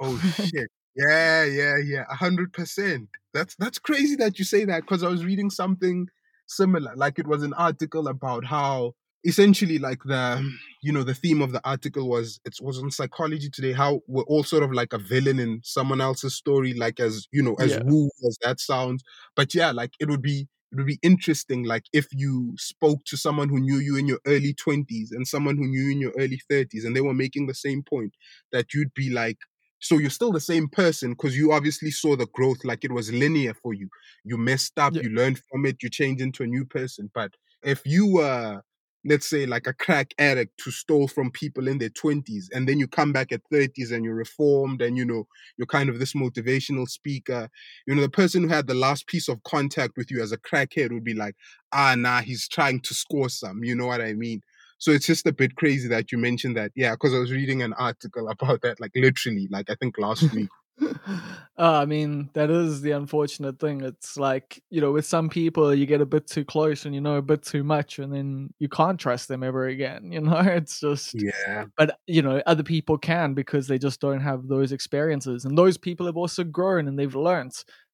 [0.00, 0.18] oh
[0.50, 5.02] shit yeah yeah yeah a hundred percent that's that's crazy that you say that because
[5.02, 6.06] i was reading something
[6.46, 8.92] similar like it was an article about how
[9.24, 10.44] essentially like the
[10.82, 14.22] you know the theme of the article was it was on psychology today how we're
[14.24, 17.76] all sort of like a villain in someone else's story like as you know as
[17.76, 17.78] Yeah.
[17.78, 19.02] woo as that sounds
[19.34, 23.16] but yeah like it would be it would be interesting like if you spoke to
[23.16, 26.12] someone who knew you in your early 20s and someone who knew you in your
[26.18, 28.12] early 30s and they were making the same point
[28.52, 29.38] that you'd be like
[29.84, 33.12] so you're still the same person because you obviously saw the growth like it was
[33.12, 33.88] linear for you.
[34.24, 35.02] You messed up Yeah.
[35.02, 37.10] you learned from it you changed into a new person.
[37.14, 38.62] But if you were
[39.06, 42.78] let's say like a crack addict who stole from people in their 20s and then
[42.78, 45.26] you come back at 30s and you're reformed and you know
[45.58, 47.50] you're kind of this motivational speaker
[47.86, 50.38] you know the person who had the last piece of contact with you as a
[50.38, 51.36] crackhead would be like
[51.72, 54.40] ah nah he's trying to score some you know what i mean
[54.84, 57.62] so it's just a bit crazy that you mentioned that yeah because i was reading
[57.62, 60.50] an article about that like literally like i think last week
[60.82, 60.88] uh,
[61.56, 63.80] I mean, that is the unfortunate thing.
[63.82, 67.00] It's like, you know, with some people, you get a bit too close and you
[67.00, 70.10] know a bit too much, and then you can't trust them ever again.
[70.12, 74.20] You know, it's just, yeah but, you know, other people can because they just don't
[74.20, 75.44] have those experiences.
[75.44, 77.52] And those people have also grown and they've learned.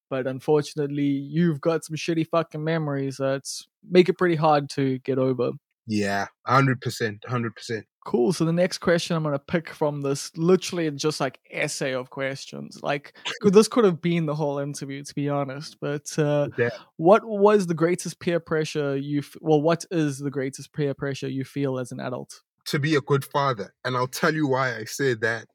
[0.08, 5.18] But unfortunately, you've got some shitty fucking memories that's make it pretty hard to get
[5.18, 5.52] over.
[5.90, 8.32] Yeah 100% 100% Cool.
[8.32, 12.80] So the next question I'm gonna pick from this, literally just like essay of questions.
[12.82, 13.12] Like
[13.44, 15.76] this could have been the whole interview, to be honest.
[15.82, 16.70] But uh, Yeah.
[16.96, 19.18] what was the greatest peer pressure you?
[19.18, 22.40] F- well, what is the greatest peer pressure you feel as an adult?
[22.66, 23.74] to be a good father.
[23.84, 25.46] And I'll tell you why I say that.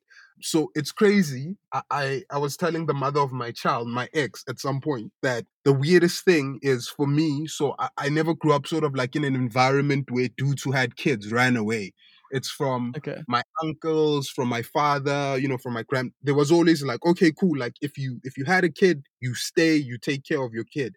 [0.41, 1.57] So it's crazy.
[1.73, 5.11] I, I I was telling the mother of my child, my ex, at some point
[5.21, 7.47] that the weirdest thing is for me.
[7.47, 10.71] So I, I never grew up sort of like in an environment where dudes who
[10.71, 11.93] had kids ran away.
[12.31, 13.25] It's from Okay.
[13.27, 16.11] my uncles, from my father, you know, from my grand.
[16.21, 17.57] There was always like, okay, cool.
[17.57, 20.65] Like if you if you had a kid, you stay, you take care of your
[20.65, 20.95] kid.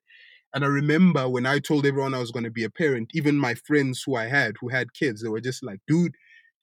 [0.55, 3.36] And I remember when I told everyone I was going to be a parent, even
[3.36, 6.15] my friends who I had who had kids, they were just like, dude,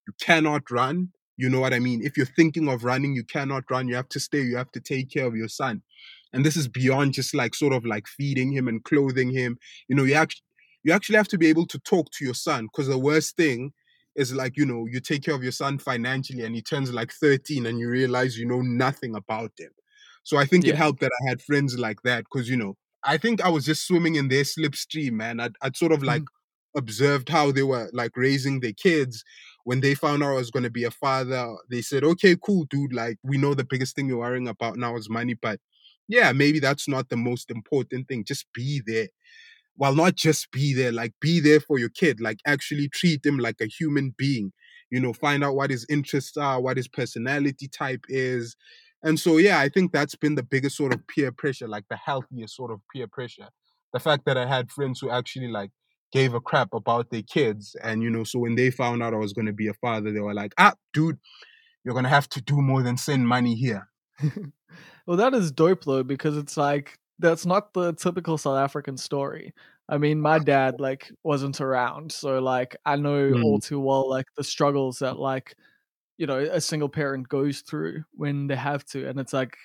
[0.07, 1.11] you cannot run.
[1.37, 2.01] You know what I mean?
[2.03, 3.87] If you're thinking of running, you cannot run.
[3.87, 4.41] You have to stay.
[4.41, 5.81] You have to take care of your son.
[6.33, 9.57] And this is beyond just like sort of like feeding him and clothing him.
[9.87, 10.43] You know, you actually
[10.85, 13.73] you actually have to be able to talk to your son because the worst thing
[14.15, 17.11] is like you know you take care of your son financially and he turns like
[17.11, 19.71] 13 and you realize you know nothing about him
[20.23, 23.17] so i think it helped that i had friends like that because you know i
[23.17, 26.07] think i was just swimming in their slipstream man i'd, I'd sort of mm-hmm.
[26.07, 26.23] like
[26.77, 29.23] observed how they were like raising their kids
[29.65, 32.63] when they found out i was going to be a father they said okay cool
[32.65, 35.59] dude like we know the biggest thing you're worrying about now is money but
[36.07, 38.23] yeah maybe that's not the most important thing.
[38.23, 39.07] Just be there.
[39.77, 43.37] Well not just be there like be there for your kid like actually treat him
[43.37, 44.53] like a human being
[44.89, 48.55] you know find out what his interests are what his personality type is.
[49.03, 51.97] And so yeah i think that's been the biggest sort of peer pressure like the
[51.97, 53.49] healthiest sort of peer pressure.
[53.93, 55.71] The fact that i had friends who actually like
[56.11, 59.18] gave a crap about their kids and you know so when they found out i
[59.18, 61.18] was going to be a father they were like ah dude
[61.86, 63.88] you're going to have to do more than send money here.
[65.07, 69.53] Well, that is dope though, because it's like that's not the typical South African story.
[69.88, 74.26] I mean, my dad like wasn't around, so like I know all too well like
[74.36, 75.56] the struggles that like
[76.18, 79.56] you know a single parent goes through when they have to, and it's like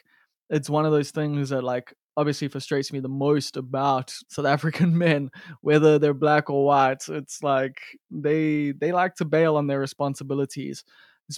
[0.51, 4.97] it's one of those things that like obviously frustrates me the most about South African
[5.07, 5.31] men,
[5.61, 7.09] whether they're black or white.
[7.09, 7.81] It's like
[8.11, 10.85] they they like to bail on their responsibilities,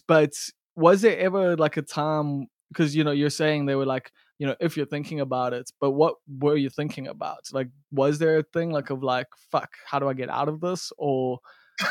[0.07, 0.33] but
[0.75, 4.47] was there ever like a time because you know you're saying they were like you
[4.47, 7.41] know if you're thinking about it but what were you thinking about?
[7.53, 10.61] Like was there a thing like of like fuck how do i get out of
[10.61, 10.93] this?
[10.99, 11.39] Or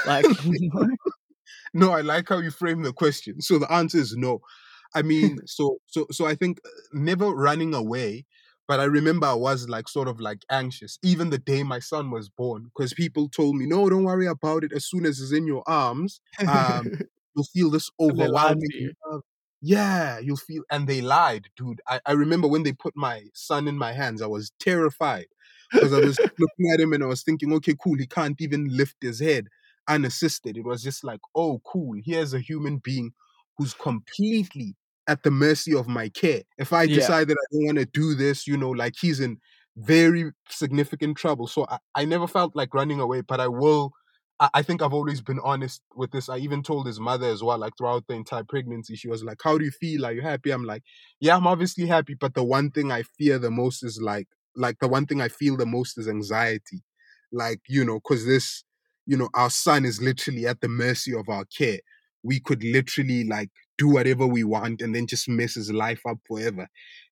[0.05, 0.25] like
[1.73, 3.41] no i like how you frame the question.
[3.41, 4.41] So the answer is no.
[4.95, 8.25] I mean so so so i think uh, never running away
[8.71, 12.11] but i remember i was like sort of like anxious even the day my son
[12.11, 15.33] was born because people told me no don't worry about it as soon as it's
[15.33, 16.93] in your arms um
[17.35, 18.71] you'll feel this And they lied overwhelming
[19.05, 19.21] love.
[19.61, 21.81] Yeah, you'll feel, and they lied, dude.
[21.87, 25.27] I, I remember when they put my son in my hands, I was terrified
[25.79, 28.75] because I was looking at him and I was thinking, okay, cool, he can't even
[28.75, 29.47] lift his head
[29.87, 30.57] unassisted.
[30.57, 33.13] It was just like, oh, cool, here's a human being
[33.57, 34.75] who's completely
[35.07, 36.43] at the mercy of my care.
[36.57, 36.87] If I Yeah.
[36.87, 39.39] decide that I don't want to do this, you know, like he's in
[39.77, 41.47] very significant trouble.
[41.47, 43.91] So I, I never felt like running away, but I will.
[44.39, 46.29] I, I think I've always been honest with this.
[46.29, 49.37] I even told his mother as well, like throughout the entire pregnancy, she was like,
[49.43, 50.05] How do you feel?
[50.05, 50.51] Are you happy?
[50.51, 50.83] I'm like,
[51.19, 54.79] Yeah, I'm obviously happy, but the one thing I fear the most is like like
[54.79, 56.83] the one thing I feel the most is anxiety.
[57.31, 58.63] Like, you know, because this,
[59.05, 61.79] you know, our son is literally at the mercy of our care.
[62.23, 63.49] We could literally like
[63.81, 66.67] do whatever we want and then just mess his life up forever.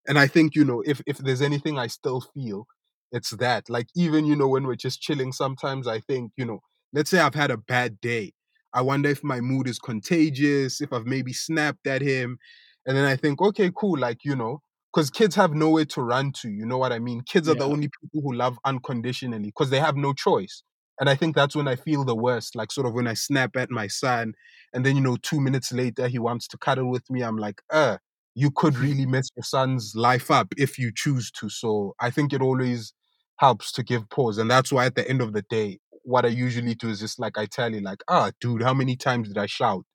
[0.07, 2.67] And I think, you know, if if there's anything I still feel,
[3.11, 3.69] it's that.
[3.69, 6.59] Like even, you know, when we're just chilling, sometimes I think, you know,
[6.93, 8.33] let's say I've had a bad day.
[8.71, 12.37] I wonder if my mood is contagious, if I've maybe snapped at him.
[12.85, 14.61] And then I think, okay, cool, like, you know,
[14.93, 16.49] because kids have nowhere to run to.
[16.49, 17.21] You know what I mean?
[17.21, 20.63] Kids are the only people who love unconditionally because they have no choice.
[20.99, 23.55] And I think that's when I feel the worst, like sort of when I snap
[23.55, 24.33] at my son,
[24.73, 27.21] and then you know, two minutes later he wants to cuddle with me.
[27.21, 27.97] I'm like, uh,
[28.35, 31.49] you could really mess your son's life up if you choose to.
[31.49, 32.93] So I think it always
[33.37, 34.37] helps to give pause.
[34.37, 37.19] And that's why at the end of the day, what I usually do is just
[37.19, 39.85] like I tell you, like, ah, dude, how many times did I shout?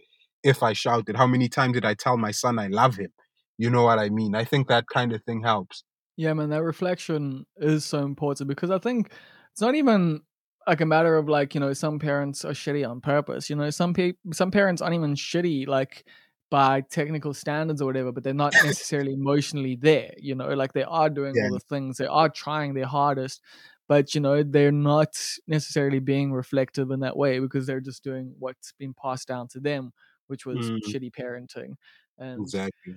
[0.43, 3.13] If I shouted, how many times did I tell my son I love him?
[3.57, 4.35] You know what I mean?
[4.35, 5.85] I think that kind of thing helps.
[6.17, 9.13] Yeah, man, that reflection is so important because I think
[9.53, 10.21] it's not even
[10.67, 13.51] like a matter of like you know some parents are shitty on purpose.
[13.51, 16.09] You know, some pe- some parents aren't even shitty like
[16.51, 20.13] by technical standards or whatever, but they're not necessarily emotionally there.
[20.19, 21.43] You know, like they are doing Yeah.
[21.43, 23.43] all the things, they are trying their hardest,
[23.89, 25.15] but you know they're not
[25.47, 29.61] necessarily being reflective in that way because they're just doing what's been passed down to
[29.61, 29.93] them,
[30.29, 30.81] which was Mm.
[30.83, 31.75] shitty parenting.
[32.19, 32.97] And Exactly.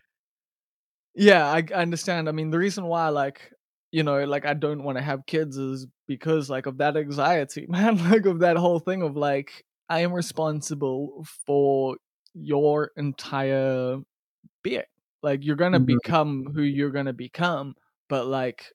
[1.15, 2.29] yeah, I, I understand.
[2.29, 3.51] I mean, the reason why, like,
[3.91, 7.65] you know, like I don't want to have kids is because, like, of that anxiety,
[7.69, 7.97] man.
[8.09, 11.97] Like, of that whole thing of like, I am responsible for
[12.33, 13.97] your entire
[14.63, 14.83] being.
[15.23, 15.85] Like, you're gonna Mhm.
[15.87, 17.75] become who you're gonna become,
[18.09, 18.71] but like,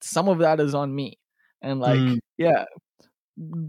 [0.00, 1.18] some of that is on me,
[1.62, 2.20] and like, Mm.
[2.38, 2.66] yeah,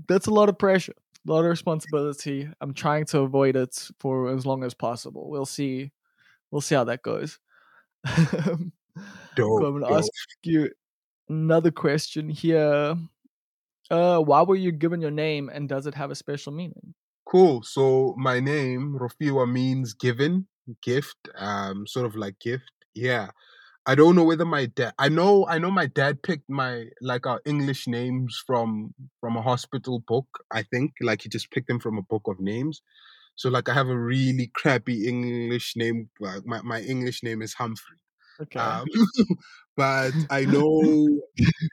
[0.08, 0.94] that's a lot of pressure,
[1.28, 2.50] a lot of responsibility.
[2.62, 5.30] I'm trying to avoid it for as long as possible.
[5.30, 5.92] We'll see.
[6.52, 7.40] we'll see how that goes.
[9.36, 9.64] Dope.
[9.64, 9.98] I'm gonna dope.
[10.00, 10.10] ask
[10.44, 10.72] you
[11.30, 12.96] another question here.
[13.90, 16.94] Uh, why were you given your name, and does it have a special meaning?
[17.28, 17.64] Cool.
[17.64, 20.48] So my name Rofhiwa means given,
[20.82, 22.72] gift, um, sort of like gift.
[22.94, 23.30] Yeah.
[23.88, 24.94] I don't know whether my dad.
[24.98, 25.46] I know.
[25.48, 30.26] I know my dad picked my like our English names from from a hospital book.
[30.52, 32.82] I think like he just picked them from a book of names.
[33.36, 36.10] So like I have a really crappy English name.
[36.26, 37.98] uh, My my English name is Humphrey.
[38.42, 38.60] Okay.
[38.60, 38.86] Um,
[39.76, 41.20] but I know.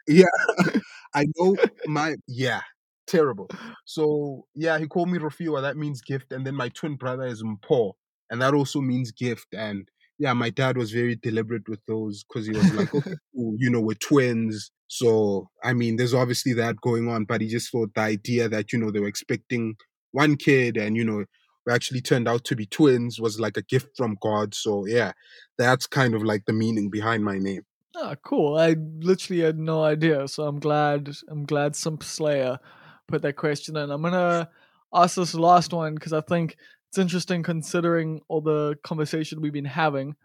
[0.06, 0.24] Yeah,
[1.14, 1.56] I know
[1.86, 2.62] my yeah
[3.06, 3.48] terrible.
[3.84, 5.62] So yeah, he called me Rofhiwa.
[5.62, 7.92] That means gift, and then my twin brother is Mpo,
[8.30, 9.48] and that also means gift.
[9.52, 9.88] And
[10.18, 13.70] yeah, my dad was very deliberate with those because he was like, okay, cool, you
[13.70, 14.70] know, we're twins.
[14.88, 18.72] So I mean, there's obviously that going on, but he just thought the idea that
[18.72, 19.76] you know they were expecting
[20.12, 21.24] one kid, and you know.
[21.64, 24.52] We actually turned out to be twins was like a gift from God.
[24.52, 25.12] So yeah,
[25.58, 27.62] that's kind of like the meaning behind my name.
[27.94, 28.56] Ah, cool.
[28.56, 31.10] I literally had no idea, so I'm glad.
[31.28, 32.58] I'm glad some Slayer
[33.06, 33.90] put that question in.
[33.90, 34.48] I'm gonna
[34.94, 36.56] ask this last one because I think
[36.88, 40.16] it's interesting considering all the conversation we've been having.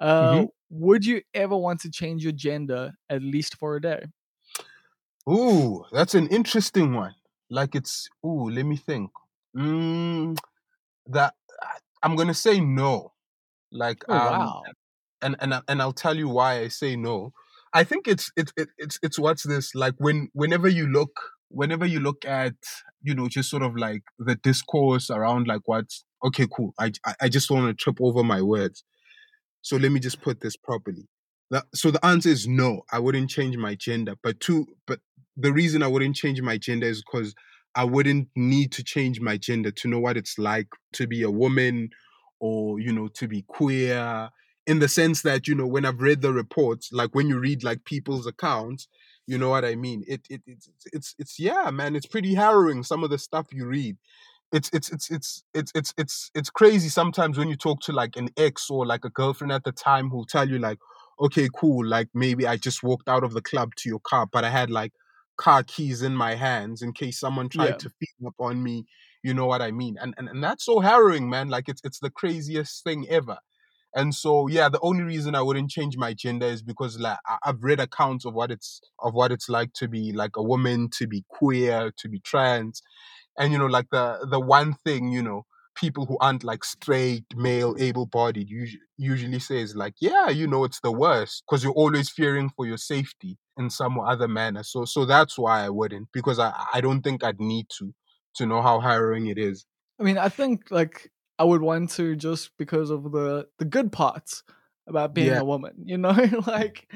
[0.00, 0.50] Uh, Mhm.
[0.70, 4.06] Would you ever want to change your gender at least for a day?
[5.28, 7.14] Ooh, that's an interesting one.
[7.50, 9.10] Like it's ooh, let me think.
[9.56, 10.36] Mm,
[11.06, 11.34] that
[12.02, 13.12] I'm gonna say no.
[13.72, 14.62] Like Oh um, wow.
[15.22, 17.32] And and and I'll tell you why I say no.
[17.72, 21.12] I think it's it's it, it's it's what's this like when whenever you look
[21.48, 22.54] whenever you look at
[23.02, 27.28] you know just sort of like the discourse around like what's okay cool I I,
[27.28, 28.84] just want to trip over my words.
[29.62, 31.08] So let me just put this properly.
[31.74, 32.82] So the answer is no.
[32.90, 34.14] I wouldn't change my gender.
[34.22, 35.00] But two, but
[35.36, 37.34] the reason I wouldn't change my gender is because
[37.74, 41.30] I wouldn't need to change my gender to know what it's like to be a
[41.30, 41.90] woman
[42.40, 44.30] or you know to be queer.
[44.66, 47.64] In the sense that you know when I've read the reports, like when you read
[47.64, 48.86] like people's accounts,
[49.26, 50.04] you know what I mean.
[50.06, 51.96] It it it's it's it's yeah, man.
[51.96, 52.84] It's pretty harrowing.
[52.84, 53.96] Some of the stuff you read
[54.52, 58.16] it's it's it's it's it's it's it's it's crazy sometimes when you talk to like
[58.16, 60.78] an ex or like a girlfriend at the time who'll tell you like
[61.20, 64.44] okay cool like maybe i just walked out of the club to your car but
[64.44, 64.92] i had like
[65.36, 67.78] car keys in my hands in case someone tried Yeah.
[67.78, 68.84] to feed up on me
[69.22, 71.98] you know what i mean and, and and that's so harrowing man like it's it's
[72.00, 73.38] the craziest thing ever
[73.94, 77.62] and so yeah the only reason i wouldn't change my gender is because like i've
[77.62, 81.06] read accounts of what it's of what it's like to be like a woman to
[81.06, 82.82] be queer to be trans.
[83.38, 87.24] And you know like the the one thing you know people who aren't like straight
[87.34, 91.72] male able-bodied usually, usually say is like yeah you know it's the worst because you're
[91.72, 94.62] always fearing for your safety in some other manner.
[94.62, 97.94] So so that's why i wouldn't because i i don't think i'd need to
[98.34, 99.66] to know how harrowing it is.
[100.00, 101.11] I mean, I think like
[101.42, 104.44] I would want to just because of the the good parts
[104.86, 105.40] about being Yeah.
[105.40, 106.10] a woman, you know,
[106.46, 106.88] like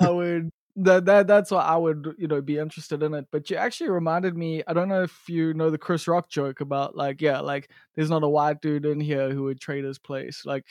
[0.00, 3.26] I would that that that's why I would you know be interested in it.
[3.32, 4.62] But you actually reminded me.
[4.68, 8.10] I don't know if you know the Chris Rock joke about like yeah, like there's
[8.10, 10.66] not a white dude in here who would trade his place like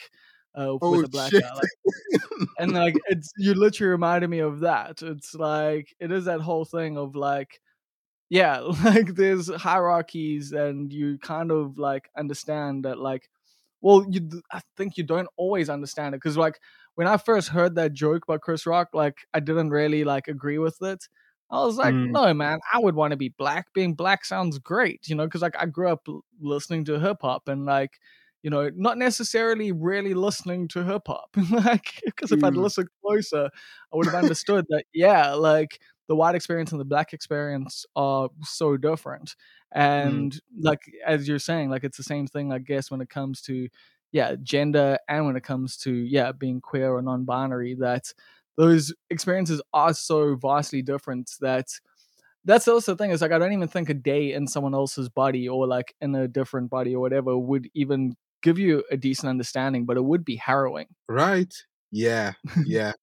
[0.56, 1.54] uh, oh with a black shit guy.
[1.54, 1.70] Like,
[2.60, 5.02] and like it's you literally reminded me of that.
[5.02, 7.60] It's like it is that whole thing of like
[8.30, 13.30] yeah like there's hierarchies and you kind of like understand that like
[13.81, 16.60] well you i think you don't always understand it because like
[16.95, 20.57] when i first heard that joke by chris rock like i didn't really like agree
[20.57, 21.07] with it
[21.51, 22.14] i was like Mm.
[22.14, 25.41] no man i would want to be black being black sounds great you know because
[25.41, 26.06] like i grew up
[26.41, 27.99] listening to hip hop and like
[28.43, 32.57] you know not necessarily really listening to hip hop like because if i'd Mm.
[32.57, 33.49] listened closer
[33.93, 35.80] i would have understood that yeah like
[36.10, 39.36] the white experience and the black experience are so different.
[39.76, 40.07] Mm.
[40.07, 43.40] And like as you're saying like it's the same thing i guess when it comes
[43.44, 43.69] to
[44.11, 48.11] yeah gender and when it comes to yeah being queer or non-binary that
[48.57, 51.68] those experiences are so vastly different that
[52.45, 55.07] that's also the thing is like i don't even think a day in someone else's
[55.07, 59.30] body or like in a different body or whatever would even give you a decent
[59.30, 60.88] understanding but it would be harrowing.
[61.07, 61.53] Right.
[61.91, 62.34] Yeah.
[62.65, 62.94] Yeah.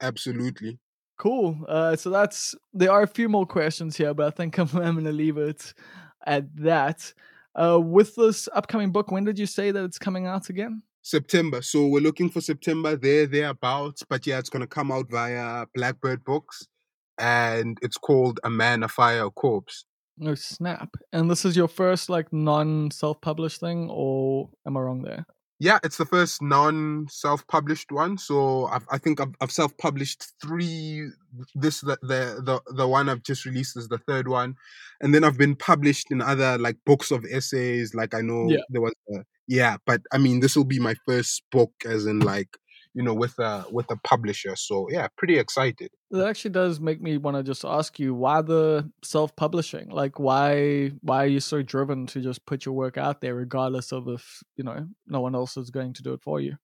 [0.00, 0.78] Absolutely
[1.18, 1.58] Cool.
[1.66, 4.94] Uh, so that's there are a few more questions here, but I think I'm, I'm
[4.94, 5.74] gonna leave it
[6.26, 7.12] at that.
[7.54, 10.82] Uh, with this upcoming book, when did you say that it's coming out again?
[11.00, 11.62] September.
[11.62, 14.02] So we're looking for September there, thereabouts.
[14.08, 16.66] But yeah, it's gonna come out via Blackbird Books,
[17.18, 19.86] and it's called A Man, a Fire, a Corpse.
[20.18, 20.96] No snap.
[21.12, 25.26] And this is your first like non self-published thing, or am I wrong there?
[25.58, 28.18] Yeah, it's the first non-self-published one.
[28.18, 31.08] So I've, I think I've, I've self-published three.
[31.54, 34.56] This the, the the the one I've just released is the third one,
[35.00, 37.94] and then I've been published in other like books of essays.
[37.94, 38.58] Like I know Yeah.
[38.68, 42.18] there was a yeah, but I mean, this will be my first book, as in
[42.20, 42.48] like
[42.96, 44.56] you know, with a with a publisher.
[44.56, 45.90] So yeah, pretty excited.
[46.10, 49.90] it actually does make me want to just ask you why the self-publishing?
[49.90, 53.92] Like why why are you so driven to just put your work out there regardless
[53.92, 56.56] of if, you know, no one else is going to do it for you?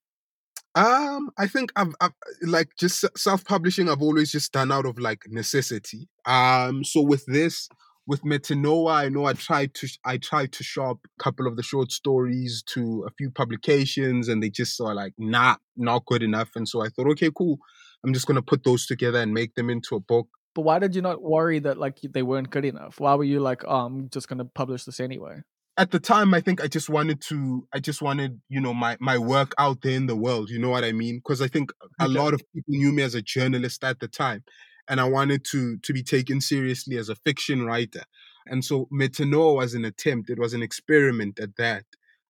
[0.73, 3.87] Um, I think I've, I've like just self-publishing.
[3.87, 6.09] I've always just done out of like necessity.
[6.25, 7.69] Um, so with this,
[8.05, 11.63] with Metanoa, I know I tried to I tried to shop a couple of the
[11.63, 16.51] short stories to a few publications, and they just saw like nah, not good enough.
[16.55, 17.59] And so I thought, okay, cool.
[18.03, 20.27] I'm just gonna put those together and make them into a book.
[20.53, 22.99] But why did you not worry that like they weren't good enough?
[22.99, 25.41] Why were you like, oh, I'm just gonna publish this anyway?
[25.75, 27.67] At the time, I think I just wanted to.
[27.73, 30.49] I just wanted, you know, my my work out there in the world.
[30.49, 31.17] You know what I mean?
[31.17, 34.43] Because I think a lot of people knew me as a journalist at the time,
[34.87, 38.03] and I wanted to to be taken seriously as a fiction writer.
[38.45, 40.29] And so Metanoa was an attempt.
[40.29, 41.85] It was an experiment at that.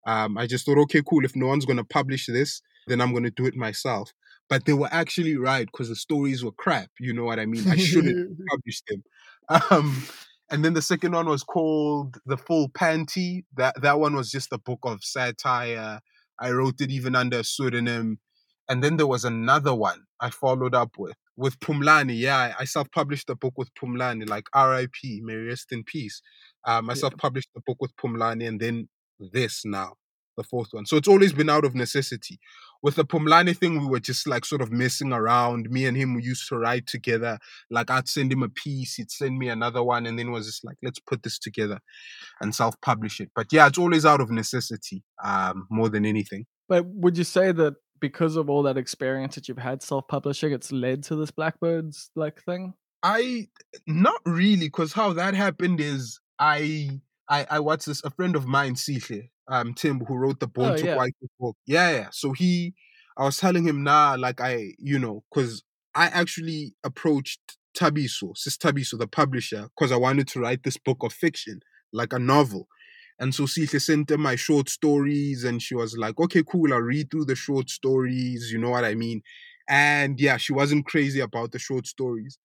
[0.06, 1.24] Um, I just thought, okay, cool.
[1.24, 4.12] If no one's going to publish this, then I'm going to do it myself.
[4.48, 6.90] But they were actually right because the stories were crap.
[7.00, 7.66] You know what I mean?
[7.68, 9.02] I shouldn't publish them.
[9.48, 10.02] Um,
[10.50, 13.44] and then the second one was called The Full Panty.
[13.56, 16.00] That that one was just a book of satire.
[16.38, 18.18] I wrote it even under a pseudonym.
[18.68, 22.18] And then there was another one I followed up with with Phumlani.
[22.18, 25.20] Yeah, I- self-published a book with Phumlani, like R.I.P.
[25.24, 26.20] May rest in peace.
[26.66, 26.98] Um, I Yeah.
[27.00, 28.88] self-published a book with Phumlani, and then
[29.18, 29.94] this now,
[30.36, 30.86] the fourth one.
[30.86, 32.38] So it's always been out of necessity.
[32.82, 35.70] With the Phumlani thing, we were just like sort of messing around.
[35.70, 37.38] Me and him we used to write together.
[37.70, 40.46] Like I'd send him a piece, he'd send me another one, and then it was
[40.46, 41.78] just like, let's put this together
[42.40, 43.30] and self-publish it.
[43.36, 46.46] But yeah, it's always out of necessity, um, more than anything.
[46.68, 50.70] But would you say that because of all that experience that you've had self-publishing, it's
[50.70, 52.74] led to this Blackbirds like thing?
[53.02, 53.48] I
[53.86, 57.00] not really, because how that happened is I
[57.30, 60.72] I I watched this a friend of mine, Sihle, um, Tim, who wrote the Born
[60.72, 60.96] Oh, to yeah.
[60.96, 61.56] White book.
[61.66, 62.08] Yeah, yeah.
[62.12, 62.74] So he
[63.16, 65.62] I was telling him nah, like I, you know, because
[65.94, 67.40] I actually approached
[67.76, 71.60] Thabiso, Sis Thabiso, the publisher, because I wanted to write this book of fiction,
[71.92, 72.68] like a novel.
[73.22, 76.80] And so Sihle sent her my short stories, and she was like, okay, cool, I'll
[76.80, 79.22] read through the short stories, you know what I mean?
[79.68, 82.36] And yeah, she wasn't crazy about the short stories.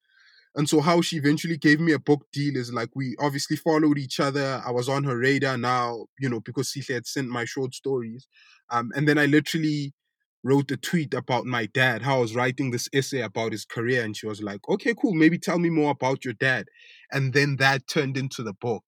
[0.56, 3.98] And so how she eventually gave me a book deal is like we obviously followed
[3.98, 4.62] each other.
[4.66, 8.28] I was on her radar now, you know, because Sihle had sent my short stories.
[8.70, 9.95] Um, and then I literally
[10.44, 14.04] wrote a tweet about my dad, how I was writing this essay about his career.
[14.04, 16.68] And she was like, okay, cool, maybe tell me more about your dad.
[17.12, 18.84] And then that turned into the book.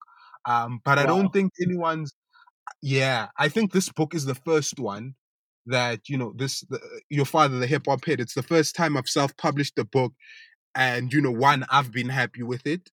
[0.50, 2.14] Um, but I don't think anyone's
[2.82, 5.16] yeah, I think this book is the first one
[5.66, 8.98] that, you know, this the, your father, the hip hop head, it's the first time
[8.98, 10.14] I've self-published a book
[10.76, 12.90] and you know one i've been happy with it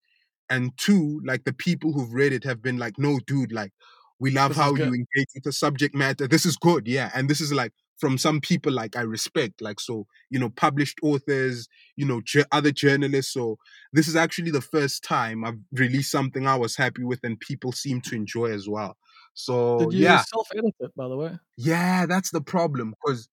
[0.49, 3.73] and two like the people who've read it have been like no dude like
[4.19, 7.29] we love This how you engage with the subject matter this is good yeah and
[7.29, 11.69] this is like from some people like i respect like so you know published authors
[11.97, 13.57] you know ju- other journalists so
[13.93, 17.73] this is actually the first time i've released something i was happy with and people
[17.73, 18.97] seem to enjoy as well
[19.35, 21.39] so Did you yeah self-edit it, by the way?
[21.57, 22.95] yeah, that's the problem.
[23.05, 23.29] Because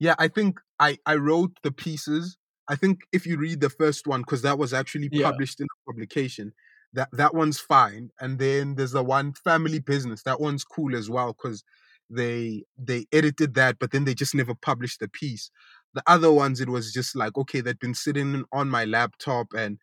[0.00, 2.36] yeah, I think I I wrote the pieces.
[2.68, 5.30] I think if you read the first one, because that was actually Yeah.
[5.30, 6.52] published in a publication,
[6.92, 8.10] that that one's fine.
[8.20, 10.22] And then there's the one family business.
[10.24, 11.62] That one's cool as well because
[12.10, 15.50] they they edited that, but then they just never published the piece.
[15.94, 19.78] The other ones, it was just like okay, they'd been sitting on my laptop and.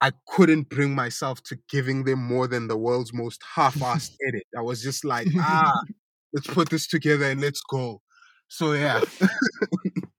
[0.00, 4.44] I couldn't bring myself to giving them more than the world's most half-assed edit.
[4.56, 5.80] I was just like, ah,
[6.32, 8.00] let's put this together and let's go.
[8.48, 9.00] So yeah,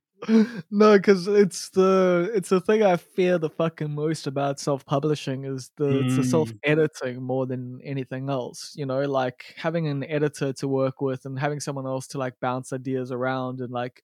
[0.72, 5.72] no, because it's the it's the thing I fear the fucking most about self-publishing is
[5.78, 6.24] the it's the Mm.
[6.24, 8.74] self-editing more than anything else.
[8.76, 12.40] You know, like having an editor to work with and having someone else to like
[12.40, 14.02] bounce ideas around and like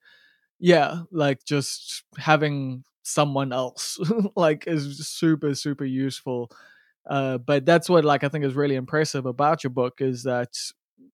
[0.59, 3.99] yeah, like just having someone else
[4.35, 6.51] like is super super useful.
[7.09, 10.55] Uh, but that's what like I think is really impressive about your book is that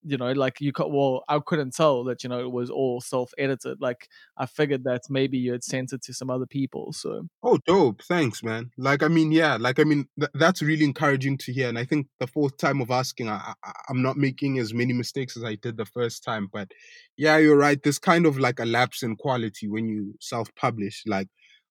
[0.06, 3.02] you know like you could well I couldn't tell that you know it was all
[3.02, 3.82] self edited.
[3.82, 4.08] Like
[4.38, 6.94] I figured that maybe you had sent it to some other people.
[6.94, 8.72] So oh dope, thanks, man.
[8.78, 11.68] Like I mean, yeah, like I mean, th- that's really encouraging to hear.
[11.70, 14.94] And I think the fourth time of asking, I, I I'm not making as many
[14.94, 16.50] mistakes as I did the first time.
[16.52, 16.70] But
[17.18, 17.82] yeah, you're right.
[17.82, 21.28] There's kind of like a lapse in quality when you self-publish, like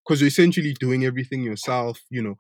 [0.07, 2.01] because you're essentially doing everything yourself.
[2.11, 2.35] You know,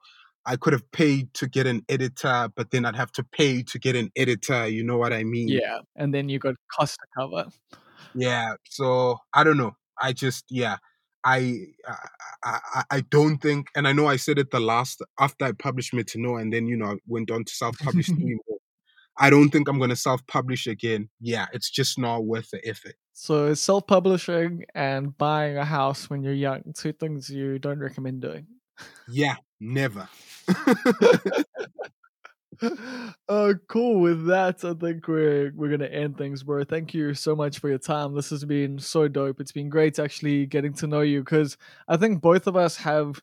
[0.46, 3.78] I could have paid to get an editor, but then I'd have to pay to
[3.78, 4.68] get an editor.
[4.68, 5.48] You know what I mean?
[5.48, 7.50] yeah, and then you got cost to cover.
[8.14, 8.54] Yeah.
[8.68, 9.76] So I don't know.
[10.00, 10.76] I just yeah.
[11.26, 15.46] I, I I I don't think, and I know I said it the last after
[15.46, 18.58] I published Metano, and then you know I went on to self-publish three more.
[19.16, 21.08] I don't think I'm gonna self-publish again.
[21.20, 22.96] Yeah, it's just not worth the effort.
[23.14, 28.46] So self-publishing and buying a house when you're young, two things you don't recommend doing.
[29.08, 29.36] Yeah,
[29.72, 30.08] never.
[33.28, 37.34] uh cool with that i think we're we're gonna end things bro thank you so
[37.34, 40.86] much for your time this has been so dope it's been great actually getting to
[40.86, 41.56] know you because
[41.88, 43.20] i think both of us have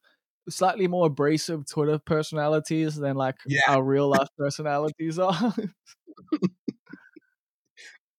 [0.49, 3.61] slightly more abrasive twitter personalities than like Yeah.
[3.67, 5.53] our real life personalities are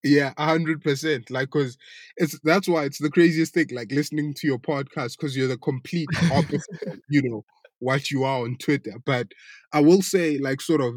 [0.05, 1.31] Yeah, a hundred percent.
[1.31, 1.77] Like, cause
[2.17, 3.69] it's that's why it's the craziest thing.
[3.71, 6.81] Like listening to your podcast, cause you're the complete opposite.
[7.09, 7.45] you know
[7.83, 8.95] what you are on Twitter.
[9.05, 9.29] But
[9.73, 10.95] I will say, like, sort of,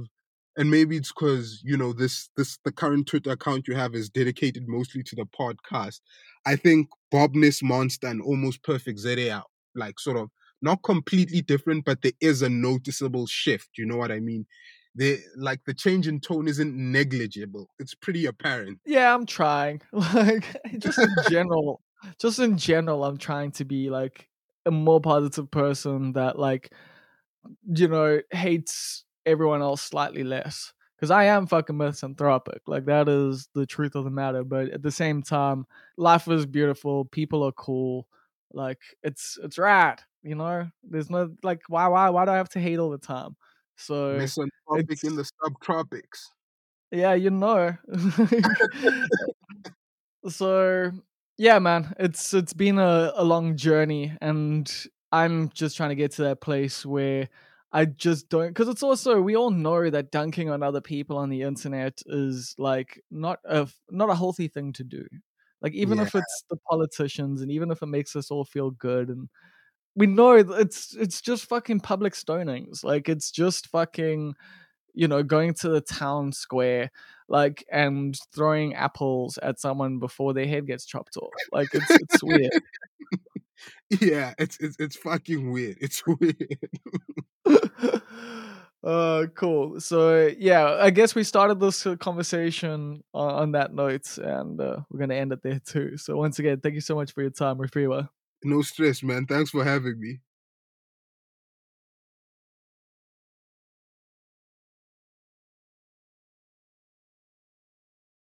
[0.58, 4.10] and maybe it's cause you know this this the current Twitter account you have is
[4.10, 6.00] dedicated mostly to the podcast.
[6.46, 9.44] I think Bobness Monster and Almost Perfect ZA are
[9.76, 10.30] like sort of
[10.62, 13.70] not completely different, but there is a noticeable shift.
[13.78, 14.46] You know what I mean?
[14.98, 17.68] They like the change in tone isn't negligible.
[17.80, 18.80] It's pretty apparent.
[18.86, 20.46] yeah i'm trying like
[20.78, 21.82] just in general
[22.18, 24.30] just in general i'm trying to be like
[24.66, 26.72] a more positive person that like
[27.74, 33.48] you know hates everyone else slightly less because i am fucking misanthropic like that is
[33.54, 35.66] the truth of the matter but at the same time
[35.98, 38.08] life is beautiful people are cool
[38.54, 42.50] like it's it's rad you know there's no like why why why do i have
[42.50, 43.36] to hate all the time
[43.76, 46.30] so Misanthropic in the subtropics.
[46.92, 47.76] yeah, you know.
[50.30, 50.92] so
[51.38, 54.72] yeah, man, it's it's been a, a long journey and
[55.12, 57.30] I'm just trying to get to that place where
[57.72, 61.30] I just don't because it's also we all know that dunking on other people on
[61.30, 65.06] the internet is like not a not a healthy thing to do.
[65.62, 69.10] Like even if it's the politicians and even if it makes us all feel good
[69.10, 69.28] and
[69.96, 72.84] we know it's it's just fucking public stonings.
[72.84, 74.36] Like it's just fucking
[74.94, 76.92] you know going to the town square
[77.28, 81.34] like and throwing apples at someone before their head gets chopped off.
[81.52, 82.52] Like it's it's weird.
[84.02, 85.78] Yeah, it's it's it's fucking weird.
[85.80, 86.60] It's weird.
[88.84, 89.80] uh cool.
[89.80, 95.00] So yeah, I guess we started this conversation on, on that note and uh, we're
[95.00, 95.98] going to end it there too.
[95.98, 98.10] So once again, thank you so much for your time, Rofhiwa.
[98.44, 99.26] No stress, man.
[99.26, 100.20] Thanks for having me.